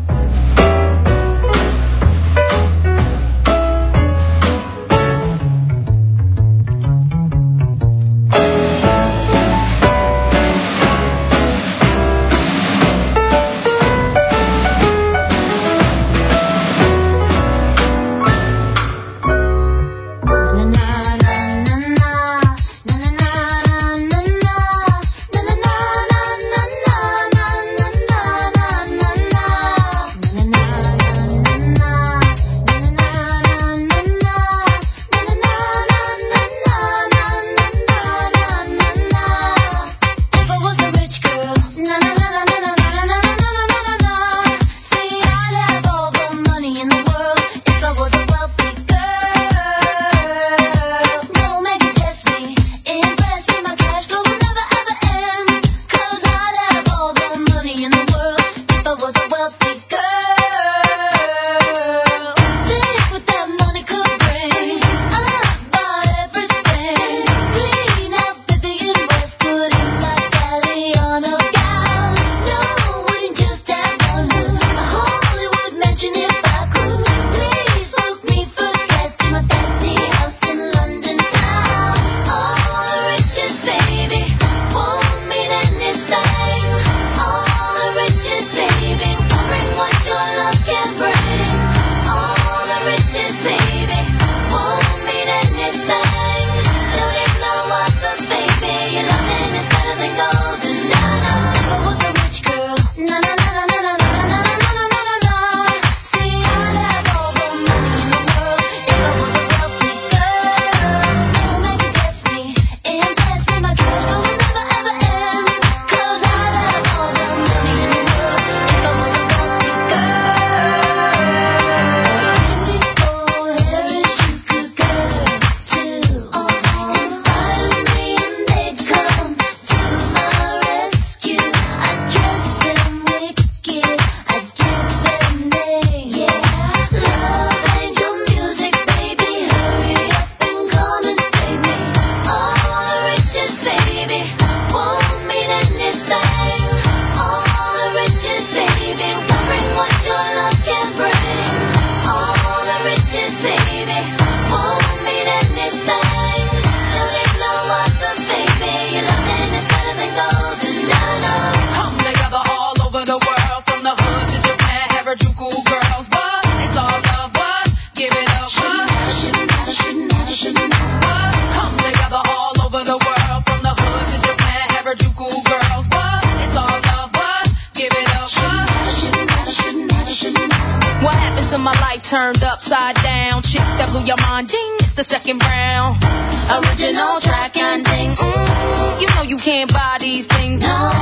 Your 184.07 184.17
mind, 184.23 184.47
ding, 184.47 184.75
it's 184.87 184.95
the 184.95 185.03
second 185.03 185.43
round. 185.43 185.99
Original 186.47 187.19
track 187.19 187.59
and 187.59 187.83
ding, 187.83 188.15
mm, 188.15 189.01
you 189.03 189.07
know 189.11 189.23
you 189.27 189.37
can't 189.37 189.67
buy 189.67 189.99
these 189.99 190.27
things, 190.27 190.63
no. 190.63 190.95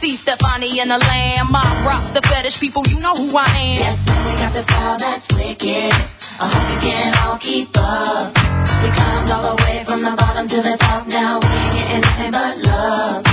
See 0.00 0.16
Stefani 0.16 0.80
and 0.80 0.90
the 0.90 0.96
Lamb, 0.96 1.52
I 1.52 1.84
rock 1.84 2.14
the 2.16 2.22
fetish 2.24 2.58
people, 2.58 2.82
you 2.88 2.98
know 3.00 3.12
who 3.12 3.36
I 3.36 3.44
am. 3.44 3.76
Yes, 3.76 3.98
we 4.08 4.32
got 4.40 4.52
the 4.56 4.62
style 4.64 4.96
that's 4.98 5.28
wicked. 5.36 5.92
I 6.40 6.48
hope 6.48 6.72
you 6.72 6.80
can 6.80 7.12
all 7.20 7.38
keep 7.38 7.68
up. 7.76 8.32
We 8.80 8.88
climbed 8.96 9.30
all 9.30 9.54
the 9.54 9.62
way 9.62 9.84
from 9.84 10.02
the 10.02 10.16
bottom 10.16 10.48
to 10.48 10.56
the 10.56 10.76
top. 10.80 11.06
Now 11.06 11.38
we 11.38 11.46
ain't 11.46 11.72
getting 11.76 12.00
nothing 12.00 12.32
but 12.32 12.56
love. 12.64 13.31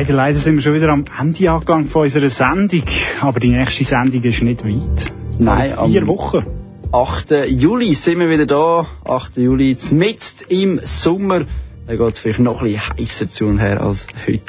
Leider, 0.00 0.14
leider 0.14 0.38
sind 0.38 0.54
wir 0.54 0.62
schon 0.62 0.72
wieder 0.72 0.88
am 0.88 1.04
Ende 1.20 1.60
von 1.90 2.02
unserer 2.02 2.30
Sendung. 2.30 2.82
Aber 3.20 3.38
die 3.38 3.50
nächste 3.50 3.84
Sendung 3.84 4.22
ist 4.24 4.42
nicht 4.42 4.64
weit. 4.64 5.12
Nein, 5.38 5.74
In 5.84 5.90
vier 5.90 6.00
am- 6.00 6.08
Wochen. 6.08 6.46
8. 6.90 7.32
Juli 7.48 7.92
sind 7.92 8.18
wir 8.18 8.30
wieder 8.30 8.46
da. 8.46 8.86
8. 9.04 9.36
Juli, 9.36 9.76
mitten 9.90 10.22
im 10.48 10.80
Sommer. 10.84 11.44
Da 11.86 11.96
geht 11.96 12.14
es 12.14 12.18
vielleicht 12.18 12.38
noch 12.40 12.62
ein 12.62 12.72
bisschen 12.72 12.96
heißer 12.98 13.30
zu 13.30 13.44
und 13.44 13.58
her 13.58 13.82
als 13.82 14.06
heute. 14.26 14.40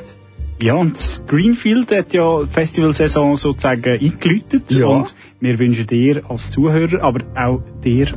Ja, 0.61 0.75
und 0.75 0.95
das 0.95 1.21
Greenfield 1.27 1.91
hat 1.91 2.13
ja 2.13 2.43
die 2.43 2.49
Festivalsaison 2.49 3.35
sozusagen 3.35 3.83
eingeläutet. 3.83 4.71
Ja. 4.71 4.85
Und 4.87 5.13
wir 5.41 5.59
wünschen 5.59 5.85
dir 5.85 6.21
als 6.29 6.49
Zuhörer, 6.49 7.03
aber 7.03 7.25
auch 7.35 7.61
dir, 7.83 8.07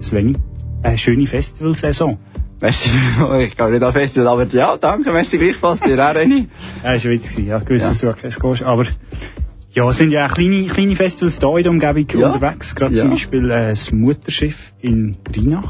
Sveni, 0.00 0.36
eine 0.82 0.96
schöne 0.96 1.26
Festivalsaison. 1.26 2.16
Merci, 2.62 2.88
ich 3.44 3.56
gehe 3.56 3.70
nicht 3.70 3.82
an 3.82 3.92
Festival, 3.92 4.28
aber 4.28 4.46
ja, 4.46 4.76
danke, 4.76 5.10
merci 5.12 5.36
gleichfalls, 5.36 5.80
dir 5.80 5.98
auch, 5.98 6.14
René. 6.14 6.46
Ja, 6.84 6.92
das 6.94 7.04
war 7.04 7.10
witzig, 7.10 7.34
gewesen, 7.36 7.46
ja. 7.48 7.58
Ich 7.58 7.68
wusste, 7.68 7.74
Ja. 7.84 7.88
dass 7.88 7.98
du 7.98 8.12
Käse 8.22 8.40
gehst. 8.40 8.62
Aber, 8.64 8.84
ja, 9.72 9.88
es 9.90 9.96
sind 9.98 10.12
ja 10.12 10.26
auch 10.26 10.34
kleine, 10.34 10.66
kleine 10.68 10.94
Festivals 10.96 11.38
da 11.40 11.48
in 11.56 11.62
der 11.64 11.72
Umgebung 11.72 12.20
Ja. 12.20 12.30
unterwegs. 12.30 12.74
Gerade 12.76 12.94
Ja. 12.94 13.00
zum 13.02 13.10
Beispiel 13.10 13.50
äh, 13.50 13.68
das 13.70 13.90
Mutterschiff 13.90 14.56
in 14.80 15.16
Rheinach. 15.34 15.68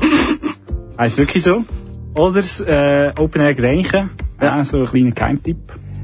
heißt 0.99 1.17
wirklich 1.17 1.43
so. 1.43 1.65
Oder 2.15 2.41
das 2.43 2.61
äh, 2.61 3.11
Open 3.19 3.41
Air 3.41 3.55
Grenchen. 3.55 4.11
Ja. 4.41 4.63
so 4.65 4.79
ein 4.81 4.87
kleiner 4.87 5.13
Geheimtipp. 5.13 5.57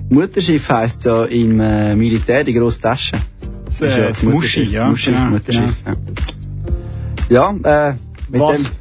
Mutterschiff 0.09 0.67
heisst 0.71 1.05
ja 1.05 1.25
im 1.27 1.61
äh, 1.61 1.95
Militär 1.97 2.45
die 2.45 2.55
grosse 2.55 2.81
Tasche. 2.81 3.17
Das, 3.67 3.75
ist 3.75 3.83
äh, 3.83 4.01
ja 4.01 4.09
das 4.09 4.23
Muschi, 4.23 4.63
ja, 4.63 4.89
Muschi, 4.89 5.11
genau, 5.11 5.27
Mutterschiff, 5.27 5.77
ja. 7.29 7.53
Ja, 7.63 7.91
äh, 7.91 7.95
mit 8.31 8.41
Was? 8.41 8.63
dem... 8.63 8.73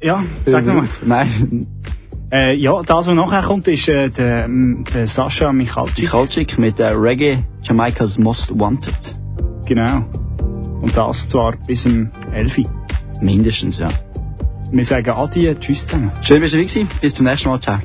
Ja, 0.00 0.24
sag 0.44 0.64
nochmal. 0.64 0.88
Nein, 1.04 1.66
Äh, 2.32 2.56
ja, 2.56 2.82
das, 2.82 3.06
was 3.06 3.14
nachher 3.14 3.42
kommt, 3.42 3.68
ist 3.68 3.88
äh, 3.88 4.10
der, 4.10 4.46
ähm, 4.46 4.84
der 4.92 5.06
Sascha 5.06 5.52
Michalczyk. 5.52 5.98
Michalczyk 5.98 6.58
mit 6.58 6.80
äh, 6.80 6.88
Reggae, 6.88 7.44
Jamaica's 7.62 8.18
Most 8.18 8.50
Wanted. 8.58 9.14
Genau. 9.66 10.04
Und 10.80 10.96
das 10.96 11.28
zwar 11.28 11.54
bis 11.66 11.82
zum 11.82 12.10
11. 12.32 12.68
Mindestens, 13.20 13.78
ja. 13.78 13.90
Wir 14.72 14.84
sagen 14.84 15.10
Adi, 15.10 15.54
tschüss 15.60 15.86
zusammen. 15.86 16.10
Schön, 16.22 16.42
dass 16.42 16.50
du 16.50 16.56
dabei 16.56 16.68
gewesen. 16.68 16.88
Bis 17.00 17.14
zum 17.14 17.26
nächsten 17.26 17.48
Mal. 17.48 17.60
Ciao. 17.60 17.78